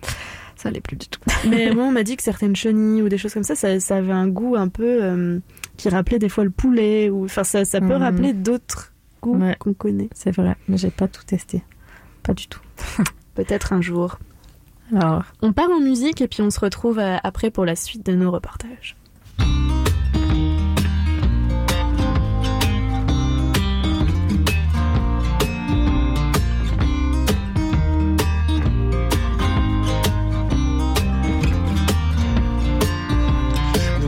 Ça 0.59 0.71
allait 0.71 0.81
plus 0.81 0.97
du 0.97 1.07
tout. 1.07 1.21
Mais 1.49 1.71
moi, 1.73 1.85
on 1.85 1.93
m'a 1.93 2.03
dit 2.03 2.17
que 2.17 2.23
certaines 2.23 2.57
chenilles 2.57 3.01
ou 3.01 3.09
des 3.09 3.17
choses 3.17 3.33
comme 3.33 3.45
ça, 3.45 3.55
ça, 3.55 3.79
ça 3.79 3.97
avait 3.97 4.13
un 4.13 4.27
goût 4.27 4.57
un 4.57 4.67
peu 4.69 4.99
euh, 5.05 5.39
qui 5.77 5.89
rappelait 5.89 6.19
des 6.19 6.29
fois 6.29 6.43
le 6.43 6.51
poulet. 6.51 7.11
ou 7.11 7.25
Enfin, 7.27 7.45
ça, 7.45 7.65
ça 7.65 7.81
peut 7.81 7.87
Mhm. 7.95 8.03
rappeler 8.03 8.33
d'autres 8.33 8.93
goûts 9.23 9.39
Ouais. 9.39 9.55
qu'on 9.61 9.73
connaît. 9.73 10.09
C'est 10.15 10.33
vrai, 10.35 10.57
mais 10.69 10.77
j'ai 10.77 10.91
pas 10.91 11.07
tout 11.07 11.23
testé. 11.25 11.63
Pas 12.25 12.35
du 12.35 12.49
tout. 12.49 12.61
Peut-être 13.37 13.73
un 13.73 13.81
jour. 13.81 14.19
Alors, 14.93 15.23
On 15.43 15.53
part 15.53 15.71
en 15.71 15.79
musique 15.81 16.21
et 16.23 16.27
puis 16.29 16.43
on 16.43 16.51
se 16.51 16.59
retrouve 16.59 16.99
euh, 16.99 17.19
après 17.23 17.51
pour 17.53 17.65
la 17.65 17.77
suite 17.77 18.05
de 18.05 18.15
nos 18.17 18.31
reportages. 18.33 18.97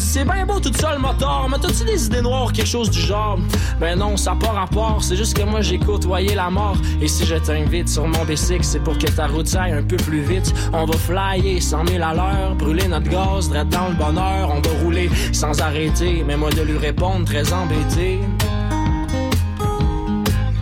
c'est 0.00 0.24
bien 0.24 0.46
beau 0.46 0.58
tout 0.58 0.70
le 0.70 0.98
moteur, 0.98 1.46
mais 1.50 1.58
t'as-tu 1.58 1.84
des 1.84 2.06
idées 2.06 2.22
noires, 2.22 2.52
quelque 2.52 2.66
chose 2.66 2.90
du 2.90 3.00
genre? 3.00 3.38
Ben 3.78 3.98
non, 3.98 4.16
ça 4.16 4.32
n'a 4.32 4.36
pas 4.38 4.52
rapport, 4.52 4.98
c'est 5.02 5.16
juste 5.16 5.36
que 5.36 5.42
moi 5.42 5.60
j'ai 5.60 5.78
côtoyé 5.78 6.34
la 6.34 6.50
mort. 6.50 6.76
Et 7.00 7.08
si 7.08 7.26
je 7.26 7.36
t'invite 7.36 7.88
sur 7.88 8.06
mon 8.06 8.24
bicycle, 8.24 8.64
c'est 8.64 8.80
pour 8.80 8.96
que 8.96 9.06
ta 9.06 9.26
route 9.26 9.54
aille 9.54 9.72
un 9.72 9.82
peu 9.82 9.96
plus 9.96 10.22
vite. 10.22 10.52
On 10.72 10.86
va 10.86 10.96
flyer 10.96 11.60
100 11.60 11.86
000 11.86 12.02
à 12.02 12.14
l'heure, 12.14 12.54
brûler 12.56 12.88
notre 12.88 13.08
gaz, 13.08 13.50
direct 13.50 13.70
dans 13.70 13.88
le 13.88 13.94
bonheur. 13.94 14.50
On 14.50 14.60
va 14.60 14.82
rouler 14.82 15.10
sans 15.32 15.60
arrêter, 15.60 16.24
mais 16.26 16.36
moi 16.36 16.50
de 16.50 16.62
lui 16.62 16.78
répondre 16.78 17.24
très 17.26 17.52
embêté. 17.52 18.20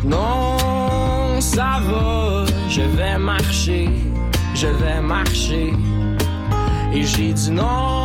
Non, 0.04 1.40
ça 1.40 1.80
va, 1.82 2.44
je 2.68 2.82
vais 2.82 3.18
marcher, 3.18 3.88
je 4.54 4.66
vais 4.66 5.00
marcher. 5.00 5.72
Et 6.92 7.02
j'ai 7.02 7.32
dit 7.32 7.50
non, 7.50 8.04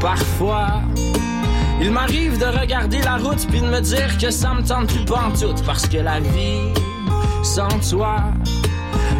Parfois, 0.00 0.82
il 1.80 1.90
m'arrive 1.92 2.36
de 2.38 2.46
regarder 2.46 3.00
la 3.00 3.16
route 3.16 3.46
puis 3.48 3.60
de 3.60 3.66
me 3.66 3.80
dire 3.80 4.18
que 4.18 4.30
ça 4.30 4.54
me 4.54 4.62
tente 4.62 4.88
plus 4.88 5.04
pantoute 5.04 5.62
parce 5.64 5.86
que 5.86 5.98
la 5.98 6.18
vie, 6.18 6.72
sans 7.44 7.68
toi, 7.88 8.16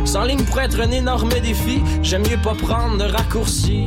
sans 0.04 0.24
ligne 0.24 0.42
pourrait 0.44 0.64
être 0.64 0.80
un 0.80 0.90
énorme 0.90 1.28
défi. 1.28 1.80
J'aime 2.02 2.22
mieux 2.22 2.40
pas 2.42 2.54
prendre 2.54 2.98
de 2.98 3.04
raccourci. 3.04 3.86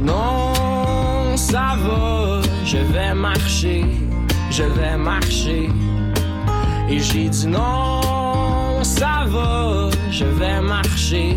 Non, 0.00 1.36
ça 1.36 1.76
va, 1.76 2.40
je 2.64 2.78
vais 2.78 3.12
marcher, 3.12 3.84
je 4.50 4.62
vais 4.62 4.96
marcher. 4.96 5.68
Et 6.88 7.00
j'ai 7.00 7.28
dit 7.28 7.46
non, 7.46 8.82
ça 8.82 9.24
va, 9.26 9.90
je 10.10 10.24
vais 10.24 10.60
marcher, 10.60 11.36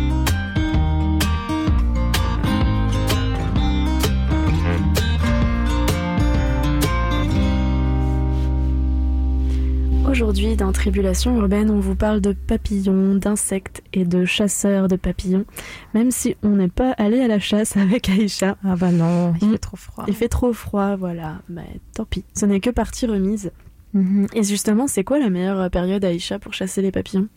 Aujourd'hui, 10.21 10.55
dans 10.55 10.71
Tribulation 10.71 11.35
urbaine, 11.35 11.71
on 11.71 11.79
vous 11.79 11.95
parle 11.95 12.21
de 12.21 12.33
papillons, 12.33 13.15
d'insectes 13.15 13.81
et 13.91 14.05
de 14.05 14.23
chasseurs 14.23 14.87
de 14.87 14.95
papillons. 14.95 15.45
Même 15.95 16.11
si 16.11 16.35
on 16.43 16.49
n'est 16.49 16.67
pas 16.67 16.91
allé 16.91 17.21
à 17.21 17.27
la 17.27 17.39
chasse 17.39 17.75
avec 17.75 18.07
Aïcha. 18.07 18.55
Ah 18.63 18.75
bah 18.75 18.91
non, 18.91 19.33
il 19.41 19.49
fait 19.49 19.57
trop 19.57 19.77
froid. 19.77 20.05
Il 20.07 20.13
fait 20.13 20.27
trop 20.27 20.53
froid, 20.53 20.95
voilà. 20.95 21.41
Mais 21.49 21.65
tant 21.95 22.05
pis. 22.05 22.23
Ce 22.35 22.45
n'est 22.45 22.59
que 22.59 22.69
partie 22.69 23.07
remise. 23.07 23.51
Et 24.35 24.43
justement, 24.43 24.85
c'est 24.85 25.03
quoi 25.03 25.17
la 25.17 25.31
meilleure 25.31 25.71
période 25.71 26.05
Aïcha 26.05 26.37
pour 26.37 26.53
chasser 26.53 26.83
les 26.83 26.91
papillons? 26.91 27.27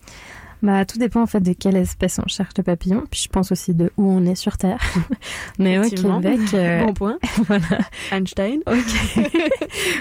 Bah, 0.65 0.87
tout 0.87 0.99
dépend 0.99 1.21
en 1.21 1.27
fait 1.27 1.41
de 1.41 1.53
quelle 1.53 1.77
espèce 1.77 2.19
on 2.19 2.27
cherche 2.27 2.55
de 2.55 2.63
papillon, 2.63 3.05
puis 3.11 3.21
je 3.23 3.29
pense 3.29 3.53
aussi 3.53 3.75
de 3.75 3.93
où 3.99 4.11
on 4.11 4.25
est 4.25 4.35
sur 4.35 4.57
Terre. 4.57 4.81
Mais 5.59 5.79
au. 5.79 5.83
Québec, 5.83 6.41
euh, 6.55 6.85
Bon 6.87 6.95
point. 6.95 7.19
voilà. 7.47 7.81
Einstein. 8.11 8.61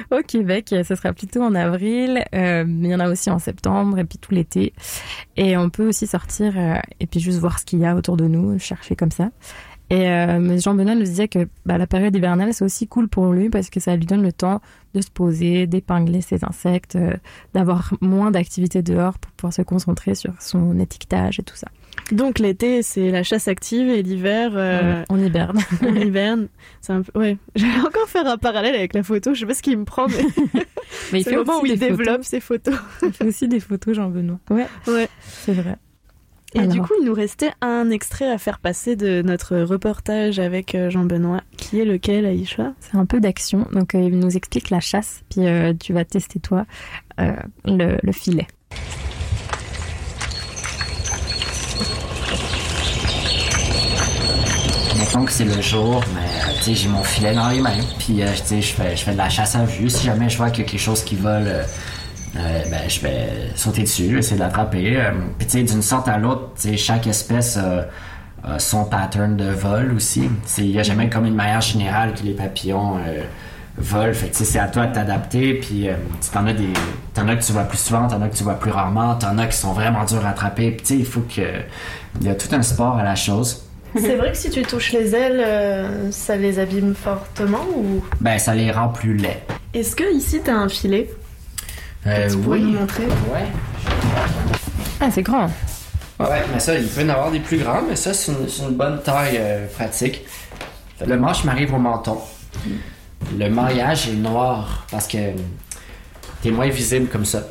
Au 0.09 0.22
Québec, 0.26 0.72
euh, 0.72 0.86
ce 0.86 0.95
sera 0.95 1.11
plutôt 1.11 1.41
en 1.41 1.53
avril. 1.53 2.24
euh, 2.34 2.64
mais 2.66 2.88
il 2.88 2.91
y 2.91 2.95
en 2.95 3.01
a 3.01 3.09
aussi 3.09 3.30
en 3.30 3.39
septembre 3.39 3.99
et 3.99 4.05
puis 4.05 4.18
tout 4.18 4.34
l'été. 4.34 4.72
Et 5.36 5.57
on 5.57 5.70
peut 5.70 5.86
aussi 5.86 6.07
sortir 6.07 6.53
euh, 6.55 6.76
et 7.01 7.07
puis 7.07 7.20
juste 7.20 7.39
voir 7.39 7.59
ce 7.59 7.66
qu'il 7.66 7.80
y 7.80 7.86
a 7.86 7.93
autour 7.93 8.16
de 8.16 8.26
nous, 8.26 8.57
chercher 8.57 8.95
comme 8.95 9.11
ça. 9.11 9.32
Et 9.90 10.10
euh, 10.10 10.40
mais 10.40 10.60
Jean-Benoît 10.60 10.96
nous 10.96 11.04
disait 11.04 11.28
que 11.28 11.48
bah, 11.66 11.78
la 11.78 11.86
période 11.88 12.16
hivernale, 12.16 12.54
c'est 12.54 12.66
aussi 12.66 12.88
cool 12.88 13.08
pour 13.08 13.32
lui 13.32 13.50
parce 13.50 13.70
que 13.70 13.80
ça 13.80 13.96
lui 13.96 14.06
donne 14.06 14.24
le 14.24 14.32
temps 14.32 14.62
de 14.96 15.02
se 15.02 15.12
poser, 15.12 15.68
d'épingler 15.68 16.22
ses 16.22 16.44
insectes, 16.46 16.96
euh, 16.96 17.14
d'avoir 17.54 17.94
moins 18.02 18.32
d'activités 18.32 18.82
dehors 18.82 19.20
pour 19.20 19.32
pouvoir 19.34 19.54
se 19.54 19.62
concentrer 19.62 20.16
sur 20.16 20.34
son 20.42 20.80
étiquetage 20.80 21.40
et 21.40 21.44
tout 21.44 21.56
ça. 21.56 21.68
Donc 22.12 22.40
l'été, 22.40 22.82
c'est 22.82 23.12
la 23.12 23.22
chasse 23.24 23.48
active 23.48 23.88
et 23.90 24.02
l'hiver, 24.02 24.52
euh, 24.56 25.04
on 25.10 25.20
hiberne. 25.20 25.60
on 25.84 25.94
hiberne. 25.96 26.48
C'est 26.82 26.94
un 26.94 27.02
peu... 27.04 27.20
Ouais, 27.20 27.38
j'allais 27.56 27.80
encore 27.86 28.08
faire 28.08 28.26
un 28.26 28.38
parallèle 28.38 28.76
avec 28.76 28.94
la 28.96 29.04
photo. 29.04 29.34
Je 29.34 29.42
sais 29.42 29.46
pas 29.46 29.54
ce 29.54 29.62
qui 29.62 29.76
me 29.76 29.84
prend, 29.86 30.08
mais, 30.08 30.16
Mais 31.12 31.20
il 31.20 31.24
c'est 31.24 31.30
fait 31.32 31.36
le 31.36 31.44
moment 31.44 31.62
où 31.62 31.66
il 31.66 31.78
développe 31.78 32.24
photos. 32.24 32.26
ses 32.28 32.40
photos. 32.40 32.76
Il 33.04 33.12
fait 33.12 33.26
aussi 33.26 33.48
des 33.48 33.60
photos, 33.60 33.96
Jean-Benoît. 33.96 34.40
Ouais, 34.50 34.66
Ouais. 34.88 35.08
c'est 35.24 35.54
vrai. 35.54 35.76
Et 36.56 36.60
Alors. 36.60 36.72
du 36.74 36.82
coup, 36.82 36.93
il 37.01 37.06
nous 37.06 37.14
restait 37.16 37.51
un 37.62 37.89
extrait 37.89 38.32
à 38.32 38.38
faire 38.38 38.60
passer 38.60 38.95
de 38.95 39.22
notre 39.24 39.58
reportage 39.58 40.38
avec 40.38 40.76
euh, 40.76 40.89
Jean-Benoît, 40.91 41.41
qui 41.58 41.80
est 41.80 41.86
lequel, 41.86 42.26
Aïcha? 42.28 42.74
C'est 42.80 42.95
un 42.95 43.06
peu 43.06 43.20
d'action. 43.20 43.68
Donc, 43.72 43.95
euh, 43.95 43.99
il 44.01 44.20
nous 44.20 44.38
explique 44.38 44.70
la 44.70 44.80
chasse, 44.80 45.24
puis 45.32 45.47
euh, 45.47 45.74
tu 45.74 45.93
vas 45.93 46.06
tester, 46.06 46.39
toi, 46.39 46.66
euh, 47.20 47.32
le, 47.66 47.97
le 48.01 48.12
filet. 48.12 48.45
Mettons 54.97 55.26
que 55.26 55.32
c'est 55.32 55.45
le 55.45 55.62
jour, 55.62 56.04
mais 56.16 56.54
tu 56.60 56.64
sais, 56.64 56.76
j'ai 56.76 56.88
mon 56.88 57.04
filet 57.04 57.34
dans 57.34 57.49
les 57.49 57.60
mains. 57.62 57.72
Puis 57.99 58.22
euh, 58.22 58.28
tu 58.36 58.45
sais, 58.45 58.62
je 58.62 58.74
fais, 58.74 58.95
je 58.95 59.04
fais 59.04 59.12
de 59.12 59.18
la 59.18 59.30
chasse 59.30 59.56
à 59.56 59.66
vue. 59.66 59.89
Si 59.89 60.06
jamais 60.06 60.30
je 60.30 60.38
vois 60.38 60.49
qu'il 60.49 60.64
y 60.64 60.68
a 60.68 60.70
quelque 60.70 60.80
chose 60.80 61.04
qui 61.04 61.16
vole, 61.16 61.47
euh, 61.47 61.64
euh, 62.36 62.64
ben, 62.70 62.90
je 62.90 63.00
vais 63.02 63.30
sauter 63.56 63.82
dessus, 63.84 64.18
essayer 64.18 64.36
de 64.38 64.42
l'attraper. 64.42 64.98
Euh, 64.98 65.12
Puis 65.38 65.48
tu 65.48 65.54
sais, 65.60 65.64
d'une 65.64 65.82
sorte 65.82 66.08
à 66.08 66.18
l'autre, 66.18 66.50
chaque 66.78 67.06
espèce 67.06 67.58
a, 67.58 67.86
a 68.44 68.60
son 68.60 68.86
pattern 68.86 69.38
de 69.38 69.50
vol 69.52 69.94
aussi. 69.96 70.30
Il 70.58 70.66
n'y 70.72 70.80
a 70.80 70.84
jamais 70.84 71.10
comme 71.10 71.26
une 71.26 71.36
manière 71.36 71.62
générale 71.62 72.14
que 72.14 72.24
les 72.24 72.34
papillons 72.34 72.98
euh, 72.98 73.22
volent. 73.78 74.14
Fait 74.14 74.28
que 74.28 74.32
tu 74.32 74.40
sais, 74.40 74.46
c'est 74.46 74.60
à 74.60 74.68
toi 74.68 74.88
de 74.88 74.94
t'adapter. 74.96 75.54
Puis 75.56 75.88
tu 76.22 76.30
t'en 76.32 76.48
as 76.48 76.54
des, 76.54 76.70
t'en 77.14 77.28
as 77.28 77.36
que 77.36 77.44
tu 77.44 77.52
vois 77.52 77.64
plus 77.66 77.78
souvent, 77.78 78.08
t'en 78.08 78.22
as 78.22 78.30
que 78.30 78.36
tu 78.36 78.44
vois 78.44 78.56
plus 78.60 78.72
rarement, 78.72 79.16
t'en 79.16 79.38
as 79.38 79.46
qui 79.48 79.58
sont 79.58 79.74
vraiment 79.74 80.04
durs 80.04 80.26
à 80.26 80.30
attraper. 80.30 80.72
Puis 80.72 80.82
tu 80.82 80.94
sais, 80.94 81.00
il 81.00 81.06
faut 81.06 81.22
que 81.22 81.42
il 82.20 82.28
y 82.28 82.30
a 82.30 82.36
tout 82.36 82.54
un 82.56 82.62
sport 82.64 82.98
à 82.98 83.04
la 83.04 83.16
chose. 83.16 83.64
C'est 83.96 84.16
vrai 84.16 84.32
que 84.32 84.38
si 84.38 84.50
tu 84.50 84.64
touches 84.64 84.92
les 84.92 85.14
ailes, 85.16 86.10
ça 86.10 86.36
les 86.36 86.58
abîme 86.58 86.96
fortement 86.96 87.64
ou? 87.78 88.04
Ben, 88.22 88.40
ça 88.40 88.56
les 88.56 88.72
rend 88.72 88.88
plus 88.90 89.16
laids. 89.18 89.44
Est-ce 89.76 89.96
que 89.96 90.16
ici 90.16 90.42
t'as 90.44 90.54
un 90.54 90.68
filet? 90.68 91.10
Euh, 92.06 92.30
Tu 92.30 92.38
pourrais 92.38 92.60
oui. 92.60 92.64
nous 92.72 92.80
montrer? 92.80 93.06
Ouais. 93.06 93.47
Ah, 94.99 95.10
c'est 95.12 95.22
grand. 95.22 95.49
Ouais, 96.20 96.43
mais 96.54 96.60
ça, 96.60 96.76
il 96.76 96.88
peut 96.88 97.01
y 97.01 97.06
en 97.06 97.10
avoir 97.10 97.32
des 97.32 97.39
plus 97.39 97.58
grands, 97.58 97.82
mais 97.88 97.95
ça, 97.95 98.14
c'est 98.14 98.32
une, 98.32 98.72
bonne 98.76 99.01
taille 99.01 99.38
euh, 99.39 99.68
pratique. 99.68 100.22
Le 101.06 101.18
manche 101.18 101.43
m'arrive 101.43 101.74
au 101.74 101.80
menton. 101.80 102.18
Le 103.38 103.49
maillage 103.49 104.10
est 104.10 104.14
noir 104.14 104.86
parce 104.91 105.08
que 105.08 105.18
t'es 106.41 106.51
moins 106.51 106.70
visible 106.70 107.08
comme 107.08 107.26
ça. 107.26 107.43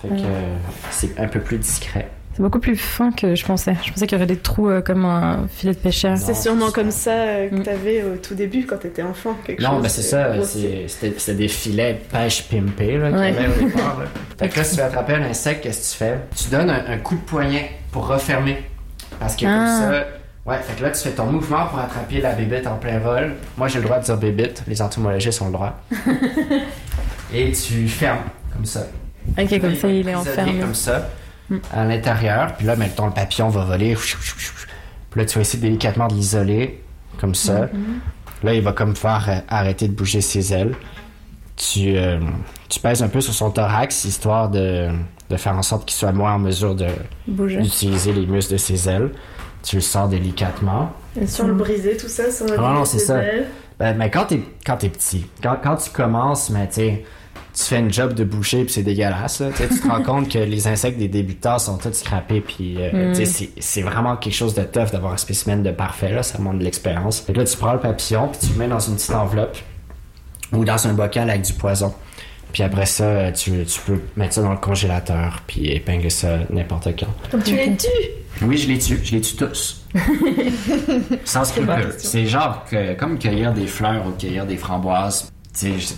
Fait 0.00 0.08
que 0.08 0.14
Ouais. 0.14 0.20
euh, 0.24 0.56
c'est 0.90 1.18
un 1.18 1.28
peu 1.28 1.40
plus 1.40 1.58
discret. 1.58 2.08
C'est 2.38 2.44
beaucoup 2.44 2.60
plus 2.60 2.76
fin 2.76 3.10
que 3.10 3.34
je 3.34 3.44
pensais. 3.44 3.74
Je 3.84 3.90
pensais 3.92 4.06
qu'il 4.06 4.16
y 4.16 4.20
aurait 4.20 4.26
des 4.32 4.36
trous 4.36 4.68
euh, 4.68 4.80
comme 4.80 5.04
un 5.04 5.48
filet 5.48 5.72
de 5.72 5.78
pêcheur. 5.78 6.16
C'est 6.16 6.36
sûrement 6.36 6.70
comme 6.70 6.92
ça 6.92 7.10
euh, 7.10 7.48
que 7.50 7.56
t'avais 7.64 8.04
au 8.04 8.16
tout 8.16 8.36
début 8.36 8.64
quand 8.64 8.76
t'étais 8.76 9.02
enfant. 9.02 9.34
Quelque 9.44 9.60
Non, 9.60 9.70
chose 9.70 9.82
mais 9.82 9.88
c'est 9.88 10.02
ça, 10.02 10.28
c'était 10.44 11.34
des 11.34 11.48
filets 11.48 11.94
de 11.94 11.98
pêche 12.16 12.44
pimpés 12.48 12.96
là, 12.96 13.08
qu'il 13.08 13.18
y 13.18 13.20
Ouais. 13.20 13.36
avait 13.36 13.48
au 13.48 13.66
départ. 13.66 13.98
Là. 13.98 14.04
Fait 14.38 14.48
que 14.50 14.56
là, 14.56 14.62
si 14.62 14.76
tu 14.76 14.80
veux 14.80 14.86
attraper 14.86 15.14
un 15.14 15.22
insecte, 15.24 15.64
qu'est-ce 15.64 15.98
que 15.98 16.04
tu 16.04 16.10
fais? 16.10 16.18
Tu 16.36 16.48
donnes 16.48 16.70
un, 16.70 16.84
un 16.92 16.98
coup 16.98 17.16
de 17.16 17.20
poignet 17.22 17.72
pour 17.90 18.06
refermer. 18.06 18.58
Parce 19.18 19.34
que 19.34 19.44
Ah. 19.44 19.56
comme 19.56 19.66
ça. 19.94 20.04
Ouais, 20.46 20.58
fait 20.62 20.76
que 20.78 20.82
là, 20.84 20.90
tu 20.92 21.00
fais 21.02 21.10
ton 21.10 21.26
mouvement 21.26 21.66
pour 21.66 21.80
attraper 21.80 22.20
la 22.20 22.34
bébête 22.34 22.68
en 22.68 22.76
plein 22.76 23.00
vol. 23.00 23.32
Moi, 23.56 23.66
j'ai 23.66 23.80
le 23.80 23.84
droit 23.84 23.98
de 23.98 24.04
dire 24.04 24.16
bébête, 24.16 24.62
les 24.68 24.80
entomologistes 24.80 25.42
ont 25.42 25.46
le 25.46 25.52
droit. 25.54 25.76
Et 27.34 27.50
tu 27.52 27.88
fermes, 27.88 28.20
comme 28.54 28.64
ça. 28.64 28.86
Ok, 29.36 29.60
comme 29.60 29.74
ça, 29.74 29.88
il 29.88 30.08
est 30.08 30.14
enfermé. 30.14 30.60
Comme 30.60 30.74
ça, 30.74 31.08
à 31.72 31.84
l'intérieur. 31.84 32.54
Puis 32.56 32.66
là, 32.66 32.76
mettons, 32.76 33.06
le 33.06 33.12
papillon 33.12 33.48
va 33.48 33.64
voler. 33.64 33.94
Puis 33.94 35.20
là, 35.20 35.24
tu 35.24 35.34
vas 35.36 35.40
essayer 35.40 35.62
délicatement 35.62 36.08
de 36.08 36.14
l'isoler, 36.14 36.82
comme 37.20 37.34
ça. 37.34 37.68
Mhm. 37.72 38.00
Là, 38.44 38.54
il 38.54 38.62
va 38.62 38.72
comme 38.72 38.94
pouvoir 38.94 39.28
euh, 39.28 39.38
arrêter 39.48 39.88
de 39.88 39.92
bouger 39.92 40.20
ses 40.20 40.52
ailes. 40.52 40.74
Tu, 41.56 41.96
euh, 41.96 42.20
tu 42.68 42.78
pèses 42.78 43.02
un 43.02 43.08
peu 43.08 43.20
sur 43.20 43.34
son 43.34 43.50
thorax, 43.50 44.04
histoire 44.04 44.48
de, 44.48 44.90
de 45.28 45.36
faire 45.36 45.56
en 45.56 45.62
sorte 45.62 45.86
qu'il 45.86 45.96
soit 45.96 46.12
moins 46.12 46.34
en 46.34 46.38
mesure 46.38 46.76
d'utiliser 47.26 48.12
les 48.12 48.26
muscles 48.26 48.52
de 48.52 48.58
ses 48.58 48.88
ailes. 48.88 49.10
Tu 49.64 49.76
le 49.76 49.82
sors 49.82 50.08
délicatement. 50.08 50.92
Et 51.20 51.26
sur 51.26 51.46
le 51.46 51.54
brisé, 51.54 51.96
tout 51.96 52.08
ça, 52.08 52.30
sur 52.30 52.46
le 52.46 52.54
Ah 52.58 52.74
non, 52.74 52.84
c'est 52.84 53.00
ça. 53.00 53.20
Ben, 53.78 53.96
mais 53.96 54.10
quand 54.10 54.26
t'es 54.26 54.40
quand 54.64 54.76
t'es 54.76 54.88
petit, 54.88 55.26
quand, 55.42 55.56
quand 55.62 55.76
tu 55.76 55.90
commences, 55.90 56.50
mais 56.50 56.68
tu 56.68 57.00
tu 57.58 57.64
fais 57.64 57.78
une 57.80 57.92
job 57.92 58.14
de 58.14 58.22
boucher 58.22 58.64
puis 58.64 58.72
c'est 58.72 58.82
dégueulasse. 58.84 59.40
Là, 59.40 59.48
Tu 59.56 59.66
te 59.80 59.88
rends 59.88 60.02
compte 60.02 60.28
que 60.30 60.38
les 60.38 60.68
insectes 60.68 60.98
des 60.98 61.08
débutants 61.08 61.58
sont 61.58 61.76
tous 61.76 61.92
scrappés 61.92 62.40
puis 62.40 62.76
euh, 62.78 63.10
Mm. 63.12 63.24
c'est- 63.58 63.82
vraiment 63.82 64.16
quelque 64.16 64.34
chose 64.34 64.54
de 64.54 64.62
tough 64.62 64.92
d'avoir 64.92 65.12
un 65.14 65.16
spécimen 65.16 65.62
de 65.62 65.70
parfait 65.72 66.12
là, 66.12 66.22
ça 66.22 66.38
montre 66.38 66.58
de 66.58 66.64
l'expérience. 66.64 67.24
Là 67.34 67.44
tu 67.44 67.56
prends 67.56 67.72
le 67.72 67.80
papillon 67.80 68.28
puis 68.28 68.40
tu 68.46 68.52
le 68.52 68.58
mets 68.60 68.68
dans 68.68 68.78
une 68.78 68.94
petite 68.94 69.10
enveloppe 69.14 69.56
ou 70.52 70.64
dans 70.64 70.86
un 70.86 70.92
bocal 70.92 71.28
avec 71.30 71.42
du 71.42 71.52
poison. 71.54 71.92
Puis 72.52 72.62
après 72.62 72.86
ça, 72.86 73.04
euh, 73.04 73.32
tu, 73.32 73.50
tu 73.64 73.80
peux 73.86 74.00
mettre 74.16 74.34
ça 74.34 74.42
dans 74.42 74.52
le 74.52 74.56
congélateur 74.58 75.42
puis 75.46 75.66
épingler 75.70 76.08
ça 76.10 76.38
n'importe 76.50 76.88
quand. 76.98 77.12
Donc 77.32 77.44
tu 77.44 77.54
les 77.56 77.76
tues 77.76 77.88
Oui, 78.42 78.56
je 78.56 78.68
les 78.68 78.78
tue, 78.78 79.00
je 79.02 79.12
les 79.16 79.20
tue 79.20 79.36
tous. 79.36 79.84
Sans 81.24 81.44
scrupule. 81.44 81.92
C'est 81.98 82.26
genre 82.26 82.64
que, 82.70 82.94
comme 82.94 83.18
cueillir 83.18 83.52
des 83.52 83.66
fleurs 83.66 84.06
ou 84.06 84.12
cueillir 84.12 84.46
des 84.46 84.56
framboises. 84.56 85.30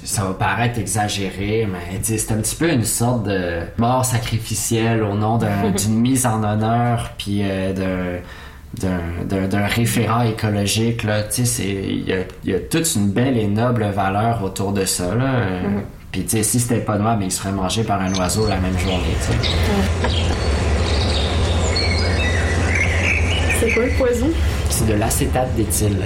Ça 0.04 0.24
va 0.24 0.32
paraître 0.34 0.78
exagéré, 0.78 1.68
mais 1.70 1.98
c'est 2.02 2.32
un 2.32 2.36
petit 2.38 2.56
peu 2.56 2.70
une 2.72 2.84
sorte 2.84 3.24
de 3.24 3.60
mort 3.78 4.04
sacrificielle 4.04 5.02
au 5.02 5.14
nom 5.14 5.36
d'un- 5.38 5.70
d'une 5.76 6.00
mise 6.00 6.24
en 6.26 6.42
honneur, 6.42 7.10
puis 7.18 7.40
euh, 7.42 8.18
d'un- 8.80 9.66
référent 9.66 10.22
écologique. 10.22 11.02
Il 11.04 12.08
y 12.08 12.12
a, 12.12 12.16
il 12.44 12.50
y 12.50 12.54
a 12.54 12.60
toute 12.60 12.94
une 12.94 13.10
belle 13.10 13.36
et 13.36 13.46
noble 13.48 13.84
valeur 13.90 14.42
autour 14.42 14.72
de 14.72 14.84
ça. 14.84 15.14
Là. 15.14 15.24
Euh, 15.24 15.60
Mhm. 15.68 15.82
Puis 16.12 16.24
si 16.26 16.42
c'était 16.58 16.80
pas 16.80 16.98
noir, 16.98 17.16
mais 17.16 17.26
il 17.26 17.30
serait 17.30 17.52
mangé 17.52 17.84
par 17.84 18.00
un 18.00 18.12
oiseau 18.14 18.48
la 18.48 18.56
même 18.56 18.76
journée. 18.78 19.14
tu 19.20 20.08
sais. 20.08 20.14
C'est 23.60 23.70
quoi 23.72 23.84
le 23.84 23.90
poison? 23.92 24.26
C'est 24.70 24.86
de 24.88 24.94
l'acétate 24.94 25.54
d'éthyle. 25.54 25.98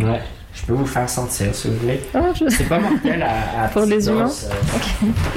Ouais. 0.00 0.20
Je 0.54 0.66
peux 0.66 0.74
vous 0.74 0.86
faire 0.86 1.08
sentir 1.08 1.54
si 1.54 1.68
vous 1.68 1.76
voulez. 1.78 2.00
Ah, 2.14 2.20
je- 2.34 2.48
C'est 2.50 2.68
pas 2.68 2.78
mortel 2.78 3.22
à, 3.22 3.64
à 3.64 3.68
Pour 3.72 3.86
les 3.86 4.06
humains? 4.08 4.30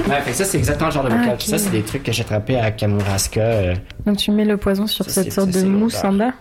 Ouais, 0.08 0.20
fait 0.20 0.30
que 0.30 0.36
ça, 0.36 0.44
c'est 0.44 0.58
exactement 0.58 0.88
le 0.88 0.94
genre 0.94 1.04
de 1.04 1.10
Ah. 1.12 1.34
Ça, 1.38 1.56
c'est 1.58 1.70
des 1.70 1.82
trucs 1.82 2.02
que 2.02 2.12
j'ai 2.12 2.22
attrapés 2.22 2.58
à 2.58 2.70
Kamouraska. 2.70 3.40
euh. 3.40 3.74
Donc 4.04 4.18
tu 4.18 4.30
mets 4.30 4.44
le 4.44 4.56
poison 4.58 4.86
sur 4.86 5.04
Ça, 5.06 5.22
cette 5.22 5.32
sorte 5.32 5.52
ça, 5.52 5.62
de 5.62 5.66
mousse 5.66 6.04
en 6.04 6.12
bas? 6.12 6.32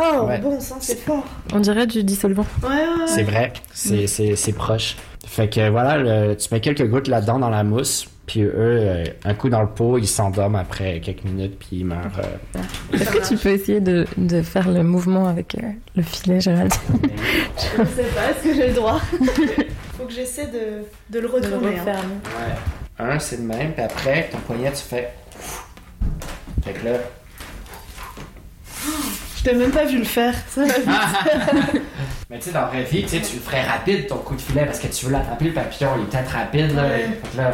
Oh, 0.00 0.26
Ouais. 0.26 0.38
bon 0.38 0.58
sang, 0.60 0.76
c'est 0.80 0.98
fort. 0.98 1.24
On 1.52 1.60
dirait 1.60 1.86
du 1.86 2.02
dissolvant. 2.04 2.46
Ouais, 2.62 2.68
ouais, 2.68 2.76
ouais. 2.76 3.06
C'est 3.06 3.22
vrai, 3.24 3.52
c'est, 3.72 4.06
c'est, 4.06 4.36
c'est 4.36 4.52
proche. 4.52 4.96
Fait 5.26 5.48
que 5.48 5.68
voilà, 5.70 5.98
le- 5.98 6.36
tu 6.36 6.48
mets 6.52 6.60
quelques 6.60 6.86
gouttes 6.88 7.08
là-dedans 7.08 7.38
dans 7.38 7.50
la 7.50 7.62
mousse, 7.64 8.06
puis 8.26 8.42
eux, 8.42 8.52
euh, 8.54 9.04
un 9.24 9.34
coup 9.34 9.48
dans 9.48 9.60
le 9.62 9.68
pot, 9.68 9.98
ils 9.98 10.06
s'endorment 10.08 10.56
après 10.56 11.00
quelques 11.00 11.24
minutes, 11.24 11.58
puis 11.58 11.68
ils 11.80 11.84
meurent. 11.84 12.20
euh. 12.20 12.58
Est-ce 12.94 13.10
que 13.10 13.28
tu 13.28 13.36
peux 13.36 13.50
essayer 13.50 13.80
de, 13.80 14.06
de 14.16 14.42
faire 14.42 14.68
le 14.70 14.82
mouvement 14.82 15.26
avec 15.28 15.54
euh, 15.56 15.60
le 15.96 16.02
filet, 16.02 16.40
Gérald? 16.40 16.72
Je 17.56 17.60
sais 17.84 18.02
pas, 18.14 18.30
est-ce 18.30 18.44
que 18.44 18.54
j'ai 18.54 18.68
le 18.68 18.74
droit? 18.74 18.98
Faut 19.98 20.04
que 20.06 20.12
j'essaie 20.12 20.46
de, 20.46 20.84
de 21.10 21.20
le 21.20 21.28
retourner. 21.28 21.78
hein. 21.78 21.84
Ouais. 22.24 23.04
Un, 23.04 23.18
c'est 23.18 23.36
le 23.38 23.44
même, 23.44 23.72
puis 23.72 23.82
après, 23.82 24.28
ton 24.30 24.38
poignet, 24.38 24.70
tu 24.70 24.82
fais. 24.82 25.12
Fait 26.64 26.72
que 26.72 26.84
là. 26.86 26.92
Je 29.42 29.50
t'ai 29.50 29.56
même 29.56 29.72
pas 29.72 29.84
vu 29.84 29.98
le 29.98 30.04
faire. 30.04 30.34
Ça 30.48 30.62
vite. 30.62 30.76
Mais 32.30 32.38
tu 32.38 32.44
sais, 32.44 32.52
dans 32.52 32.60
la 32.60 32.66
vraie 32.68 32.84
vie, 32.84 33.02
tu 33.02 33.08
sais, 33.08 33.20
tu 33.20 33.34
le 33.34 33.42
ferais 33.42 33.62
rapide 33.62 34.06
ton 34.06 34.18
coup 34.18 34.36
de 34.36 34.40
filet 34.40 34.64
parce 34.64 34.78
que 34.78 34.86
tu 34.86 35.06
veux 35.06 35.12
l'attraper, 35.12 35.46
le 35.46 35.52
papillon, 35.52 35.90
il 35.98 36.02
est 36.02 36.06
peut-être 36.06 36.30
rapide, 36.30 36.74
là. 36.76 36.84
Ouais. 36.84 37.44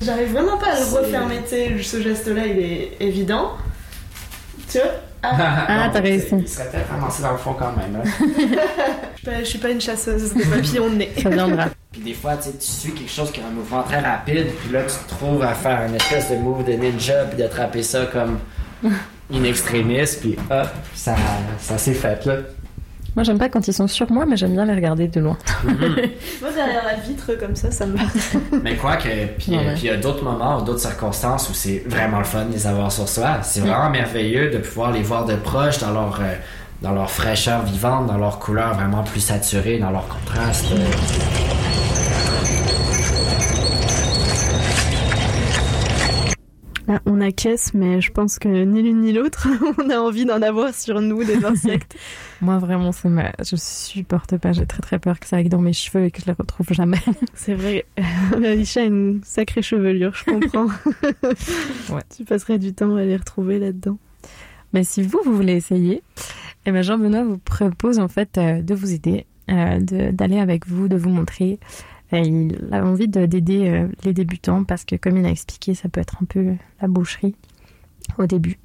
J'arrive 0.00 0.32
vraiment 0.32 0.56
pas 0.56 0.72
à 0.72 0.80
le 0.80 0.86
refermer, 0.86 1.42
tu 1.42 1.50
sais, 1.50 1.82
ce 1.82 2.02
geste-là, 2.02 2.46
il 2.46 2.58
est 2.58 2.96
évident. 2.98 3.52
Tu 4.70 4.78
vois? 4.78 4.90
Ah, 5.22 5.90
t'as 5.92 6.00
réussi. 6.00 6.34
Il 6.38 6.48
serait 6.48 6.68
peut-être 6.70 6.90
ramassé 6.90 7.22
dans 7.22 7.32
le 7.32 7.38
fond 7.38 7.54
quand 7.54 7.72
même, 7.76 8.02
hein. 8.02 8.08
je, 9.14 9.18
suis 9.18 9.24
pas, 9.24 9.38
je 9.40 9.44
suis 9.44 9.58
pas 9.58 9.70
une 9.70 9.80
chasseuse 9.80 10.34
de 10.34 10.42
papillons 10.44 10.88
de 10.90 10.94
nez. 10.96 11.12
Ça 11.22 11.28
viendra. 11.28 11.66
Puis 11.92 12.00
des 12.00 12.14
fois, 12.14 12.36
tu 12.36 12.44
sais, 12.44 12.52
tu 12.52 12.66
suis 12.66 12.92
quelque 12.92 13.10
chose 13.12 13.30
qui 13.30 13.40
a 13.40 13.46
un 13.46 13.50
mouvement 13.50 13.82
très 13.82 14.00
rapide, 14.00 14.46
puis 14.62 14.72
là, 14.72 14.82
tu 14.82 14.96
te 14.96 15.08
trouves 15.14 15.42
à 15.42 15.52
faire 15.52 15.82
une 15.88 15.94
espèce 15.94 16.30
de 16.30 16.36
move 16.36 16.64
de 16.64 16.72
ninja, 16.72 17.24
puis 17.24 17.36
d'attraper 17.36 17.82
ça 17.82 18.06
comme 18.06 18.38
in 19.32 19.44
extremis, 19.44 20.16
puis 20.20 20.36
hop, 20.50 20.68
ça, 20.94 21.14
ça 21.58 21.78
s'est 21.78 21.94
fait, 21.94 22.24
là. 22.26 22.36
Moi, 23.16 23.22
j'aime 23.22 23.38
pas 23.38 23.48
quand 23.48 23.66
ils 23.68 23.72
sont 23.72 23.86
sur 23.86 24.10
moi, 24.10 24.26
mais 24.26 24.36
j'aime 24.36 24.54
bien 24.54 24.64
les 24.64 24.74
regarder 24.74 25.06
de 25.06 25.20
loin. 25.20 25.38
Moi, 25.64 26.50
derrière 26.52 26.84
la 26.84 26.94
vitre, 26.94 27.34
comme 27.38 27.54
ça, 27.54 27.70
ça 27.70 27.86
me 27.86 27.96
va. 27.96 28.02
Mais 28.64 28.74
quoi 28.74 28.96
que, 28.96 29.08
puis 29.38 29.52
Ouais, 29.52 29.58
euh, 29.58 29.66
ouais. 29.68 29.72
puis 29.74 29.82
il 29.84 29.86
y 29.86 29.90
a 29.90 29.96
d'autres 29.96 30.24
moments 30.24 30.58
ou 30.58 30.64
d'autres 30.64 30.80
circonstances 30.80 31.48
où 31.48 31.54
c'est 31.54 31.84
vraiment 31.86 32.18
le 32.18 32.24
fun 32.24 32.46
de 32.46 32.52
les 32.52 32.66
avoir 32.66 32.90
sur 32.90 33.08
soi. 33.08 33.38
C'est 33.42 33.60
vraiment 33.60 33.88
merveilleux 33.88 34.50
de 34.50 34.58
pouvoir 34.58 34.90
les 34.90 35.02
voir 35.02 35.26
de 35.26 35.36
proche 35.36 35.78
dans 35.78 35.92
leur, 35.92 36.18
euh, 36.20 36.34
dans 36.82 36.90
leur 36.90 37.08
fraîcheur 37.08 37.62
vivante, 37.62 38.08
dans 38.08 38.18
leur 38.18 38.40
couleur 38.40 38.74
vraiment 38.74 39.04
plus 39.04 39.20
saturée, 39.20 39.78
dans 39.78 39.90
leur 39.92 40.08
contraste. 40.08 40.72
euh. 40.72 41.73
Ah, 46.86 47.00
on 47.06 47.20
acquiesce, 47.22 47.72
mais 47.72 48.02
je 48.02 48.12
pense 48.12 48.38
que 48.38 48.64
ni 48.64 48.82
l'une 48.82 49.00
ni 49.00 49.12
l'autre, 49.12 49.48
on 49.78 49.88
a 49.88 49.96
envie 49.96 50.26
d'en 50.26 50.42
avoir 50.42 50.74
sur 50.74 51.00
nous 51.00 51.24
des 51.24 51.44
insectes. 51.44 51.96
Moi, 52.42 52.58
vraiment, 52.58 52.92
c'est 52.92 53.08
ma... 53.08 53.32
je 53.38 53.56
supporte 53.56 54.36
pas. 54.36 54.52
J'ai 54.52 54.66
très 54.66 54.82
très 54.82 54.98
peur 54.98 55.18
que 55.18 55.26
ça 55.26 55.36
aille 55.36 55.48
dans 55.48 55.60
mes 55.60 55.72
cheveux 55.72 56.04
et 56.04 56.10
que 56.10 56.20
je 56.20 56.26
les 56.26 56.32
retrouve 56.32 56.66
jamais. 56.72 57.00
C'est 57.34 57.54
vrai, 57.54 57.86
Alicia 58.34 58.82
a 58.82 58.84
une 58.84 59.20
sacrée 59.24 59.62
chevelure, 59.62 60.14
je 60.14 60.24
comprends. 60.24 60.68
Ouais. 61.88 62.02
Tu 62.14 62.24
passerais 62.24 62.58
du 62.58 62.74
temps 62.74 62.96
à 62.96 63.04
les 63.04 63.16
retrouver 63.16 63.58
là-dedans. 63.58 63.98
Mais 64.74 64.84
si 64.84 65.02
vous, 65.02 65.20
vous 65.24 65.34
voulez 65.34 65.54
essayer, 65.54 66.02
eh 66.66 66.72
ben 66.72 66.82
Jean-Benoît 66.82 67.24
vous 67.24 67.38
propose 67.38 67.98
en 67.98 68.08
fait 68.08 68.36
euh, 68.38 68.60
de 68.60 68.74
vous 68.74 68.92
aider, 68.92 69.26
euh, 69.50 69.78
d'aller 69.80 70.38
avec 70.38 70.66
vous, 70.66 70.88
de 70.88 70.96
vous 70.96 71.10
montrer. 71.10 71.58
Il 72.12 72.56
a 72.70 72.84
envie 72.84 73.08
de- 73.08 73.26
d'aider 73.26 73.68
euh, 73.68 73.88
les 74.04 74.12
débutants 74.12 74.62
parce 74.64 74.84
que, 74.84 74.94
comme 74.96 75.16
il 75.16 75.26
a 75.26 75.30
expliqué, 75.30 75.74
ça 75.74 75.88
peut 75.88 76.00
être 76.00 76.16
un 76.22 76.26
peu 76.26 76.54
la 76.80 76.88
boucherie 76.88 77.34
au 78.18 78.26
début. 78.26 78.58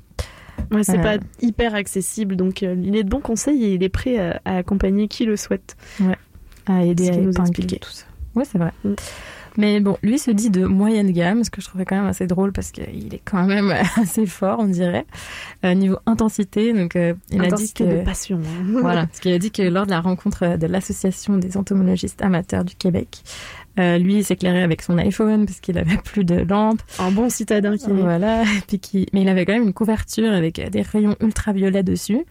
Ouais, 0.72 0.84
c'est 0.84 1.00
Euh, 1.00 1.02
pas 1.02 1.18
hyper 1.42 1.74
accessible, 1.74 2.36
donc 2.36 2.62
euh, 2.64 2.76
il 2.84 2.96
est 2.96 3.04
de 3.04 3.10
bons 3.10 3.22
conseils 3.22 3.64
et 3.64 3.74
il 3.76 3.82
est 3.84 3.90
prêt 3.90 4.18
à, 4.20 4.42
à 4.46 4.58
accompagner 4.58 5.08
qui 5.08 5.26
le 5.26 5.36
souhaite. 5.38 5.78
Ouais, 6.02 6.18
à 6.68 6.84
aider 6.84 7.10
à 7.10 7.18
nous 7.18 7.32
expliquait. 7.32 7.80
tout 7.80 7.90
ça. 7.90 8.06
Ouais, 8.36 8.44
c'est 8.46 8.58
vrai. 8.60 8.72
Mais 9.58 9.80
bon, 9.80 9.98
lui 10.04 10.20
se 10.20 10.32
dit 10.32 10.50
de 10.50 10.66
moyenne 10.66 11.12
gamme, 11.12 11.44
ce 11.44 11.50
que 11.50 11.62
je 11.62 11.68
trouvais 11.68 11.86
quand 11.86 11.96
même 11.96 12.06
assez 12.06 12.28
drôle 12.28 12.52
parce 12.52 12.72
qu'il 12.72 13.14
est 13.14 13.22
quand 13.24 13.46
même 13.46 13.74
assez 13.98 14.26
fort, 14.26 14.60
on 14.60 14.68
dirait. 14.68 15.06
Euh, 15.66 15.74
niveau 15.74 15.98
intensité, 16.06 16.74
donc 16.74 16.96
euh, 16.96 17.14
il 17.32 17.42
Intensité 17.42 17.84
a 17.84 17.88
dit 17.88 17.94
que 17.94 18.00
de 18.00 18.06
passion. 18.06 18.40
hein. 18.40 18.78
voilà, 18.82 19.06
parce 19.08 19.20
qu'il 19.20 19.34
a 19.34 19.40
dit 19.40 19.52
que 19.52 19.62
lors 19.62 19.86
de 19.86 19.92
la 19.92 20.02
rencontre 20.02 20.58
de 20.58 20.68
l'association 20.68 21.38
des 21.38 21.58
entomologistes 21.58 22.22
amateurs 22.22 22.64
du 22.64 22.76
Québec, 22.76 23.20
euh, 23.80 23.98
lui 23.98 24.16
il 24.16 24.26
s'éclairait 24.26 24.64
avec 24.64 24.82
son 24.82 24.98
iPhone 24.98 25.46
parce 25.46 25.60
qu'il 25.60 25.78
avait 25.78 25.98
plus 25.98 26.24
de 26.26 26.36
lampes. 26.36 26.82
Un 27.00 27.12
bon 27.12 27.30
citadin 27.30 27.78
qui 27.78 27.90
est. 27.90 27.94
Voilà, 27.94 28.44
puis 28.68 28.80
qui... 28.80 29.08
mais 29.14 29.22
il 29.22 29.30
avait 29.30 29.46
quand 29.46 29.54
même 29.54 29.64
une 29.64 29.74
couverture 29.74 30.32
avec 30.32 30.60
des 30.70 30.82
rayons 30.82 31.16
ultraviolets 31.22 31.84
dessus. 31.84 32.26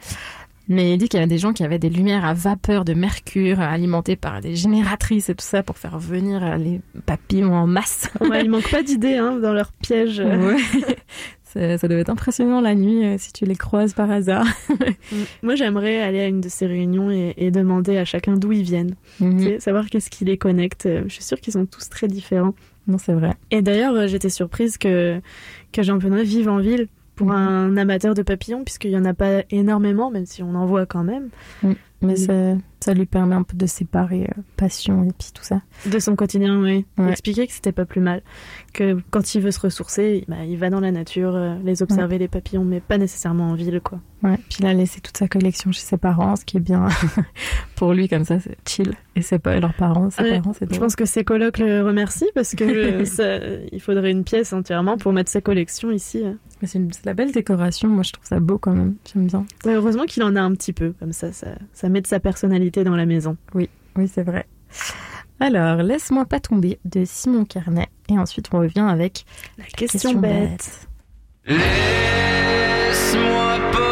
Mais 0.69 0.93
il 0.93 0.99
dit 0.99 1.09
qu'il 1.09 1.19
y 1.19 1.23
avait 1.23 1.29
des 1.29 1.39
gens 1.39 1.53
qui 1.53 1.64
avaient 1.64 1.79
des 1.79 1.89
lumières 1.89 2.25
à 2.25 2.35
vapeur 2.35 2.85
de 2.85 2.93
mercure 2.93 3.61
alimentées 3.61 4.16
par 4.16 4.41
des 4.41 4.55
génératrices 4.55 5.31
et 5.31 5.35
tout 5.35 5.45
ça 5.45 5.62
pour 5.62 5.79
faire 5.79 5.99
venir 5.99 6.45
euh, 6.45 6.57
les 6.57 6.81
papillons 7.07 7.55
en 7.55 7.66
masse. 7.66 8.11
Ouais, 8.21 8.43
il 8.45 8.51
manque 8.51 8.71
pas 8.71 8.83
d'idées 8.83 9.16
hein, 9.16 9.39
dans 9.39 9.53
leur 9.53 9.73
piège. 9.73 10.21
Ouais. 10.21 10.57
ça, 11.45 11.79
ça 11.79 11.89
devait 11.89 12.03
être 12.03 12.11
impressionnant 12.11 12.61
la 12.61 12.75
nuit 12.75 13.05
euh, 13.05 13.16
si 13.19 13.33
tu 13.33 13.47
les 13.47 13.57
croises 13.57 13.95
par 13.95 14.11
hasard. 14.11 14.47
Mm. 15.11 15.23
Moi, 15.43 15.55
j'aimerais 15.55 16.03
aller 16.03 16.21
à 16.21 16.27
une 16.27 16.43
de 16.43 16.51
ces 16.51 16.66
réunions 16.66 17.11
et, 17.11 17.33
et 17.39 17.51
demander 17.51 17.97
à 17.97 18.05
chacun 18.05 18.35
d'où 18.35 18.53
ils 18.53 18.62
viennent. 18.62 18.95
Mhm. 19.21 19.39
Tu 19.39 19.45
sais, 19.45 19.61
savoir 19.61 19.87
qu'est-ce 19.87 20.11
qui 20.11 20.27
les 20.27 20.37
connecte. 20.37 20.87
Je 21.07 21.09
suis 21.09 21.23
sûre 21.23 21.41
qu'ils 21.41 21.55
sont 21.55 21.64
tous 21.64 21.89
très 21.89 22.09
différents. 22.09 22.53
Non, 22.89 22.97
c'est 22.97 23.12
vrai. 23.12 23.35
Et 23.51 23.61
d'ailleurs, 23.61 23.95
euh, 23.95 24.07
j'étais 24.07 24.31
surprise 24.31 24.79
que, 24.79 25.21
que 25.73 25.83
Jean-Benoît 25.83 26.23
vive 26.23 26.49
en 26.49 26.59
ville 26.59 26.89
pour 27.19 27.33
un 27.33 27.77
amateur 27.77 28.14
de 28.14 28.23
papillons, 28.23 28.62
puisqu'il 28.62 28.93
n'y 28.93 28.97
en 28.97 29.05
a 29.05 29.12
pas 29.12 29.43
énormément, 29.51 30.09
même 30.11 30.25
si 30.25 30.41
on 30.45 30.55
en 30.55 30.66
voit 30.66 30.87
quand 30.87 31.03
même. 31.03 31.31
Mm. 31.64 31.73
Mais 32.01 32.14
ça, 32.14 32.33
ça 32.89 32.95
lui 32.95 33.05
permet 33.05 33.34
un 33.34 33.43
peu 33.43 33.55
de 33.55 33.66
séparer 33.66 34.22
euh, 34.22 34.41
passion 34.57 35.05
et 35.05 35.09
puis 35.18 35.28
tout 35.34 35.43
ça. 35.45 35.61
De 35.84 35.99
son 35.99 36.16
quotidien, 36.16 36.59
oui. 36.62 36.86
Ouais. 36.97 37.11
expliquait 37.11 37.47
que 37.47 37.53
c'était 37.53 37.70
pas 37.72 37.84
plus 37.84 38.01
mal. 38.01 38.22
Que 38.72 38.97
quand 39.11 39.34
il 39.34 39.43
veut 39.43 39.51
se 39.51 39.61
ressourcer, 39.61 40.24
bah, 40.26 40.45
il 40.49 40.57
va 40.57 40.70
dans 40.70 40.80
la 40.80 40.91
nature, 40.91 41.34
euh, 41.34 41.57
les 41.64 41.82
observer, 41.82 42.16
les 42.16 42.28
papillons, 42.28 42.64
mais 42.64 42.80
pas 42.80 42.97
nécessairement 42.97 43.51
en 43.51 43.55
ville, 43.55 43.80
quoi. 43.84 44.01
Ouais, 44.22 44.36
puis 44.49 44.59
il 44.61 44.66
a 44.66 44.72
laissé 44.74 45.01
toute 45.01 45.16
sa 45.16 45.28
collection 45.28 45.70
chez 45.70 45.82
ses 45.82 45.97
parents, 45.99 46.34
ce 46.34 46.45
qui 46.45 46.57
est 46.57 46.61
bien 46.61 46.89
pour 47.76 47.93
lui, 47.93 48.09
comme 48.09 48.24
ça, 48.24 48.41
c'est 48.41 48.57
chill. 48.66 48.95
Et 49.14 49.22
c'est 49.22 49.39
pas 49.39 49.59
leurs 49.61 49.74
parents, 49.74 50.11
ses 50.11 50.22
Ouais, 50.22 50.39
parents, 50.41 50.53
c'est 50.59 50.72
je 50.72 50.78
pense 50.80 50.97
que 50.97 51.05
ses 51.05 51.24
colocs 51.24 51.59
le 51.59 51.82
remercient 51.84 52.26
parce 52.34 52.55
que 52.55 53.05
ça- 53.05 53.39
il 53.72 53.80
faudrait 53.80 54.11
une 54.11 54.24
pièce 54.24 54.53
entièrement 54.53 54.97
pour 54.97 55.12
mettre 55.12 55.30
sa 55.30 55.41
collection 55.41 55.91
ici. 55.91 56.22
Mais 56.61 56.66
c'est 56.68 56.78
une- 56.78 56.91
la 57.05 57.14
belle 57.14 57.30
décoration, 57.32 57.89
moi 57.89 58.03
je 58.03 58.12
trouve 58.12 58.24
ça 58.26 58.41
beau 58.41 58.59
quand 58.59 58.72
même, 58.72 58.95
j'aime 59.12 59.26
bien. 59.26 59.47
Ouais, 59.64 59.74
heureusement 59.74 60.05
qu'il 60.05 60.22
en 60.24 60.34
a 60.34 60.41
un 60.41 60.53
petit 60.53 60.72
peu, 60.72 60.95
comme 60.99 61.12
ça, 61.12 61.32
ça, 61.32 61.49
ça 61.72 61.89
met 61.89 62.01
de 62.01 62.07
sa 62.09 62.18
personnalité 62.20 62.78
dans 62.85 62.97
la 62.97 63.07
maison. 63.07 63.37
Oui, 63.55 63.68
oui, 63.97 64.09
c'est 64.12 64.22
vrai. 64.22 64.47
Alors, 65.41 65.83
laisse-moi 65.83 66.24
pas 66.24 66.41
tomber 66.41 66.79
de 66.85 67.05
Simon 67.05 67.45
Carnet, 67.45 67.89
et 68.09 68.18
ensuite 68.18 68.49
on 68.53 68.59
revient 68.59 68.87
avec 68.89 69.24
la 69.57 69.64
question, 69.64 70.14
bête. 70.14 70.89
Laisse-moi 71.47 71.61
pas 73.72 73.88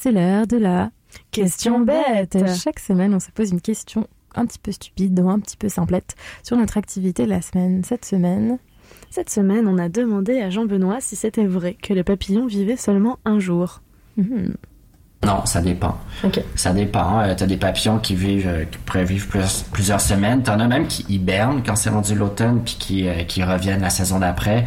c'est 0.00 0.12
l'heure 0.12 0.46
de 0.46 0.56
la 0.56 0.90
Question 1.32 1.80
bête. 1.80 2.38
Chaque 2.62 2.78
semaine, 2.78 3.12
on 3.14 3.20
se 3.20 3.30
pose 3.32 3.50
une 3.50 3.60
question 3.60 4.06
un 4.36 4.46
petit 4.46 4.58
peu 4.60 4.70
stupide 4.70 5.18
ou 5.20 5.28
un 5.28 5.40
petit 5.40 5.56
peu 5.56 5.68
simplette 5.68 6.14
sur 6.44 6.56
notre 6.56 6.76
activité 6.78 7.24
de 7.24 7.30
la 7.30 7.42
semaine. 7.42 7.82
Cette 7.84 8.04
semaine, 8.04 8.58
Cette 9.10 9.28
semaine, 9.30 9.66
on 9.66 9.76
a 9.78 9.88
demandé 9.88 10.40
à 10.40 10.50
Jean-Benoît 10.50 10.98
si 11.00 11.16
c'était 11.16 11.44
vrai 11.46 11.74
que 11.74 11.92
le 11.94 12.04
papillon 12.04 12.46
vivait 12.46 12.76
seulement 12.76 13.18
un 13.24 13.40
jour. 13.40 13.82
Mhm. 14.16 14.54
Non, 15.26 15.44
ça 15.46 15.60
dépend. 15.60 15.98
Ça 16.54 16.72
dépend. 16.72 17.20
Euh, 17.20 17.34
T'as 17.36 17.46
des 17.46 17.56
papillons 17.58 17.98
qui 17.98 18.14
vivent, 18.14 18.46
euh, 18.48 18.64
qui 18.64 18.78
pourraient 18.78 19.04
vivre 19.04 19.26
plus- 19.28 19.64
plusieurs 19.72 20.00
semaines. 20.00 20.42
T'en 20.42 20.58
as 20.60 20.66
même 20.68 20.86
qui 20.86 21.04
hibernent 21.08 21.62
quand 21.64 21.76
c'est 21.76 21.90
rendu 21.90 22.14
l'automne 22.14 22.62
puis 22.64 22.76
qui, 22.78 23.08
euh, 23.08 23.24
qui 23.24 23.42
reviennent 23.42 23.82
la 23.82 23.90
saison 23.90 24.18
d'après. 24.20 24.64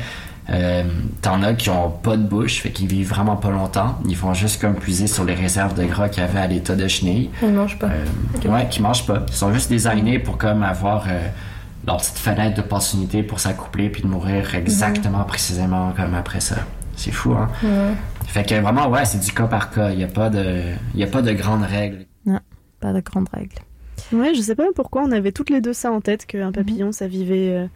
Euh, 0.49 0.83
T'en 1.21 1.41
as 1.41 1.53
qui 1.53 1.69
ont 1.69 1.89
pas 1.89 2.17
de 2.17 2.23
bouche, 2.23 2.59
fait 2.61 2.69
qu'ils 2.71 2.87
vivent 2.87 3.07
vraiment 3.09 3.37
pas 3.37 3.49
longtemps. 3.49 3.97
Ils 4.07 4.15
font 4.15 4.33
juste 4.33 4.59
comme 4.59 4.75
puiser 4.75 5.07
sur 5.07 5.23
les 5.23 5.33
réserves 5.35 5.73
de 5.73 5.85
gras 5.85 6.09
qu'il 6.09 6.21
y 6.21 6.25
avait 6.25 6.39
à 6.39 6.47
l'état 6.47 6.75
de 6.75 6.87
chenille. 6.87 7.29
ils 7.41 7.49
mangent 7.53 7.79
pas. 7.79 7.87
Euh, 7.87 8.49
Ouais, 8.51 8.67
qui 8.69 8.81
mangent 8.81 9.05
pas. 9.05 9.23
Ils 9.29 9.33
sont 9.33 9.53
juste 9.53 9.69
designés 9.69 10.19
pour 10.19 10.37
comme 10.37 10.63
avoir 10.63 11.05
euh, 11.07 11.27
leur 11.87 11.97
petite 11.97 12.17
fenêtre 12.17 12.57
d'opportunité 12.57 13.23
pour 13.23 13.39
s'accoupler 13.39 13.89
puis 13.89 14.01
de 14.01 14.07
mourir 14.07 14.53
exactement 14.55 15.23
précisément 15.23 15.93
comme 15.95 16.13
après 16.13 16.41
ça. 16.41 16.55
C'est 16.95 17.11
fou, 17.11 17.33
hein? 17.33 17.49
Fait 18.27 18.43
que 18.47 18.55
vraiment, 18.59 18.87
ouais, 18.89 19.05
c'est 19.05 19.19
du 19.19 19.31
cas 19.31 19.47
par 19.47 19.71
cas. 19.71 19.91
Il 19.91 19.97
n'y 19.97 20.03
a, 20.03 20.07
pas 20.07 20.29
de- 20.29 20.61
il 20.93 20.99
y 20.99 21.03
a 21.03 21.07
pas 21.07 21.21
de 21.21 21.31
grandes 21.31 21.63
règles. 21.63 22.05
Non, 22.25 22.39
pas 22.81 22.91
de 22.93 22.99
grandes 22.99 23.29
règles. 23.33 23.55
Ouais, 24.11 24.33
je 24.35 24.41
sais 24.41 24.55
pas 24.55 24.65
pourquoi 24.75 25.03
on 25.03 25.11
avait 25.11 25.31
toutes 25.31 25.49
les 25.49 25.61
deux 25.61 25.73
ça 25.73 25.91
en 25.91 26.01
tête, 26.01 26.25
qu'un 26.25 26.51
papillon, 26.51 26.91
ça 26.91 27.07
vivait 27.07 27.49
euh, 27.53 27.67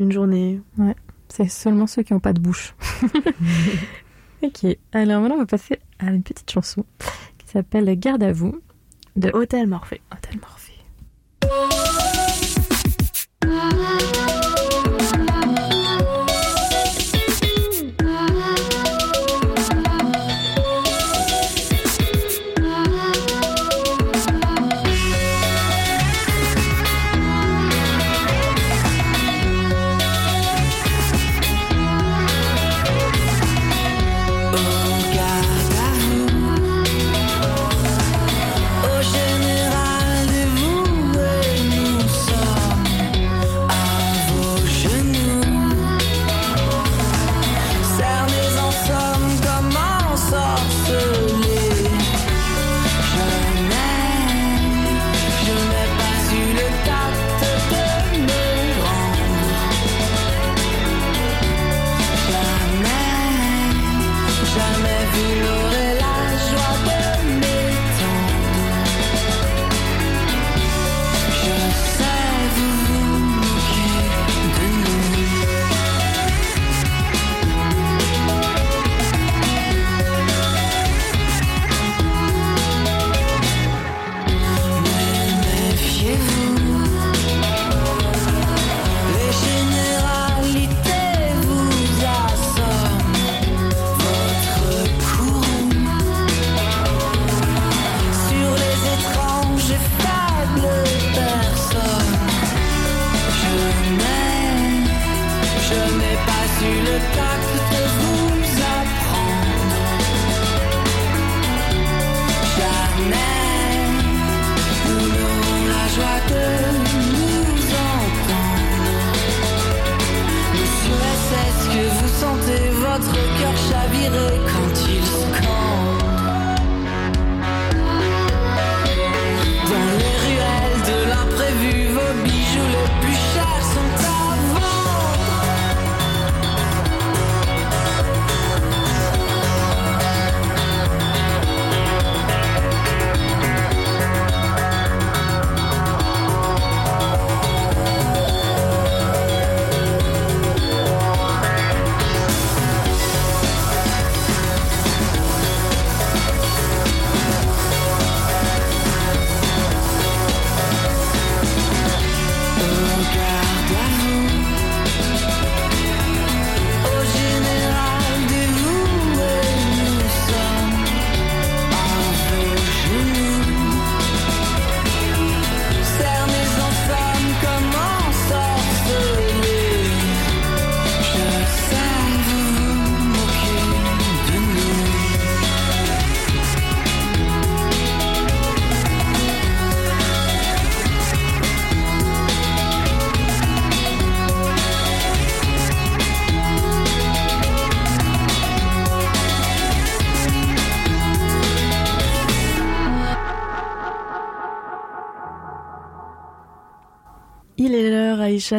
une 0.00 0.12
journée. 0.12 0.60
Ouais, 0.78 0.94
c'est 1.28 1.48
seulement 1.48 1.86
ceux 1.86 2.02
qui 2.02 2.12
n'ont 2.12 2.20
pas 2.20 2.32
de 2.32 2.40
bouche. 2.40 2.74
ok, 4.42 4.66
alors 4.92 5.20
maintenant 5.20 5.36
on 5.36 5.40
va 5.40 5.46
passer 5.46 5.78
à 5.98 6.06
une 6.06 6.22
petite 6.22 6.50
chanson 6.50 6.84
qui 7.38 7.48
s'appelle 7.48 7.98
Garde 7.98 8.22
à 8.22 8.32
vous 8.32 8.60
de 9.16 9.30
Hôtel 9.32 9.66
Morphée. 9.66 10.00
Hôtel 10.12 10.40
Morphée. 10.40 10.47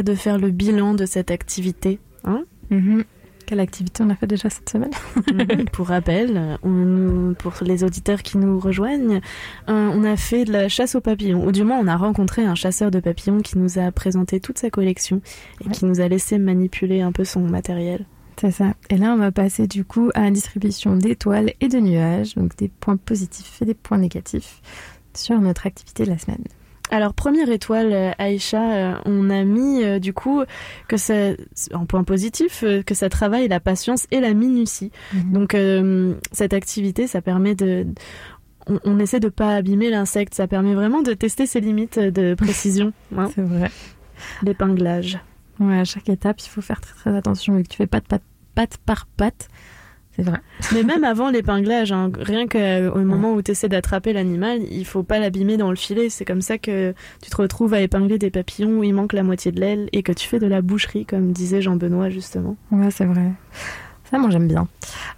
De 0.03 0.15
faire 0.15 0.37
le 0.37 0.51
bilan 0.51 0.93
de 0.93 1.05
cette 1.05 1.31
activité. 1.31 1.99
Hein 2.23 2.43
Mhm. 2.69 3.03
Quelle 3.45 3.61
activité 3.61 4.03
on 4.03 4.11
a 4.11 4.15
fait 4.15 4.27
déjà 4.27 4.47
cette 4.51 4.69
semaine? 4.69 4.91
Mhm, 5.33 5.65
pour 5.73 5.87
rappel, 5.87 6.57
on- 6.61 7.33
pour 7.39 7.53
les 7.61 7.83
auditeurs 7.83 8.21
qui 8.21 8.37
nous 8.37 8.59
rejoignent, 8.59 9.21
euh, 9.69 9.89
on 9.91 10.03
a 10.03 10.15
fait 10.17 10.45
de 10.45 10.51
la 10.51 10.69
chasse 10.69 10.93
aux 10.93 11.01
papillons, 11.01 11.43
ou 11.47 11.51
du 11.51 11.63
moins 11.63 11.79
on 11.79 11.87
a 11.87 11.97
rencontré 11.97 12.45
un 12.45 12.53
chasseur 12.53 12.91
de 12.91 12.99
papillons 12.99 13.39
qui 13.39 13.57
nous 13.57 13.79
a 13.79 13.91
présenté 13.91 14.39
toute 14.39 14.59
sa 14.59 14.69
collection 14.69 15.21
et 15.65 15.69
qui 15.71 15.85
nous 15.85 15.99
a 15.99 16.07
laissé 16.07 16.37
manipuler 16.37 17.01
un 17.01 17.11
peu 17.11 17.23
son 17.25 17.39
matériel. 17.41 18.05
C'est 18.39 18.51
ça. 18.51 18.73
Et 18.91 18.97
là, 18.97 19.13
on 19.13 19.17
va 19.17 19.31
passer 19.31 19.65
du 19.65 19.83
coup 19.83 20.11
à 20.13 20.21
la 20.21 20.31
distribution 20.31 20.95
d'étoiles 20.95 21.51
et 21.59 21.67
de 21.69 21.79
nuages, 21.79 22.35
donc 22.35 22.55
des 22.55 22.67
points 22.69 22.97
positifs 22.97 23.61
et 23.63 23.65
des 23.65 23.73
points 23.73 23.97
négatifs 23.97 24.61
sur 25.15 25.41
notre 25.41 25.65
activité 25.65 26.05
de 26.05 26.09
la 26.11 26.19
semaine. 26.19 26.43
Alors 26.91 27.13
première 27.13 27.49
étoile, 27.51 27.93
euh, 27.93 28.11
Aïcha, 28.17 28.61
euh, 28.73 28.93
on 29.05 29.29
a 29.29 29.43
mis 29.43 29.83
euh, 29.83 29.99
du 29.99 30.11
coup 30.13 30.41
que 30.87 30.97
ça, 30.97 31.31
en 31.73 31.85
point 31.85 32.03
positif, 32.03 32.63
que 32.85 32.95
ça 32.95 33.09
travaille 33.09 33.47
la 33.47 33.59
patience 33.59 34.07
et 34.11 34.19
la 34.19 34.33
minutie. 34.33 34.91
Donc 35.25 35.53
euh, 35.53 36.15
cette 36.31 36.53
activité, 36.53 37.05
ça 37.05 37.21
permet 37.21 37.53
de, 37.53 37.85
on, 38.67 38.79
on 38.85 38.99
essaie 38.99 39.19
de 39.19 39.29
pas 39.29 39.55
abîmer 39.55 39.89
l'insecte, 39.91 40.33
ça 40.33 40.47
permet 40.47 40.73
vraiment 40.73 41.01
de 41.03 41.13
tester 41.13 41.45
ses 41.45 41.59
limites 41.61 41.99
de 41.99 42.33
précision. 42.37 42.91
hein. 43.15 43.29
C'est 43.35 43.43
vrai. 43.43 43.69
L'épinglage. 44.43 45.19
Ouais, 45.59 45.79
à 45.79 45.83
chaque 45.85 46.09
étape, 46.09 46.41
il 46.41 46.49
faut 46.49 46.61
faire 46.61 46.81
très 46.81 46.93
très 46.95 47.15
attention 47.15 47.55
vu 47.55 47.63
que 47.63 47.67
tu 47.69 47.77
fais 47.77 47.87
patte, 47.87 48.07
patte, 48.07 48.23
patte 48.55 48.77
par 48.85 49.05
patte. 49.05 49.47
C'est 50.20 50.30
vrai. 50.30 50.39
Mais 50.74 50.84
même 50.84 51.03
avant 51.05 51.30
l'épinglage, 51.30 51.91
hein, 51.93 52.11
rien 52.20 52.45
qu'au 52.47 52.99
moment 52.99 53.34
où 53.34 53.41
tu 53.41 53.51
essaies 53.51 53.70
d'attraper 53.70 54.11
l'animal, 54.11 54.59
il 54.70 54.84
faut 54.86 55.03
pas 55.03 55.20
l'abîmer 55.20 55.55
dans 55.55 55.70
le 55.70 55.78
filet. 55.78 56.09
C'est 56.09 56.26
comme 56.26 56.41
ça 56.41 56.57
que 56.57 56.93
tu 57.24 57.30
te 57.30 57.38
retrouves 57.38 57.74
à 57.74 57.80
épingler 57.82 58.17
des 58.20 58.30
papillons 58.30 58.80
où 58.80 58.84
il 58.84 58.93
manque 58.93 59.13
la 59.13 59.24
moitié 59.24 59.51
de 59.51 59.59
l'aile 59.61 59.88
et 59.93 60.03
que 60.03 60.11
tu 60.11 60.28
fais 60.28 60.39
de 60.39 60.47
la 60.47 60.61
boucherie, 60.61 61.05
comme 61.05 61.32
disait 61.32 61.61
Jean-Benoît 61.61 62.09
justement. 62.09 62.57
Ouais, 62.72 62.91
c'est 62.91 63.05
vrai. 63.05 63.32
Ça, 64.11 64.17
moi, 64.17 64.30
j'aime 64.32 64.47
bien. 64.47 64.67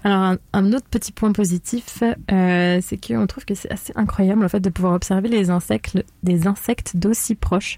Alors, 0.04 0.20
un, 0.20 0.38
un 0.54 0.74
autre 0.74 0.86
petit 0.92 1.14
point 1.14 1.32
positif, 1.32 2.04
euh, 2.32 2.80
c'est 2.82 2.98
qu'on 3.08 3.26
trouve 3.26 3.46
que 3.46 3.56
c'est 3.56 3.72
assez 3.72 3.94
incroyable, 3.96 4.44
en 4.44 4.50
fait, 4.50 4.60
de 4.60 4.70
pouvoir 4.70 4.94
observer 4.94 5.30
les 5.30 5.50
insectes, 5.50 5.98
des 6.24 6.46
insectes 6.46 6.98
d'aussi 6.98 7.36
proches. 7.36 7.78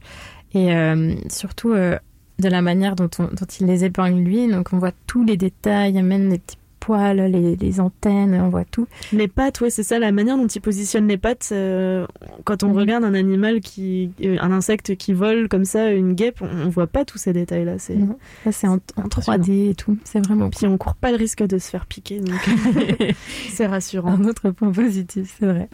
Et 0.55 0.74
euh, 0.76 1.13
surtout, 1.30 1.71
euh, 1.71 1.97
de 2.39 2.49
la 2.49 2.63
manière 2.63 2.95
dont, 2.95 3.09
on- 3.19 3.26
dont 3.26 3.45
il 3.59 3.67
les 3.67 3.86
épingle, 3.86 4.21
lui. 4.24 4.47
Donc, 4.47 4.69
on 4.74 4.80
voit 4.80 4.91
tous 5.05 5.24
les 5.24 5.38
détails, 5.38 6.01
même 6.01 6.30
les 6.30 6.39
petits 6.39 6.57
poils, 6.86 7.17
les, 7.31 7.55
les 7.55 7.79
antennes, 7.79 8.34
on 8.36 8.49
voit 8.49 8.65
tout. 8.65 8.88
Les 9.13 9.27
pattes, 9.27 9.61
ouais, 9.61 9.69
c'est 9.69 9.84
ça, 9.84 9.99
la 9.99 10.11
manière 10.11 10.36
dont 10.38 10.47
il 10.47 10.59
positionne 10.61 11.07
les 11.07 11.17
pattes. 11.17 11.49
euh, 11.51 12.05
quand 12.43 12.63
on 12.63 12.69
Mhm. 12.69 12.77
regarde 12.77 13.03
un 13.05 13.13
animal 13.13 13.61
qui, 13.61 14.11
euh, 14.23 14.38
un 14.41 14.51
insecte 14.51 14.95
qui 14.97 15.13
vole 15.13 15.47
comme 15.47 15.65
ça, 15.65 15.91
une 15.91 16.13
guêpe, 16.13 16.39
on, 16.41 16.65
on 16.65 16.69
voit 16.69 16.88
pas 16.88 17.05
tous 17.05 17.17
ces 17.17 17.31
détails-là. 17.34 17.79
C'est 17.79 17.95
Non, 17.95 18.17
Ça, 18.43 18.51
c'est 18.51 18.67
en, 18.67 18.79
en 18.97 19.07
3D 19.07 19.69
et 19.71 19.75
tout. 19.75 19.97
C'est 20.03 20.25
vraiment 20.25 20.49
Puis 20.49 20.65
on 20.67 20.77
court 20.77 20.95
pas 20.95 21.11
le 21.11 21.17
risque 21.17 21.43
de 21.43 21.57
se 21.57 21.69
faire 21.69 21.86
piquer, 21.86 22.19
donc 22.19 22.39
c'est 23.53 23.67
rassurant. 23.67 24.11
un 24.11 24.25
autre 24.25 24.49
point 24.51 24.71
positif, 24.71 25.36
c'est 25.39 25.45
vrai. 25.45 25.69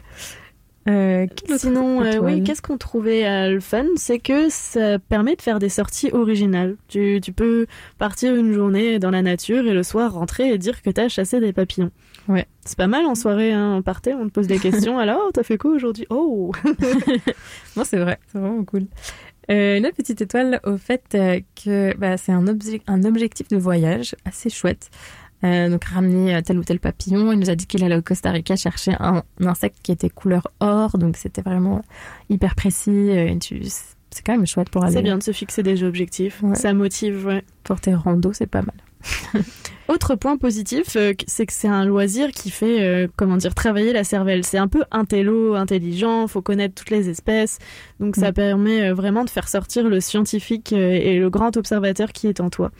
Euh, 0.87 1.27
Sinon, 1.57 2.01
euh, 2.03 2.17
oui, 2.19 2.41
qu'est-ce 2.43 2.61
qu'on 2.61 2.77
trouvait 2.77 3.27
euh, 3.27 3.51
le 3.51 3.59
fun? 3.59 3.85
C'est 3.95 4.17
que 4.19 4.49
ça 4.49 4.97
permet 4.97 5.35
de 5.35 5.41
faire 5.41 5.59
des 5.59 5.69
sorties 5.69 6.09
originales. 6.11 6.77
Tu, 6.87 7.19
tu 7.21 7.31
peux 7.31 7.67
partir 7.97 8.35
une 8.35 8.53
journée 8.53 8.97
dans 8.97 9.11
la 9.11 9.21
nature 9.21 9.67
et 9.67 9.73
le 9.73 9.83
soir 9.83 10.13
rentrer 10.13 10.51
et 10.53 10.57
dire 10.57 10.81
que 10.81 10.89
t'as 10.89 11.07
chassé 11.09 11.39
des 11.39 11.53
papillons. 11.53 11.91
Ouais. 12.27 12.47
C'est 12.65 12.77
pas 12.77 12.87
mal 12.87 13.05
en 13.05 13.13
soirée, 13.15 13.51
hein, 13.51 13.75
on 13.77 13.81
partait, 13.81 14.13
on 14.13 14.25
te 14.27 14.31
pose 14.31 14.47
des 14.47 14.57
questions. 14.59 14.97
Alors, 14.99 15.31
t'as 15.33 15.43
fait 15.43 15.57
quoi 15.57 15.71
aujourd'hui? 15.71 16.07
Oh 16.09 16.51
Non, 17.75 17.83
c'est 17.83 17.97
vrai, 17.99 18.17
c'est 18.31 18.39
vraiment 18.39 18.63
cool. 18.63 18.85
Euh, 19.51 19.77
une 19.77 19.85
autre 19.85 19.95
petite 19.95 20.21
étoile 20.21 20.59
au 20.63 20.77
fait 20.77 21.03
euh, 21.15 21.39
que 21.63 21.95
bah, 21.97 22.17
c'est 22.17 22.31
un, 22.31 22.45
obje- 22.45 22.81
un 22.87 23.03
objectif 23.03 23.47
de 23.47 23.57
voyage 23.57 24.15
assez 24.25 24.49
chouette. 24.49 24.89
Euh, 25.43 25.69
donc 25.69 25.85
ramener 25.85 26.35
euh, 26.35 26.41
tel 26.41 26.59
ou 26.59 26.63
tel 26.63 26.79
papillon. 26.79 27.31
Il 27.31 27.39
nous 27.39 27.49
a 27.49 27.55
dit 27.55 27.65
qu'il 27.65 27.83
allait 27.83 27.95
au 27.95 28.01
Costa 28.01 28.31
Rica 28.31 28.55
chercher 28.57 28.93
un, 28.99 29.23
un 29.39 29.47
insecte 29.47 29.77
qui 29.81 29.91
était 29.93 30.09
couleur 30.09 30.47
or, 30.59 30.97
donc 30.97 31.15
c'était 31.15 31.41
vraiment 31.41 31.81
hyper 32.29 32.55
précis. 32.55 32.89
euh, 32.91 33.27
et 33.29 33.39
tu- 33.39 33.61
c'est 34.11 34.25
quand 34.25 34.33
même 34.33 34.45
chouette 34.47 34.69
pour 34.69 34.83
aller. 34.83 34.93
C'est 34.93 35.01
bien 35.01 35.17
de 35.17 35.23
se 35.23 35.31
fixer 35.31 35.63
des 35.63 35.83
objectifs. 35.83 36.41
Ouais. 36.43 36.55
Ça 36.55 36.73
motive, 36.73 37.25
ouais. 37.27 37.43
Pour 37.63 37.79
tes 37.79 37.93
randos, 37.93 38.33
c'est 38.33 38.47
pas 38.47 38.63
mal. 38.63 39.43
Autre 39.91 40.15
point 40.15 40.37
positif, 40.37 40.95
euh, 40.95 41.13
c'est 41.27 41.45
que 41.47 41.53
c'est 41.53 41.67
un 41.67 41.83
loisir 41.83 42.29
qui 42.31 42.51
fait, 42.51 42.81
euh, 42.81 43.07
comment 43.15 43.37
dire, 43.37 43.55
travailler 43.55 43.91
la 43.91 44.03
cervelle. 44.03 44.43
C'est 44.43 44.59
un 44.59 44.67
peu 44.67 44.83
intello, 44.91 45.55
intelligent, 45.55 46.27
faut 46.27 46.41
connaître 46.43 46.75
toutes 46.75 46.91
les 46.91 47.09
espèces. 47.09 47.57
Donc 47.99 48.15
ça 48.15 48.29
Mm. 48.29 48.33
permet 48.35 48.81
euh, 48.89 48.93
vraiment 48.93 49.25
de 49.25 49.29
faire 49.31 49.47
sortir 49.49 49.89
le 49.89 49.99
scientifique 49.99 50.71
et 50.73 51.17
le 51.19 51.29
grand 51.31 51.57
observateur 51.57 52.11
qui 52.11 52.27
est 52.27 52.39
en 52.39 52.49
toi. 52.51 52.71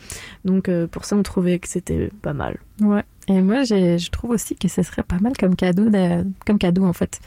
Donc 0.45 0.69
euh, 0.69 0.85
pour 0.85 1.03
ça, 1.05 1.15
on 1.15 1.23
trouvait 1.23 1.57
que 1.57 1.67
c'était 1.67 2.11
pas 2.21 2.33
mal. 2.33 2.57
Ouais. 2.81 3.03
Et 3.31 3.41
moi, 3.41 3.61
je 3.63 4.09
trouve 4.09 4.31
aussi 4.31 4.55
que 4.55 4.67
ce 4.67 4.81
serait 4.81 5.03
pas 5.03 5.19
mal 5.21 5.33
comme 5.39 5.55
cadeau, 5.55 5.87
de- 5.89 6.23
comme 6.47 6.57
cadeau 6.57 6.83
en 6.85 6.93
fait. 6.93 7.19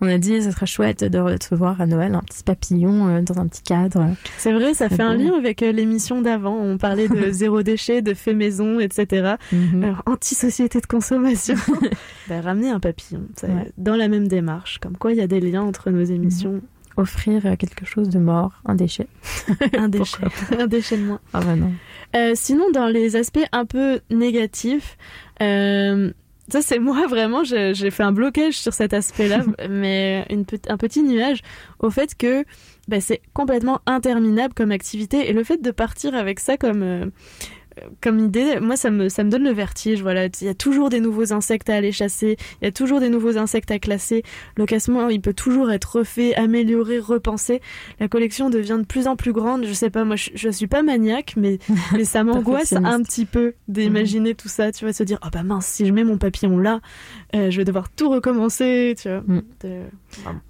On 0.00 0.06
a 0.08 0.16
dit, 0.16 0.40
ce 0.42 0.52
serait 0.52 0.64
chouette 0.64 1.04
de 1.04 1.18
recevoir 1.18 1.78
à 1.82 1.86
Noël 1.86 2.14
un 2.14 2.20
petit 2.22 2.42
papillon 2.42 3.08
euh, 3.08 3.20
dans 3.20 3.38
un 3.38 3.46
petit 3.46 3.60
cadre. 3.62 4.06
C'est 4.38 4.54
vrai, 4.54 4.72
ça 4.72 4.88
fait 4.88 5.02
un 5.02 5.14
lien 5.16 5.34
avec 5.36 5.60
l'émission 5.60 6.22
d'avant. 6.22 6.56
On 6.56 6.78
parlait 6.78 7.08
de 7.08 7.30
zéro 7.30 7.62
déchet, 7.62 8.00
de 8.00 8.14
fait 8.14 8.32
maison, 8.32 8.80
etc. 8.80 9.29
Mhm. 9.52 9.84
Alors, 9.84 10.02
anti-société 10.06 10.80
de 10.80 10.86
consommation. 10.86 11.54
bah, 12.28 12.40
ramener 12.40 12.70
un 12.70 12.80
papillon, 12.80 13.22
Ouais. 13.42 13.70
dans 13.78 13.96
la 13.96 14.08
même 14.08 14.28
démarche. 14.28 14.78
Comme 14.78 14.96
quoi, 14.96 15.12
il 15.12 15.18
y 15.18 15.22
a 15.22 15.26
des 15.26 15.40
liens 15.40 15.62
entre 15.62 15.90
nos 15.90 16.04
émissions. 16.04 16.60
Offrir 16.96 17.46
euh, 17.46 17.56
quelque 17.56 17.86
chose 17.86 18.08
de 18.08 18.18
mort, 18.18 18.60
un 18.66 18.74
déchet. 18.74 19.06
Un 19.78 19.88
déchet, 19.88 20.18
un 20.58 20.66
déchet 20.66 20.96
de 20.98 21.04
moins. 21.04 21.20
Ah 21.32 21.40
bah 21.40 21.54
non. 21.56 21.72
Euh, 22.16 22.32
sinon, 22.34 22.70
dans 22.72 22.88
les 22.88 23.14
aspects 23.16 23.38
un 23.52 23.64
peu 23.64 24.00
négatifs, 24.10 24.98
euh, 25.40 26.12
ça 26.48 26.60
c'est 26.62 26.80
moi 26.80 27.06
vraiment, 27.06 27.44
j'ai 27.44 27.74
j'ai 27.74 27.90
fait 27.92 28.02
un 28.02 28.10
blocage 28.12 28.58
sur 28.58 28.74
cet 28.74 28.92
aspect-là, 28.92 29.44
mais 29.70 30.26
une, 30.30 30.44
un 30.68 30.76
petit 30.76 31.02
nuage 31.04 31.42
au 31.78 31.90
fait 31.90 32.16
que 32.16 32.44
bah, 32.88 33.00
c'est 33.00 33.22
complètement 33.34 33.80
interminable 33.86 34.52
comme 34.54 34.72
activité 34.72 35.30
et 35.30 35.32
le 35.32 35.44
fait 35.44 35.62
de 35.62 35.70
partir 35.70 36.14
avec 36.16 36.40
ça 36.40 36.56
comme 36.56 36.82
euh, 36.82 37.06
comme 38.00 38.18
idée, 38.18 38.60
moi 38.60 38.76
ça 38.76 38.90
me 38.90 39.08
ça 39.08 39.24
me 39.24 39.30
donne 39.30 39.44
le 39.44 39.52
vertige. 39.52 40.02
Voilà, 40.02 40.26
il 40.26 40.44
y 40.44 40.48
a 40.48 40.54
toujours 40.54 40.88
des 40.90 41.00
nouveaux 41.00 41.32
insectes 41.32 41.70
à 41.70 41.74
aller 41.76 41.92
chasser, 41.92 42.36
il 42.60 42.64
y 42.64 42.68
a 42.68 42.72
toujours 42.72 43.00
des 43.00 43.08
nouveaux 43.08 43.36
insectes 43.38 43.70
à 43.70 43.78
classer. 43.78 44.22
Le 44.56 44.66
classement, 44.66 45.08
il 45.08 45.20
peut 45.20 45.34
toujours 45.34 45.70
être 45.70 45.96
refait, 45.98 46.34
amélioré, 46.34 46.98
repensé. 46.98 47.60
La 47.98 48.08
collection 48.08 48.50
devient 48.50 48.78
de 48.80 48.86
plus 48.86 49.06
en 49.06 49.16
plus 49.16 49.32
grande. 49.32 49.64
Je 49.64 49.72
sais 49.72 49.90
pas, 49.90 50.04
moi 50.04 50.16
je, 50.16 50.30
je 50.34 50.48
suis 50.50 50.66
pas 50.66 50.82
maniaque, 50.82 51.34
mais 51.36 51.58
mais 51.92 52.04
ça 52.04 52.24
m'angoisse 52.24 52.72
un 52.72 53.02
petit 53.02 53.24
peu 53.26 53.54
d'imaginer 53.68 54.34
tout 54.34 54.48
ça. 54.48 54.72
Tu 54.72 54.84
vas 54.84 54.92
se 54.92 55.02
dire, 55.02 55.18
oh 55.24 55.28
bah 55.32 55.42
mince, 55.42 55.66
si 55.66 55.86
je 55.86 55.92
mets 55.92 56.04
mon 56.04 56.18
papillon 56.18 56.58
là, 56.58 56.80
euh, 57.34 57.50
je 57.50 57.56
vais 57.56 57.64
devoir 57.64 57.90
tout 57.90 58.08
recommencer. 58.10 58.94
Tu 59.00 59.08
vois. 59.08 59.20
Mm. 59.26 59.42
De- 59.62 59.80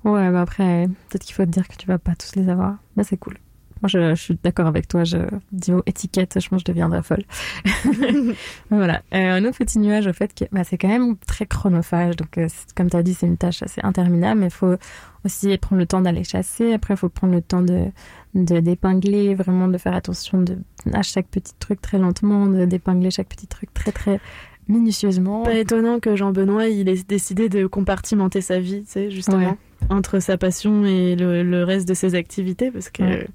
Ouais, 0.05 0.31
bah 0.31 0.41
après, 0.43 0.87
peut-être 1.09 1.25
qu'il 1.25 1.35
faut 1.35 1.45
te 1.45 1.51
dire 1.51 1.69
que 1.69 1.77
tu 1.77 1.87
vas 1.87 1.99
pas 1.99 2.13
tous 2.15 2.35
les 2.37 2.49
avoir. 2.49 2.77
Mais 2.97 3.05
c'est 3.05 3.17
cool. 3.17 3.37
Moi, 3.83 3.89
je, 3.89 4.15
je 4.15 4.21
suis 4.23 4.39
d'accord 4.43 4.67
avec 4.67 4.89
toi. 4.89 5.05
Je, 5.05 5.17
niveau 5.53 5.83
étiquette, 5.87 6.39
je 6.41 6.49
pense 6.49 6.63
que 6.63 6.69
je 6.69 6.73
deviendrai 6.73 7.03
folle. 7.03 7.25
voilà. 8.71 9.03
Euh, 9.15 9.33
un 9.39 9.45
autre 9.45 9.59
petit 9.59 9.79
nuage, 9.79 10.07
au 10.07 10.13
fait, 10.13 10.35
que 10.35 10.45
bah, 10.53 10.65
c'est 10.65 10.79
quand 10.79 10.89
même 10.89 11.17
très 11.27 11.47
chronophage. 11.47 12.17
Donc, 12.17 12.37
euh, 12.39 12.49
comme 12.77 12.91
tu 12.91 12.97
as 12.97 13.03
dit, 13.03 13.15
c'est 13.15 13.27
une 13.27 13.37
tâche 13.37 13.63
assez 13.63 13.81
interminable. 13.83 14.41
Mais 14.41 14.47
il 14.47 14.53
faut 14.53 14.75
aussi 15.25 15.57
prendre 15.59 15.81
le 15.81 15.87
temps 15.87 16.01
d'aller 16.01 16.25
chasser. 16.25 16.73
Après, 16.75 16.95
il 16.95 16.97
faut 16.97 17.09
prendre 17.09 17.33
le 17.35 17.43
temps 17.43 17.63
de 17.63 17.87
de- 18.35 18.61
d'épingler, 18.61 19.35
vraiment 19.35 19.67
de 19.67 19.77
faire 19.77 19.95
attention 19.95 20.41
de, 20.41 20.57
à 20.93 21.03
chaque 21.03 21.27
petit 21.27 21.53
truc 21.59 21.81
très 21.81 21.99
lentement, 21.99 22.47
de 22.47 22.65
d'épingler 22.65 23.11
chaque 23.11 23.29
petit 23.29 23.49
truc 23.49 23.75
très, 23.75 23.91
très 23.91 24.21
minutieusement. 24.69 25.43
Pas 25.43 25.55
étonnant 25.55 25.99
que 25.99 26.15
Jean-Benoît 26.15 26.69
il 26.69 26.89
ait 26.89 27.03
décidé 27.09 27.49
de 27.49 27.67
compartimenter 27.67 28.41
sa 28.41 28.61
vie, 28.61 28.85
tu 28.85 28.91
sais, 28.93 29.11
justement, 29.11 29.39
Ouais. 29.51 29.87
entre 29.89 30.21
sa 30.21 30.39
passion 30.39 30.85
et 30.85 31.17
le, 31.17 31.43
le 31.43 31.65
reste 31.65 31.89
de 31.89 31.95
ses 31.95 32.15
activités, 32.15 32.71
parce 32.71 32.89
que 32.89 33.03
Ouais. 33.03 33.27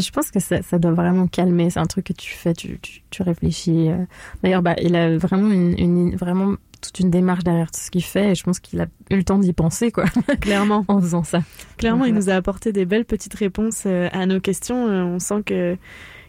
Je 0.00 0.10
pense 0.10 0.30
que 0.30 0.40
ça, 0.40 0.62
ça 0.62 0.78
doit 0.78 0.92
vraiment 0.92 1.26
calmer. 1.26 1.70
C'est 1.70 1.80
un 1.80 1.86
truc 1.86 2.06
que 2.06 2.12
tu 2.12 2.30
fais, 2.34 2.52
tu, 2.54 2.78
tu, 2.80 3.02
tu 3.10 3.22
réfléchis. 3.22 3.88
euh. 3.90 4.04
D'ailleurs, 4.42 4.62
bah, 4.62 4.74
il 4.82 4.96
a 4.96 5.16
vraiment 5.18 5.50
une, 5.50 5.78
une- 5.78 6.16
vraiment 6.16 6.54
toute 6.80 6.98
une 6.98 7.10
démarche 7.10 7.44
derrière 7.44 7.70
tout 7.70 7.80
ce 7.80 7.90
qu'il 7.90 8.02
fait. 8.02 8.30
Et 8.32 8.34
je 8.34 8.42
pense 8.42 8.58
qu'il 8.58 8.80
a 8.80 8.86
eu 9.10 9.16
le 9.16 9.24
temps 9.24 9.38
d'y 9.38 9.52
penser, 9.52 9.92
quoi, 9.92 10.04
clairement, 10.40 10.84
en 10.88 11.00
faisant 11.00 11.22
ça. 11.24 11.40
clairement, 11.76 12.04
il 12.06 12.14
nous 12.14 12.28
a 12.30 12.34
apporté 12.34 12.72
des 12.72 12.86
belles 12.86 13.04
petites 13.04 13.34
réponses 13.34 13.84
euh, 13.86 14.08
à 14.12 14.26
nos 14.26 14.40
questions. 14.40 14.88
Euh, 14.88 15.02
On 15.04 15.18
sent 15.18 15.42
que 15.46 15.76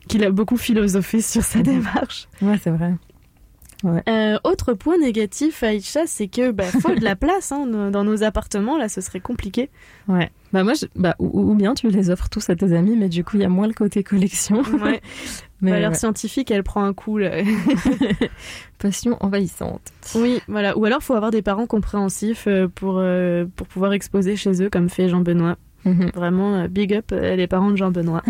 qu'il 0.07 0.23
a 0.25 0.31
beaucoup 0.31 0.57
philosophé 0.57 1.21
sur 1.21 1.41
sa 1.43 1.61
démarche. 1.61 2.27
Ouais, 2.41 2.59
c'est 2.61 2.69
vrai. 2.71 2.93
Euh, 3.85 4.37
autre 4.45 4.73
point 4.73 4.97
négatif, 4.97 5.61
Aïcha, 5.63 6.01
c'est 6.05 6.27
que 6.27 6.51
bah, 6.51 6.63
faut 6.63 6.95
de 6.95 7.03
la 7.03 7.15
place 7.17 7.51
hein, 7.51 7.65
dans- 7.67 8.03
nos 8.03 8.23
appartements. 8.23 8.77
Là, 8.77 8.87
ce 8.89 9.01
serait 9.01 9.19
compliqué. 9.19 9.69
Ouais. 10.07 10.29
Bah, 10.53 10.63
moi, 10.63 10.73
je- 10.73 10.85
bah, 10.95 11.15
ou, 11.19 11.51
ou 11.51 11.55
bien 11.55 11.73
tu 11.73 11.89
les 11.89 12.09
offres 12.09 12.29
tous 12.29 12.49
à 12.49 12.55
tes 12.55 12.73
amis, 12.73 12.95
mais 12.95 13.09
du 13.09 13.23
coup, 13.23 13.37
il 13.37 13.41
y 13.41 13.45
a 13.45 13.49
moins 13.49 13.67
le 13.67 13.73
côté 13.73 14.03
collection. 14.03 14.61
Ouais. 14.81 15.01
mais 15.61 15.71
Valeur 15.71 15.91
ouais. 15.91 15.97
scientifique, 15.97 16.49
elle 16.51 16.63
prend 16.63 16.83
un 16.83 16.93
coup. 16.93 17.17
Là. 17.17 17.31
Passion 18.79 19.17
envahissante. 19.19 19.81
Oui, 20.15 20.41
voilà. 20.47 20.77
Ou 20.77 20.85
alors, 20.85 21.01
faut 21.01 21.13
avoir 21.13 21.31
des 21.31 21.41
parents 21.41 21.67
compréhensifs 21.67 22.45
euh, 22.47 22.67
pour, 22.67 22.95
euh, 22.99 23.45
pour 23.55 23.67
pouvoir 23.67 23.93
exposer 23.93 24.35
chez 24.35 24.61
eux, 24.63 24.69
comme 24.69 24.89
fait 24.89 25.09
Jean-Benoît. 25.09 25.57
Mhm. 25.85 26.11
Vraiment, 26.15 26.65
big 26.69 26.93
up 26.93 27.11
les 27.11 27.47
parents 27.47 27.69
de 27.71 27.75
Jean-Benoît. 27.75 28.23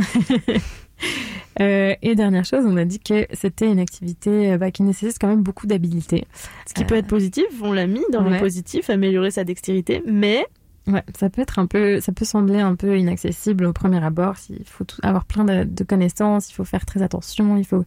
Euh, 1.61 1.93
et 2.01 2.15
dernière 2.15 2.45
chose, 2.45 2.65
on 2.65 2.77
a 2.77 2.83
dit 2.83 2.97
que 2.99 3.27
c'était 3.31 3.71
une 3.71 3.77
activité 3.77 4.53
euh, 4.53 4.57
bah, 4.57 4.71
qui 4.71 4.81
nécessite 4.81 5.19
quand 5.21 5.27
même 5.27 5.43
beaucoup 5.43 5.67
d'habileté. 5.67 6.25
Ce 6.67 6.73
qui 6.73 6.83
peut 6.83 6.95
être 6.95 7.05
positif, 7.05 7.45
on 7.61 7.71
l'a 7.71 7.85
mis 7.85 8.01
dans 8.11 8.23
les 8.23 8.31
ouais. 8.31 8.39
positifs, 8.39 8.89
améliorer 8.89 9.29
sa 9.29 9.43
dextérité, 9.43 10.01
mais 10.07 10.47
Ouais, 10.87 11.03
ça 11.15 11.29
peut 11.29 11.41
être 11.43 11.59
un 11.59 11.67
peu, 11.67 12.01
ça 12.01 12.11
peut 12.11 12.25
sembler 12.25 12.59
un 12.59 12.75
peu 12.75 12.97
inaccessible 12.97 13.65
au 13.65 13.71
premier 13.71 14.03
abord. 14.03 14.35
Il 14.49 14.65
faut 14.65 14.83
tout- 14.83 14.99
avoir 15.03 15.25
plein 15.25 15.45
de, 15.45 15.63
de 15.63 15.83
connaissances, 15.83 16.49
il 16.49 16.53
faut 16.53 16.65
faire 16.65 16.85
très 16.87 17.03
attention, 17.03 17.55
il 17.55 17.65
faut, 17.65 17.85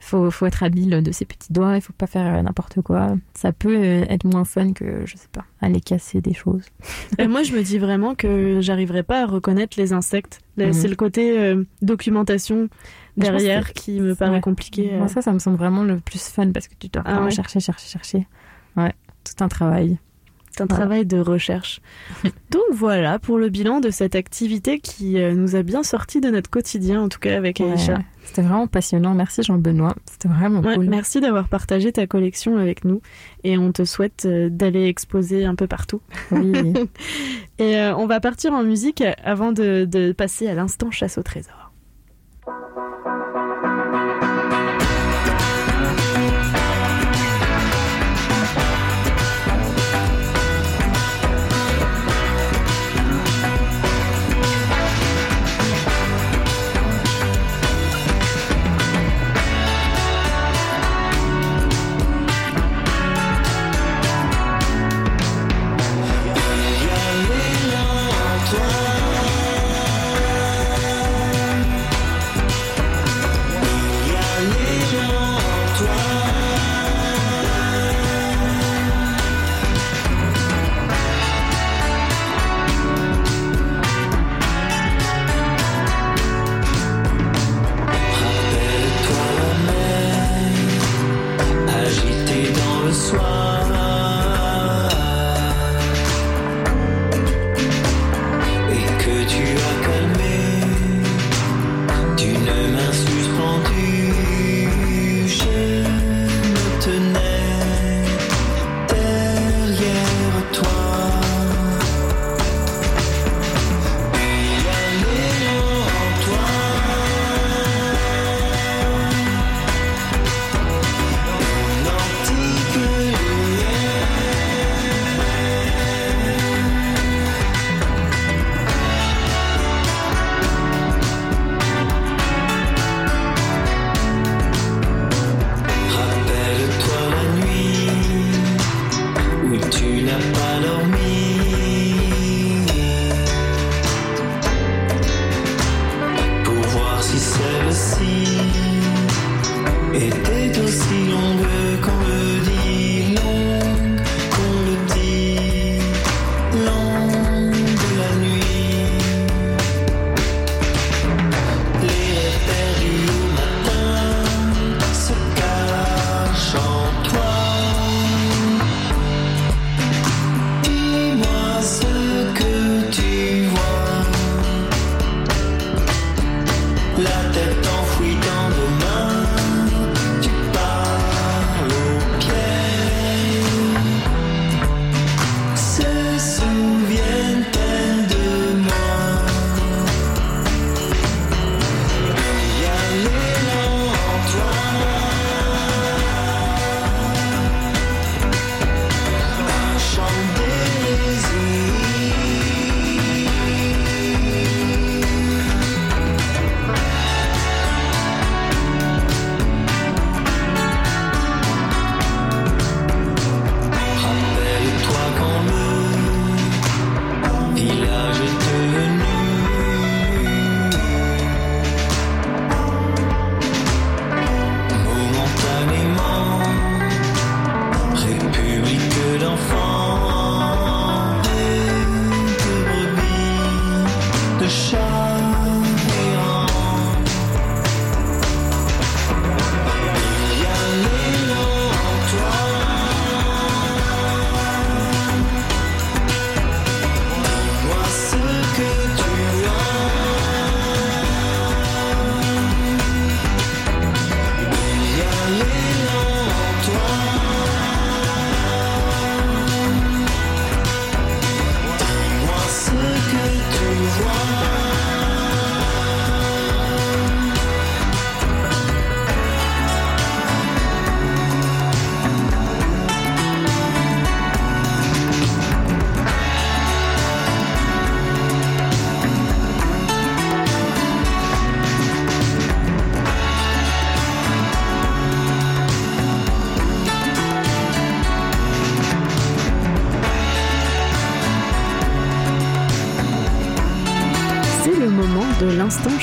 faut, 0.00 0.30
faut 0.30 0.46
être 0.46 0.62
habile 0.62 1.02
de 1.02 1.12
ses 1.12 1.24
petits 1.26 1.52
doigts, 1.52 1.76
il 1.76 1.80
faut 1.82 1.92
pas 1.92 2.06
faire 2.06 2.34
euh, 2.34 2.42
n'importe 2.42 2.80
quoi. 2.80 3.16
Ça 3.34 3.52
peut 3.52 3.76
euh, 3.76 4.04
être 4.08 4.24
moins 4.24 4.44
fun 4.44 4.72
que, 4.72 5.04
je 5.06 5.16
sais 5.16 5.28
pas, 5.30 5.44
aller 5.60 5.80
casser 5.80 6.20
des 6.20 6.32
choses. 6.34 6.64
Et 7.18 7.28
moi, 7.28 7.42
je 7.42 7.52
me 7.52 7.62
dis 7.62 7.78
vraiment 7.78 8.14
que 8.14 8.60
j'arriverai 8.60 9.02
pas 9.02 9.22
à 9.22 9.26
reconnaître 9.26 9.78
les 9.78 9.92
insectes. 9.92 10.40
Mhm. 10.56 10.72
C'est 10.72 10.88
le 10.88 10.96
côté 10.96 11.38
euh, 11.38 11.64
documentation 11.82 12.68
derrière 13.16 13.72
qui 13.72 14.00
me 14.00 14.14
paraît 14.14 14.30
Ouais. 14.36 14.40
compliqué. 14.40 14.90
Moi, 14.96 15.08
ça, 15.08 15.20
ça 15.22 15.32
me 15.32 15.38
semble 15.38 15.56
vraiment 15.58 15.84
le 15.84 16.00
plus 16.00 16.22
fun 16.28 16.50
parce 16.52 16.66
que 16.68 16.74
tu 16.78 16.88
dois 16.88 17.02
Ah 17.04 17.22
ouais. 17.24 17.30
chercher, 17.30 17.60
chercher, 17.60 17.88
chercher. 17.88 18.26
Ouais, 18.76 18.92
tout 19.24 19.44
un 19.44 19.48
travail. 19.48 19.98
C'est 20.60 20.64
un 20.64 20.66
Voilà. 20.66 20.80
travail 20.84 21.06
de 21.06 21.18
recherche. 21.18 21.80
Donc 22.50 22.62
voilà 22.72 23.18
pour 23.18 23.38
le 23.38 23.48
bilan 23.48 23.80
de 23.80 23.88
cette 23.88 24.14
activité 24.14 24.78
qui 24.78 25.18
euh, 25.18 25.32
nous 25.34 25.56
a 25.56 25.62
bien 25.62 25.82
sorti 25.82 26.20
de 26.20 26.28
notre 26.28 26.50
quotidien, 26.50 27.00
en 27.00 27.08
tout 27.08 27.18
cas 27.18 27.34
avec 27.36 27.60
Ouais, 27.60 27.72
Aïcha. 27.72 27.98
C'était 28.24 28.42
vraiment 28.42 28.66
passionnant. 28.66 29.14
Merci 29.14 29.42
Jean-Benoît. 29.42 29.94
C'était 30.04 30.28
vraiment 30.28 30.60
Ouais, 30.60 30.74
cool. 30.74 30.86
Merci 30.88 31.20
d'avoir 31.20 31.48
partagé 31.48 31.90
ta 31.92 32.06
collection 32.06 32.58
avec 32.58 32.84
nous 32.84 33.00
et 33.42 33.56
on 33.56 33.72
te 33.72 33.84
souhaite 33.84 34.24
euh, 34.26 34.48
d'aller 34.50 34.84
exposer 34.86 35.46
un 35.46 35.54
peu 35.54 35.66
partout. 35.66 36.02
Oui. 36.30 36.52
et 37.58 37.76
euh, 37.78 37.96
on 37.96 38.06
va 38.06 38.20
partir 38.20 38.52
en 38.52 38.62
musique 38.62 39.02
avant 39.24 39.52
de, 39.52 39.86
de 39.90 40.12
passer 40.12 40.46
à 40.46 40.54
l'instant 40.54 40.90
chasse 40.90 41.16
au 41.18 41.22
trésor. 41.22 41.69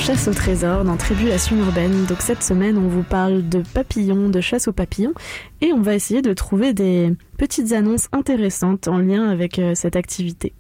Chasse 0.08 0.30
au 0.30 0.34
trésor 0.34 0.86
dans 0.86 0.96
Tribulation 0.96 1.58
urbaine. 1.58 2.06
Donc 2.06 2.22
cette 2.22 2.42
semaine, 2.42 2.78
on 2.78 2.88
vous 2.88 3.04
parle 3.04 3.50
de 3.50 3.62
papillons, 3.74 4.30
de 4.30 4.40
chasse 4.40 4.70
aux 4.70 4.72
papillons, 4.72 5.12
et 5.60 5.74
on 5.74 5.82
va 5.82 5.96
essayer 5.96 6.22
de 6.22 6.32
trouver 6.32 6.72
des 6.72 7.14
petites 7.38 7.74
annonces 7.74 8.08
intéressantes 8.14 8.88
en 8.88 9.00
lien 9.00 9.28
avec 9.28 9.60
euh, 9.60 9.76
cette 9.76 9.98
activité. 9.98 10.54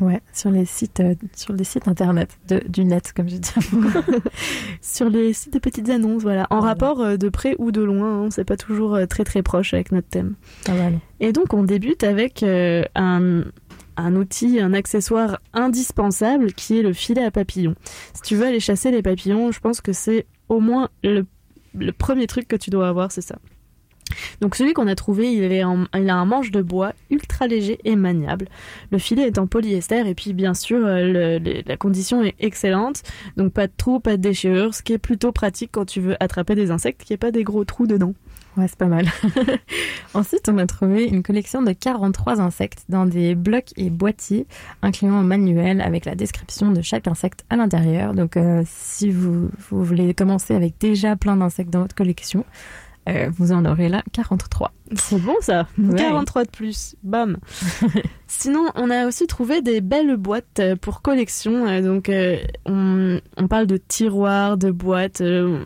Ouais, 0.00 0.20
sur 0.34 0.50
les 0.50 0.66
sites, 0.66 1.00
euh, 1.00 1.14
sur 1.34 1.54
les 1.54 1.64
sites 1.64 1.88
internet 1.88 2.28
de, 2.48 2.60
du 2.68 2.84
net, 2.84 3.14
comme 3.16 3.30
je 3.30 3.36
dis. 3.36 3.50
sur 4.82 5.08
les 5.08 5.32
sites 5.32 5.54
de 5.54 5.60
petites 5.60 5.88
annonces, 5.88 6.20
voilà, 6.20 6.46
en 6.50 6.60
rapport 6.60 7.00
euh, 7.00 7.16
de 7.16 7.30
près 7.30 7.56
ou 7.58 7.72
de 7.72 7.80
loin. 7.80 8.24
Hein, 8.24 8.28
c'est 8.30 8.44
pas 8.44 8.58
toujours 8.58 8.98
très 9.08 9.24
très 9.24 9.42
proche 9.42 9.72
avec 9.72 9.92
notre 9.92 10.08
thème. 10.08 10.34
Ah, 10.68 10.72
voilà. 10.74 10.96
Et 11.20 11.32
donc 11.32 11.54
on 11.54 11.62
débute 11.62 12.04
avec 12.04 12.42
un, 12.42 13.44
un 14.00 14.16
outil, 14.16 14.60
un 14.60 14.72
accessoire 14.72 15.40
indispensable 15.52 16.52
qui 16.52 16.78
est 16.78 16.82
le 16.82 16.92
filet 16.92 17.24
à 17.24 17.30
papillons. 17.30 17.74
Si 18.14 18.22
tu 18.22 18.36
veux 18.36 18.46
aller 18.46 18.60
chasser 18.60 18.90
les 18.90 19.02
papillons, 19.02 19.52
je 19.52 19.60
pense 19.60 19.80
que 19.80 19.92
c'est 19.92 20.26
au 20.48 20.60
moins 20.60 20.88
le, 21.02 21.24
premier 21.92 22.26
truc 22.26 22.48
que 22.48 22.56
tu 22.56 22.70
dois 22.70 22.88
avoir, 22.88 23.12
c'est 23.12 23.20
ça. 23.20 23.36
Donc 24.40 24.56
celui 24.56 24.72
qu'on 24.72 24.88
a 24.88 24.96
trouvé, 24.96 25.32
il, 25.32 25.44
est 25.44 25.62
il 25.94 26.10
a 26.10 26.16
un 26.16 26.24
manche 26.24 26.50
de 26.50 26.62
bois 26.62 26.94
ultra 27.10 27.46
léger 27.46 27.78
et 27.84 27.94
maniable. 27.94 28.48
Le 28.90 28.98
filet 28.98 29.22
est 29.22 29.38
en 29.38 29.46
polyester 29.46 30.08
et 30.08 30.14
puis 30.16 30.32
bien 30.32 30.52
sûr 30.52 30.80
euh, 30.84 31.38
la 31.64 31.76
condition 31.76 32.22
est 32.24 32.34
excellente. 32.40 33.02
Donc 33.36 33.52
pas 33.52 33.68
de 33.68 33.72
trous, 33.76 34.00
pas 34.00 34.16
de 34.16 34.22
déchirures, 34.22 34.74
ce 34.74 34.82
qui 34.82 34.92
est 34.94 34.98
plutôt 34.98 35.30
pratique 35.30 35.70
quand 35.72 35.84
tu 35.84 36.00
veux 36.00 36.16
attraper 36.18 36.56
des 36.56 36.72
insectes, 36.72 37.02
qu'il 37.04 37.12
n'y 37.12 37.16
ait 37.16 37.18
pas 37.18 37.30
des 37.30 37.44
gros 37.44 37.64
trous 37.64 37.86
dedans. 37.86 38.14
Ouais, 38.56 38.66
c'est 38.68 38.78
pas 38.78 38.86
mal. 38.86 39.06
Ensuite, 40.14 40.48
on 40.48 40.58
a 40.58 40.66
trouvé 40.66 41.04
une 41.06 41.22
collection 41.22 41.62
de 41.62 41.72
43 41.72 42.40
insectes 42.40 42.84
dans 42.88 43.06
des 43.06 43.34
blocs 43.36 43.72
et 43.76 43.90
boîtiers, 43.90 44.46
incluant 44.82 45.14
un 45.14 45.22
manuel 45.22 45.80
avec 45.80 46.04
la 46.04 46.14
description 46.16 46.72
de 46.72 46.82
chaque 46.82 47.06
insecte 47.06 47.44
à 47.48 47.56
l'intérieur. 47.56 48.12
Donc, 48.12 48.36
euh, 48.36 48.62
si 48.66 49.10
vous, 49.10 49.50
vous 49.70 49.84
voulez 49.84 50.12
commencer 50.14 50.54
avec 50.54 50.78
déjà 50.80 51.14
plein 51.16 51.36
d'insectes 51.36 51.70
dans 51.70 51.82
votre 51.82 51.94
collection, 51.94 52.44
euh, 53.08 53.30
vous 53.32 53.52
en 53.52 53.64
aurez 53.64 53.88
là 53.88 54.02
43. 54.12 54.72
C'est 54.96 55.20
bon 55.22 55.36
ça 55.40 55.66
Ouais. 55.78 55.94
43 55.96 56.44
de 56.44 56.50
plus, 56.50 56.96
bam 57.04 57.38
Sinon, 58.26 58.66
on 58.74 58.90
a 58.90 59.06
aussi 59.06 59.26
trouvé 59.26 59.62
des 59.62 59.80
belles 59.80 60.16
boîtes 60.16 60.58
euh, 60.58 60.76
pour 60.76 61.02
collection. 61.02 61.80
Donc, 61.82 62.08
euh, 62.08 62.36
on, 62.66 63.20
on 63.36 63.48
parle 63.48 63.66
de 63.66 63.76
tiroirs, 63.76 64.56
de 64.58 64.70
boîtes. 64.70 65.20
euh, 65.20 65.64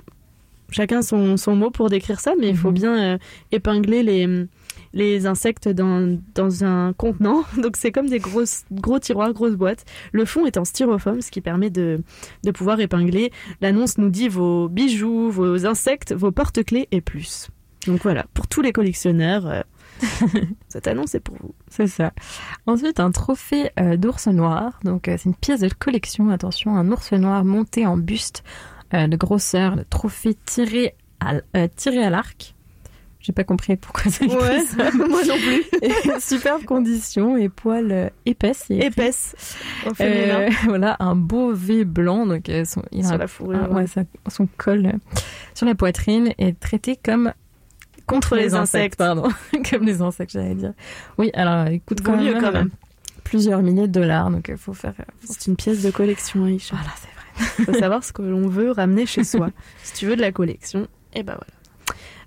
chacun 0.71 1.03
son, 1.03 1.37
son 1.37 1.57
mot 1.57 1.71
pour 1.71 1.91
décrire 1.91 2.21
ça, 2.21 2.35
mais 2.39 2.49
il 2.49 2.57
faut 2.57 2.73
bien 2.73 3.15
euh, 3.15 3.19
épingler 3.53 4.03
les, 4.03 4.47
les 4.93 5.27
insectes 5.27 5.69
dans, 5.69 6.19
dans 6.35 6.65
un 6.65 6.93
contenant. 6.93 7.45
Donc, 7.63 7.77
c'est 7.77 7.93
comme 7.93 8.09
des 8.09 8.19
grosses, 8.19 8.65
gros 8.71 8.99
tiroirs, 8.99 9.33
grosses 9.33 9.57
boîtes. 9.57 9.85
Le 10.13 10.25
fond 10.25 10.47
est 10.47 10.57
en 10.57 10.65
styrofoam, 10.65 11.21
ce 11.21 11.31
qui 11.31 11.41
permet 11.41 11.71
de, 11.71 12.01
de 12.45 12.51
pouvoir 12.51 12.81
épingler. 12.81 13.33
L'annonce 13.61 13.99
nous 13.99 14.11
dit 14.11 14.29
vos 14.29 14.69
bijoux, 14.69 15.31
vos 15.31 15.67
insectes, 15.67 16.13
vos 16.13 16.33
porte-clés 16.33 16.89
et 16.91 17.01
plus. 17.01 17.49
Donc 17.87 18.03
voilà, 18.03 18.25
pour 18.33 18.47
tous 18.47 18.63
les 18.63 18.73
collectionneurs, 18.73 19.47
euh, 19.47 19.61
cette 20.69 20.87
annonce 20.87 21.15
est 21.15 21.21
pour 21.21 21.37
vous. 21.41 21.55
C'est 21.69 21.87
ça. 21.87 22.13
Ensuite, 22.67 23.01
un 23.01 23.11
trophée 23.11 23.71
euh, 23.79 23.97
d'ours 23.97 24.27
noir. 24.29 24.81
Donc, 24.85 25.09
euh, 25.09 25.17
c'est 25.19 25.29
une 25.29 25.35
pièce 25.35 25.61
de 25.61 25.69
collection. 25.69 26.31
Attention, 26.31 26.77
un 26.77 26.91
ours 26.91 27.13
noir 27.13 27.45
monté 27.45 27.87
en 27.87 27.97
buste 27.97 28.43
de 29.09 29.17
grosseur, 29.17 29.77
le 29.77 29.85
trophée 29.85 30.37
tiré 30.47 30.95
à, 31.21 31.35
euh, 31.57 31.69
tiré 31.77 32.03
à 32.05 32.11
l'arc. 32.11 32.55
J'ai 33.21 33.33
pas 33.33 33.45
compris 33.45 33.77
pourquoi 33.77 34.11
c'est 34.11 34.27
écrit 34.27 34.37
Ouais, 34.37 34.61
ça. 34.61 34.91
moi 34.93 35.25
non 35.25 35.37
plus. 35.39 36.21
Superbe 36.21 36.65
condition 36.65 37.39
et 37.39 37.49
poils 37.49 37.91
euh, 37.91 38.09
épaisses. 38.27 38.67
il 38.69 38.77
y 38.77 38.83
a 38.83 38.87
écrit. 38.87 39.01
Épaisse. 39.03 39.35
Au 39.87 39.95
féminin. 39.95 40.41
Euh, 40.43 40.51
voilà, 40.67 40.97
un 41.01 41.17
beau 41.17 41.53
V 41.55 41.87
blanc. 41.87 42.27
Donc, 42.27 42.51
euh, 42.51 42.67
son, 42.67 42.83
il 42.93 43.07
Sur 43.07 43.17
la 43.17 43.27
fourrure, 43.27 43.63
un- 43.65 43.69
ouais, 43.69 43.75
ouais. 43.83 43.87
ça- 43.87 44.03
son 44.29 44.47
col 44.59 44.87
euh, 44.87 44.93
sur 45.55 45.65
la 45.67 45.75
poitrine 45.75 46.35
est 46.37 46.59
traité 46.61 46.97
comme 47.03 47.33
Contre 48.07 48.37
les 48.37 48.55
insectes. 48.55 48.99
pardon, 48.99 49.31
comme 49.71 49.85
les 49.85 50.03
insectes, 50.03 50.33
j'allais 50.33 50.55
dire. 50.55 50.75
Oui, 51.17 51.31
alors 51.33 51.69
il 51.69 51.81
coûte 51.81 52.03
Vaut 52.03 52.13
quand 52.13 52.21
même, 52.23 52.41
quand 52.43 52.53
même. 52.53 52.69
plusieurs 53.25 53.63
milliers 53.63 53.87
de 53.89 53.93
dollars, 53.93 54.31
donc 54.31 54.49
il 54.51 54.59
faut 54.59 54.75
faire. 54.75 54.93
C'est 55.25 55.47
une 55.47 55.57
pièce 55.57 55.81
de 55.83 55.91
collection, 55.91 56.45
Aïcha. 56.45 56.77
Voilà, 56.77 56.91
c'est 57.01 57.09
Il 57.59 57.65
faut 57.65 57.75
savoir 57.75 58.05
ce 58.05 58.13
que 58.13 58.23
l'on 58.23 58.49
veut 58.49 58.71
ramener 58.71 59.07
chez 59.07 59.25
soi. 59.25 59.51
si 59.83 59.93
tu 59.95 60.07
veux 60.07 60.17
de 60.17 60.21
la 60.21 60.33
collection, 60.33 60.87
et 61.15 61.23
ben 61.23 61.35
voilà. 61.35 61.55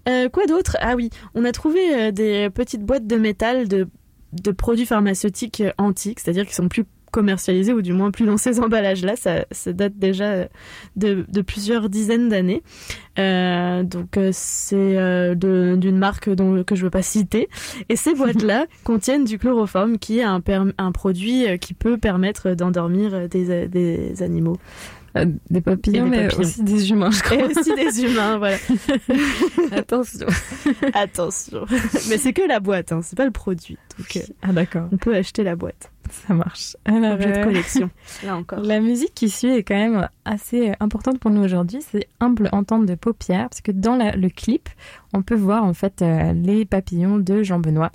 Euh, 0.08 0.30
quoi 0.30 0.46
d'autre? 0.46 0.78
Ah 0.80 0.96
oui, 0.96 1.10
on 1.36 1.44
a 1.44 1.52
trouvé 1.52 1.80
euh, 1.94 2.12
des 2.12 2.50
petites 2.50 2.84
boîtes 2.84 3.08
de 3.08 3.18
métal 3.18 3.68
de, 3.68 3.88
de 4.34 4.52
produits 4.52 4.86
pharmaceutiques 4.86 5.62
euh, 5.62 5.72
antiques, 5.78 6.20
c'est-à-dire 6.20 6.46
qui 6.46 6.56
sont 6.56 6.70
plus 6.70 6.86
commercialisés 7.12 7.74
ou 7.74 7.82
du 7.82 7.94
moins 7.94 8.12
plus 8.12 8.26
dans 8.26 8.38
ces 8.38 8.60
emballages-là. 8.60 9.16
Ça, 9.16 9.46
ça 9.52 9.74
date 9.74 9.98
déjà 9.98 10.48
de, 10.98 11.26
de 11.28 11.42
plusieurs 11.42 11.90
dizaines 11.90 12.30
d'années. 12.30 12.64
Euh, 13.18 13.84
donc 13.84 14.20
c'est 14.34 15.36
d'une 15.36 15.98
marque 15.98 16.30
dont, 16.30 16.64
que 16.64 16.76
je 16.76 16.84
veux 16.84 16.90
pas 16.90 17.02
citer. 17.02 17.48
Et 17.88 17.96
ces 17.96 18.14
boîtes-là 18.14 18.66
contiennent 18.84 19.24
du 19.24 19.40
chloroforme, 19.40 19.98
qui 19.98 20.20
est 20.20 20.24
un, 20.24 20.42
un 20.78 20.92
produit 20.92 21.46
qui 21.60 21.74
peut 21.74 21.98
permettre 21.98 22.52
d'endormir 22.52 23.30
des, 23.30 23.68
des 23.68 24.22
animaux. 24.22 24.58
Euh, 25.22 25.26
des 25.50 25.62
papillons, 25.62 26.06
des 26.06 26.10
mais 26.10 26.24
papillons. 26.28 26.42
aussi 26.42 26.64
des 26.64 26.90
humains, 26.92 27.12
je 27.12 27.22
crois. 27.24 27.38
Et 27.38 27.44
aussi 27.44 27.76
des 27.76 28.04
humains, 28.04 28.38
voilà. 28.38 28.58
Attention. 29.72 30.28
Attention. 30.94 31.66
Mais 32.10 32.18
c'est 32.18 32.34
que 32.34 32.48
la 32.48 32.60
boîte, 32.60 32.92
hein, 32.92 33.02
c'est 33.04 33.16
pas 33.18 33.26
le 33.26 33.32
produit. 33.32 33.78
Donc, 33.98 34.18
euh, 34.18 34.22
Ah 34.42 34.54
d'accord, 34.54 34.88
on 34.92 34.98
peut 34.98 35.16
acheter 35.16 35.44
la 35.44 35.56
boîte. 35.56 35.92
ça 36.28 36.34
marche. 36.34 36.76
Alors, 36.86 37.14
Objet 37.14 37.32
de 37.32 37.38
euh, 37.38 37.44
collection. 37.44 37.90
Là 38.24 38.36
encore. 38.38 38.60
La 38.62 38.80
musique 38.80 39.14
qui 39.14 39.30
suit 39.30 39.50
est 39.50 39.64
quand 39.64 39.76
même 39.76 40.08
assez 40.26 40.74
importante 40.80 41.20
pour 41.20 41.32
nous 41.32 41.42
aujourd'hui. 41.44 41.80
C'est 41.92 42.08
Humble 42.20 42.50
Entente 42.52 42.86
de 42.86 42.96
paupières, 42.96 43.50
parce 43.50 43.62
que 43.62 43.72
dans 43.72 43.96
la- 43.96 44.16
le 44.16 44.30
clip, 44.30 44.70
on 45.14 45.22
peut 45.22 45.36
voir 45.36 45.64
en 45.64 45.74
fait 45.74 46.02
euh, 46.02 46.34
les 46.34 46.66
papillons 46.66 47.18
de 47.18 47.44
Jean 47.44 47.60
Benoît. 47.60 47.92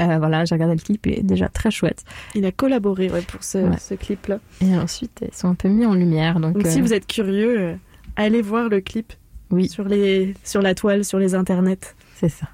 Euh, 0.00 0.18
voilà, 0.18 0.44
j'ai 0.44 0.54
regardé 0.54 0.74
le 0.76 0.80
clip, 0.80 1.06
il 1.06 1.18
est 1.18 1.22
déjà 1.22 1.48
très 1.48 1.70
chouette. 1.70 2.04
Il 2.34 2.44
a 2.46 2.52
collaboré 2.52 3.10
ouais, 3.10 3.22
pour 3.22 3.42
ce, 3.42 3.58
Ouais. 3.58 3.76
ce 3.78 3.94
clip-là. 3.94 4.38
Et 4.60 4.76
ensuite, 4.76 5.24
ils 5.26 5.34
sont 5.36 5.48
un 5.48 5.54
peu 5.54 5.68
mis 5.68 5.84
en 5.86 5.94
lumière. 5.94 6.38
Donc, 6.40 6.54
Donc 6.54 6.66
si 6.66 6.78
euh, 6.78 6.82
vous 6.82 6.92
êtes 6.94 7.06
curieux, 7.06 7.60
euh, 7.60 7.74
allez 8.16 8.42
voir 8.42 8.68
le 8.68 8.80
clip 8.80 9.12
oui, 9.50 9.68
sur, 9.68 9.84
les, 9.84 10.34
sur 10.44 10.62
la 10.62 10.74
toile, 10.74 11.04
sur 11.04 11.18
les 11.18 11.34
internets. 11.34 11.94
c'est 12.16 12.28
ça. 12.28 12.46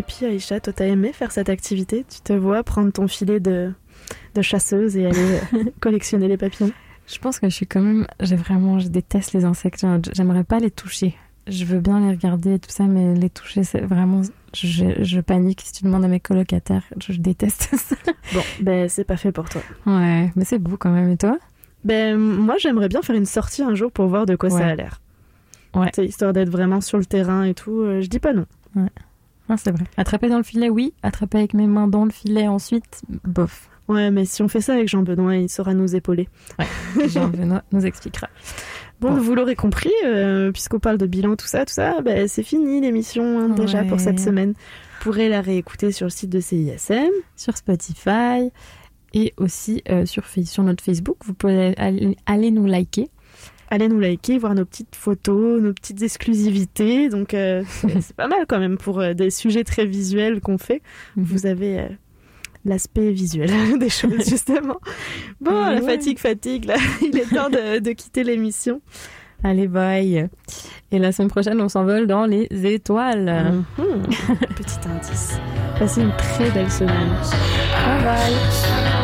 Et 0.00 0.02
puis 0.02 0.24
Aïcha, 0.26 0.60
toi, 0.60 0.72
t'as 0.72 0.86
aimé 0.86 1.12
faire 1.12 1.30
cette 1.30 1.50
activité? 1.50 2.04
Tu 2.08 2.20
te 2.22 2.32
vois 2.32 2.62
prendre 2.64 2.90
ton 2.90 3.06
filet 3.06 3.38
de, 3.38 3.70
de 4.34 4.42
chasseuse 4.42 4.96
et 4.96 5.04
aller 5.06 5.38
euh, 5.54 5.64
collectionner 5.80 6.26
les 6.26 6.38
papillons? 6.38 6.72
Je 7.06 7.18
pense 7.18 7.38
que 7.38 7.48
je 7.50 7.54
suis 7.54 7.66
quand 7.66 7.80
même. 7.82 8.06
J'ai 8.20 8.36
vraiment. 8.36 8.78
Je 8.78 8.88
déteste 8.88 9.32
les 9.34 9.44
insectes. 9.44 9.84
J'aimerais 10.14 10.44
pas 10.44 10.58
les 10.58 10.70
toucher. 10.70 11.14
Je 11.46 11.64
veux 11.64 11.80
bien 11.80 12.00
les 12.00 12.10
regarder 12.10 12.54
et 12.54 12.58
tout 12.58 12.70
ça, 12.70 12.84
mais 12.84 13.14
les 13.14 13.28
toucher, 13.30 13.62
c'est 13.64 13.80
vraiment. 13.80 14.22
Je, 14.54 15.02
je 15.02 15.20
panique 15.20 15.60
si 15.60 15.72
tu 15.72 15.84
demandes 15.84 16.04
à 16.04 16.08
mes 16.08 16.20
colocataires. 16.20 16.84
Je, 17.04 17.12
je 17.12 17.20
déteste 17.20 17.68
ça. 17.76 17.96
Bon, 18.32 18.40
ben, 18.60 18.88
c'est 18.88 19.04
pas 19.04 19.16
fait 19.16 19.32
pour 19.32 19.48
toi. 19.48 19.60
Ouais, 19.86 20.30
mais 20.36 20.44
c'est 20.44 20.58
beau 20.58 20.76
quand 20.76 20.90
même. 20.92 21.10
Et 21.10 21.16
toi? 21.16 21.38
Ben, 21.84 22.16
moi, 22.16 22.54
j'aimerais 22.58 22.88
bien 22.88 23.02
faire 23.02 23.16
une 23.16 23.26
sortie 23.26 23.62
un 23.62 23.74
jour 23.74 23.90
pour 23.92 24.06
voir 24.06 24.24
de 24.26 24.36
quoi 24.36 24.48
ça 24.50 24.66
a 24.66 24.74
l'air. 24.74 25.00
Ouais. 25.74 25.90
C'est 25.94 26.04
histoire 26.06 26.32
d'être 26.32 26.50
vraiment 26.50 26.80
sur 26.80 26.98
le 26.98 27.04
terrain 27.06 27.44
et 27.44 27.54
tout. 27.54 27.80
euh, 27.82 28.00
je 28.00 28.08
dis 28.08 28.18
pas 28.20 28.32
non. 28.32 28.46
Ouais. 28.76 28.88
Ah, 29.50 29.56
c'est 29.56 29.72
vrai. 29.72 29.84
Attraper 29.96 30.28
dans 30.28 30.36
le 30.36 30.44
filet, 30.44 30.70
oui. 30.70 30.94
Attraper 31.02 31.38
avec 31.38 31.54
mes 31.54 31.66
mains 31.66 31.88
dans 31.88 32.04
le 32.04 32.10
filet 32.10 32.46
ensuite, 32.46 33.02
bof. 33.24 33.68
Ouais, 33.88 34.12
mais 34.12 34.24
si 34.24 34.42
on 34.42 34.48
fait 34.48 34.60
ça 34.60 34.74
avec 34.74 34.88
Jean-Benoît, 34.88 35.34
il 35.34 35.48
saura 35.48 35.74
nous 35.74 35.96
épauler. 35.96 36.28
Ouais. 36.58 37.08
Jean-Benoît 37.08 37.64
nous 37.72 37.84
expliquera. 37.84 38.28
Bon, 39.00 39.12
vous 39.14 39.34
l'aurez 39.34 39.56
compris, 39.56 39.90
euh, 40.04 40.52
puisqu'on 40.52 40.78
parle 40.78 40.98
de 40.98 41.06
bilan, 41.06 41.34
tout 41.34 41.46
ça, 41.46 41.64
tout 41.64 41.72
ça, 41.72 42.00
ben, 42.00 42.28
c'est 42.28 42.44
fini 42.44 42.80
l'émission 42.80 43.40
hein, 43.40 43.48
déjà 43.48 43.80
Ouais. 43.80 43.88
pour 43.88 43.98
cette 43.98 44.20
semaine. 44.20 44.50
Vous 44.52 45.04
pourrez 45.04 45.28
la 45.28 45.40
réécouter 45.40 45.90
sur 45.90 46.06
le 46.06 46.10
site 46.10 46.30
de 46.30 46.38
CISM. 46.38 47.10
Sur 47.34 47.56
Spotify 47.56 48.50
et 49.12 49.34
aussi 49.38 49.82
euh, 49.88 50.06
sur, 50.06 50.22
notre 50.62 50.84
Facebook. 50.84 51.16
Vous 51.24 51.34
pouvez 51.34 51.74
aller, 51.76 52.16
aller 52.26 52.50
nous 52.50 52.66
liker. 52.66 53.08
Allez 53.72 53.88
nous 53.88 54.00
liker, 54.00 54.36
voir 54.38 54.54
nos 54.54 54.64
petites 54.64 54.96
photos, 54.96 55.60
nos 55.62 55.72
petites 55.72 56.02
exclusivités. 56.02 57.08
Donc, 57.08 57.34
euh, 57.34 57.62
c'est 58.00 58.16
pas 58.16 58.26
mal 58.26 58.44
quand 58.48 58.58
même 58.58 58.76
pour 58.78 58.98
euh, 59.00 59.14
des 59.14 59.30
sujets 59.30 59.62
très 59.64 59.86
visuels 59.86 60.40
qu'on 60.40 60.58
fait. 60.58 60.82
Mhm. 61.16 61.24
Vous 61.24 61.46
avez 61.46 61.78
euh, 61.78 61.88
l'aspect 62.64 63.12
visuel 63.12 63.50
des 63.78 63.88
choses, 63.88 64.24
justement. 64.28 64.78
Bon, 65.40 65.52
Mais 65.52 65.76
la 65.76 65.80
ouais. 65.82 65.92
fatigue, 65.96 66.18
fatigue, 66.18 66.64
là. 66.64 66.76
Il 67.00 67.16
est 67.16 67.32
temps 67.32 67.48
de, 67.48 67.78
de 67.78 67.92
quitter 67.92 68.24
l'émission. 68.24 68.80
Allez, 69.44 69.68
bye. 69.68 70.28
Et 70.92 70.98
la 70.98 71.12
semaine 71.12 71.30
prochaine, 71.30 71.60
on 71.60 71.68
s'envole 71.68 72.06
dans 72.06 72.26
les 72.26 72.48
étoiles. 72.50 73.54
Mhm. 73.78 74.02
Petit 74.56 74.88
indice. 74.88 75.38
Passez 75.78 76.02
une 76.02 76.12
très 76.16 76.50
belle 76.50 76.70
semaine. 76.70 77.08
Bye 77.86 78.04
bye. 78.04 78.99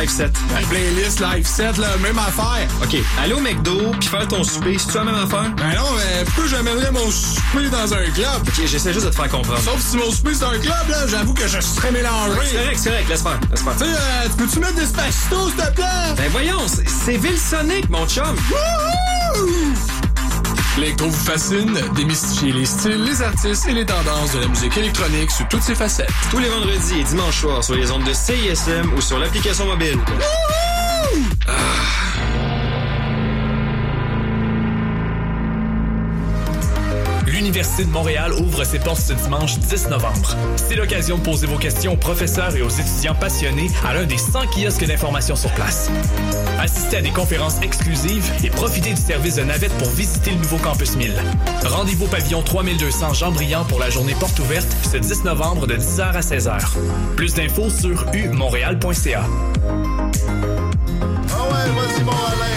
Live 0.00 0.10
set. 0.10 0.30
La 0.54 0.66
playlist 0.68 1.20
live 1.20 1.46
set, 1.46 1.76
là, 1.76 1.88
même 2.02 2.18
affaire. 2.18 2.66
OK, 2.82 2.96
aller 3.22 3.34
au 3.34 3.40
McDo 3.40 3.90
puis 3.98 4.08
faire 4.08 4.26
ton 4.28 4.42
souper, 4.42 4.76
c'est-tu 4.78 4.96
la 4.96 5.04
même 5.04 5.14
affaire? 5.14 5.50
Ben 5.56 5.74
non, 5.76 5.90
mais 5.96 6.24
pourquoi 6.24 6.46
j'amènerais 6.46 6.90
mon 6.90 7.10
souper 7.10 7.68
dans 7.70 7.92
un 7.92 8.04
club? 8.10 8.40
OK, 8.46 8.66
j'essaie 8.66 8.92
juste 8.94 9.04
de 9.06 9.10
te 9.10 9.16
faire 9.16 9.28
comprendre. 9.28 9.60
Sauf 9.60 9.78
si 9.80 9.96
mon 9.98 10.10
souper 10.10 10.34
c'est 10.34 10.44
un 10.44 10.58
club, 10.58 10.88
là, 10.88 11.06
j'avoue 11.06 11.34
que 11.34 11.46
je 11.46 11.60
serais 11.60 11.92
mélangé. 11.92 12.32
C'est 12.50 12.56
correct, 12.56 12.78
c'est 12.78 12.90
correct, 12.90 13.08
laisse 13.10 13.22
faire, 13.22 13.40
laisse 13.50 13.62
faire. 13.62 13.76
Tu 13.76 13.84
sais, 13.84 13.90
euh, 13.90 14.28
tu 14.30 14.36
peux-tu 14.44 14.58
mettre 14.60 14.74
des 14.74 14.86
spacitos, 14.86 15.48
s'il 15.48 15.56
te 15.56 15.72
plaît? 15.72 15.84
Ben 16.16 16.28
voyons, 16.30 16.66
c'est- 16.66 17.16
Ville 17.18 17.38
Sonic, 17.38 17.88
mon 17.90 18.06
chum! 18.06 18.24
L'électro 20.80 21.08
vous 21.08 21.24
fascine, 21.24 21.78
démystifiez 21.94 22.52
les 22.52 22.64
styles, 22.64 23.04
les 23.04 23.20
artistes 23.20 23.68
et 23.68 23.74
les 23.74 23.84
tendances 23.84 24.32
de 24.32 24.40
la 24.40 24.48
musique 24.48 24.78
électronique 24.78 25.30
sous 25.30 25.44
toutes 25.50 25.60
ses 25.60 25.74
facettes. 25.74 26.08
Tous 26.30 26.38
les 26.38 26.48
vendredis 26.48 27.00
et 27.00 27.04
dimanches 27.04 27.42
soirs 27.42 27.62
sur 27.62 27.74
les 27.74 27.90
ondes 27.90 28.04
de 28.04 28.14
CISM 28.14 28.90
ou 28.96 29.00
sur 29.02 29.18
l'application 29.18 29.66
mobile. 29.66 29.98
L'Université 37.60 37.84
de 37.84 37.92
Montréal 37.92 38.32
ouvre 38.32 38.64
ses 38.64 38.78
portes 38.78 39.02
ce 39.02 39.12
dimanche 39.12 39.58
10 39.58 39.88
novembre. 39.90 40.34
C'est 40.56 40.76
l'occasion 40.76 41.18
de 41.18 41.22
poser 41.22 41.46
vos 41.46 41.58
questions 41.58 41.92
aux 41.92 41.96
professeurs 41.96 42.56
et 42.56 42.62
aux 42.62 42.70
étudiants 42.70 43.14
passionnés 43.14 43.66
à 43.86 43.92
l'un 43.92 44.04
des 44.04 44.16
100 44.16 44.46
kiosques 44.46 44.86
d'information 44.86 45.36
sur 45.36 45.50
place. 45.50 45.90
Assistez 46.58 46.96
à 46.96 47.02
des 47.02 47.10
conférences 47.10 47.60
exclusives 47.60 48.32
et 48.42 48.48
profitez 48.48 48.94
du 48.94 49.00
service 49.00 49.36
de 49.36 49.42
navette 49.42 49.76
pour 49.76 49.90
visiter 49.90 50.30
le 50.30 50.38
nouveau 50.38 50.56
campus 50.56 50.96
1000. 50.96 51.12
Rendez-vous 51.66 52.06
au 52.06 52.08
pavillon 52.08 52.40
3200 52.40 53.12
Jean-Briand 53.12 53.66
pour 53.66 53.78
la 53.78 53.90
journée 53.90 54.14
porte 54.18 54.38
ouverte 54.38 54.74
ce 54.90 54.96
10 54.96 55.24
novembre 55.24 55.66
de 55.66 55.76
10h 55.76 56.12
à 56.14 56.20
16h. 56.20 56.60
Plus 57.14 57.34
d'infos 57.34 57.68
sur 57.68 58.06
umontréal.ca. 58.14 59.26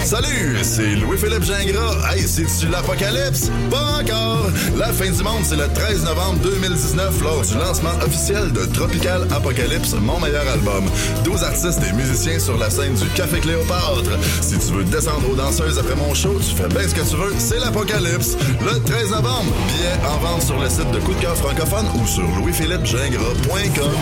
Salut, 0.04 0.58
c'est 0.62 0.96
Louis-Philippe 0.96 1.44
Gingras. 1.44 2.12
Hey, 2.12 2.28
c'est-tu 2.28 2.68
l'apocalypse? 2.68 3.50
Pas 3.70 4.00
encore! 4.02 4.50
La 4.76 4.92
fin 4.92 5.10
du 5.10 5.22
monde, 5.22 5.42
c'est 5.44 5.56
le 5.56 5.66
13 5.66 6.04
novembre 6.04 6.40
2019 6.42 7.22
lors 7.22 7.40
du 7.40 7.54
lancement 7.54 7.94
officiel 8.04 8.52
de 8.52 8.66
Tropical 8.66 9.26
Apocalypse, 9.34 9.94
mon 9.94 10.20
meilleur 10.20 10.46
album. 10.46 10.84
12 11.24 11.42
artistes 11.42 11.80
et 11.88 11.92
musiciens 11.94 12.38
sur 12.38 12.58
la 12.58 12.68
scène 12.68 12.94
du 12.94 13.08
Café 13.16 13.40
Cléopâtre. 13.40 14.18
Si 14.42 14.58
tu 14.58 14.74
veux 14.74 14.84
descendre 14.84 15.30
aux 15.30 15.36
danseuses 15.36 15.78
après 15.78 15.96
mon 15.96 16.12
show, 16.12 16.38
tu 16.38 16.54
fais 16.54 16.68
bien 16.68 16.86
ce 16.86 16.94
que 16.94 17.00
tu 17.00 17.16
veux, 17.16 17.32
c'est 17.38 17.58
l'apocalypse. 17.58 18.36
Le 18.60 18.78
13 18.80 19.10
novembre, 19.10 19.54
billets 19.68 19.98
en 20.06 20.18
vente 20.18 20.42
sur 20.42 20.60
le 20.60 20.68
site 20.68 20.90
de 20.90 21.00
Coup 21.00 21.14
de 21.14 21.20
cœur 21.20 21.36
francophone 21.36 21.86
ou 21.98 22.06
sur 22.06 22.26
louisphilippegingras.com. 22.36 23.94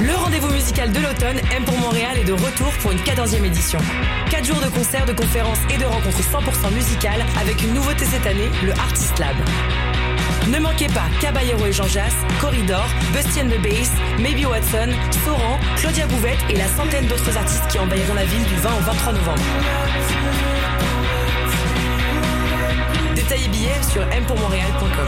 Le 0.00 0.14
rendez-vous 0.14 0.52
musical 0.52 0.92
de 0.92 1.00
l'automne, 1.00 1.38
M 1.54 1.64
pour 1.64 1.78
Montréal, 1.78 2.18
est 2.18 2.24
de 2.24 2.32
retour 2.32 2.72
pour 2.80 2.92
une 2.92 2.98
14e 2.98 3.44
édition. 3.44 3.78
4 4.30 4.44
jours 4.44 4.60
de 4.60 4.68
concerts, 4.68 5.06
de 5.06 5.12
conférences 5.12 5.58
et 5.72 5.78
de 5.78 5.84
rencontres 5.84 6.20
100% 6.20 6.72
musicales 6.74 7.24
avec 7.40 7.62
une 7.62 7.74
nouveauté 7.74 8.04
cette 8.04 8.26
année, 8.26 8.50
le 8.62 8.72
Artist 8.72 9.18
Lab. 9.18 9.36
Ne 10.48 10.58
manquez 10.58 10.88
pas 10.88 11.06
Caballero 11.20 11.66
et 11.66 11.72
Jean 11.72 11.86
Jass, 11.86 12.14
Corridor, 12.40 12.84
Busty 13.12 13.40
and 13.40 13.48
the 13.48 13.60
Bass, 13.62 13.90
Maybe 14.18 14.46
Watson, 14.46 14.90
Soran, 15.24 15.58
Claudia 15.76 16.06
Bouvette 16.06 16.38
et 16.50 16.56
la 16.56 16.66
centaine 16.68 17.06
d'autres 17.06 17.36
artistes 17.36 17.66
qui 17.68 17.78
envahiront 17.78 18.14
la 18.14 18.24
ville 18.24 18.44
du 18.44 18.56
20 18.56 18.70
au 18.70 18.80
23 18.80 19.12
novembre. 19.12 19.42
Détails 23.32 23.46
et 23.46 23.48
billets 23.48 23.82
sur 23.90 24.02
mpourmontréal.com. 24.02 25.06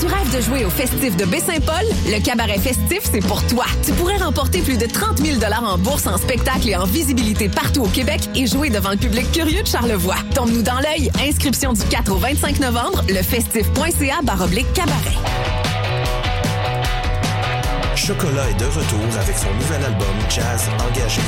Tu 0.00 0.06
rêves 0.06 0.36
de 0.36 0.40
jouer 0.40 0.64
au 0.64 0.70
festif 0.70 1.16
de 1.16 1.24
Baie-Saint-Paul? 1.24 1.84
Le 2.06 2.20
cabaret 2.20 2.58
festif, 2.58 3.00
c'est 3.02 3.20
pour 3.20 3.46
toi. 3.46 3.64
Tu 3.84 3.92
pourrais 3.92 4.16
remporter 4.16 4.60
plus 4.60 4.76
de 4.76 4.86
30 4.86 5.18
000 5.18 5.38
en 5.64 5.78
bourse, 5.78 6.06
en 6.06 6.16
spectacle 6.16 6.68
et 6.68 6.76
en 6.76 6.84
visibilité 6.84 7.48
partout 7.48 7.82
au 7.82 7.88
Québec 7.88 8.28
et 8.34 8.46
jouer 8.46 8.70
devant 8.70 8.90
le 8.90 8.96
public 8.96 9.30
curieux 9.30 9.62
de 9.62 9.68
Charlevoix. 9.68 10.16
Tombe-nous 10.34 10.62
dans 10.62 10.80
l'œil. 10.80 11.10
Inscription 11.28 11.72
du 11.72 11.82
4 11.82 12.12
au 12.12 12.16
25 12.16 12.58
novembre, 12.58 13.04
lefestif.ca 13.08 14.22
baroblique 14.24 14.72
cabaret. 14.72 15.16
Chocolat 17.94 18.50
est 18.50 18.58
de 18.58 18.64
retour 18.64 19.18
avec 19.20 19.36
son 19.36 19.52
nouvel 19.54 19.84
album 19.84 20.16
Jazz 20.28 20.68
Engagé. 20.88 21.20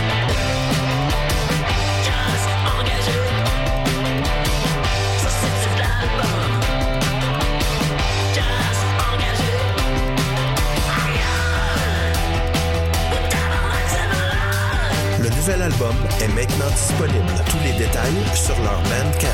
Nouvel 15.51 15.62
album 15.62 15.94
est 16.20 16.28
maintenant 16.28 16.70
disponible. 16.70 17.44
Tous 17.47 17.59
les 17.64 17.72
détails 17.72 18.36
sur 18.36 18.55
leur 18.62 18.81
Bandcamp. 18.82 19.27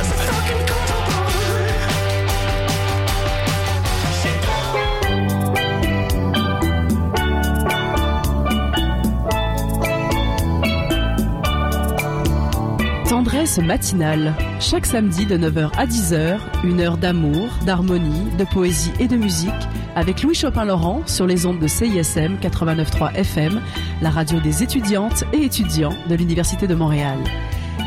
Tendresse 13.08 13.58
matinale. 13.58 14.34
Chaque 14.60 14.86
samedi 14.86 15.26
de 15.26 15.36
9h 15.36 15.70
à 15.76 15.86
10h, 15.86 16.38
une 16.64 16.80
heure 16.80 16.96
d'amour, 16.96 17.48
d'harmonie, 17.66 18.30
de 18.38 18.44
poésie 18.44 18.92
et 18.98 19.08
de 19.08 19.16
musique 19.16 19.52
avec 19.96 20.22
Louis 20.22 20.34
Chopin-Laurent 20.34 21.02
sur 21.06 21.26
les 21.26 21.46
ondes 21.46 21.58
de 21.58 21.66
CISM 21.66 22.36
89.3 22.36 23.14
FM, 23.14 23.62
la 24.02 24.10
radio 24.10 24.38
des 24.40 24.62
étudiantes 24.62 25.24
et 25.32 25.42
étudiants 25.42 25.94
de 26.08 26.14
l'Université 26.14 26.66
de 26.68 26.74
Montréal. 26.74 27.18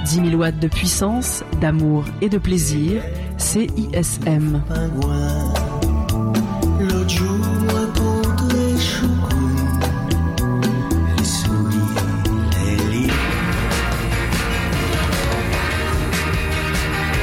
10 0.06 0.15
000 0.15 0.27
watts 0.34 0.60
de 0.60 0.68
puissance, 0.68 1.44
d'amour 1.61 2.06
et 2.22 2.30
de 2.30 2.40
plaisir, 2.40 3.03
CISM. 3.38 4.64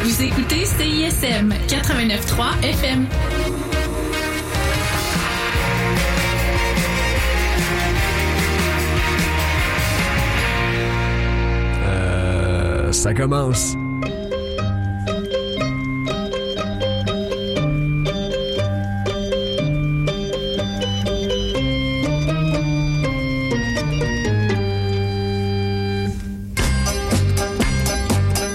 Vous 0.04 0.22
écoutez 0.22 0.64
CISM 0.64 1.52
89.3 1.68 2.62
FM. 2.62 3.06
Ça 13.06 13.14
commence. 13.14 13.85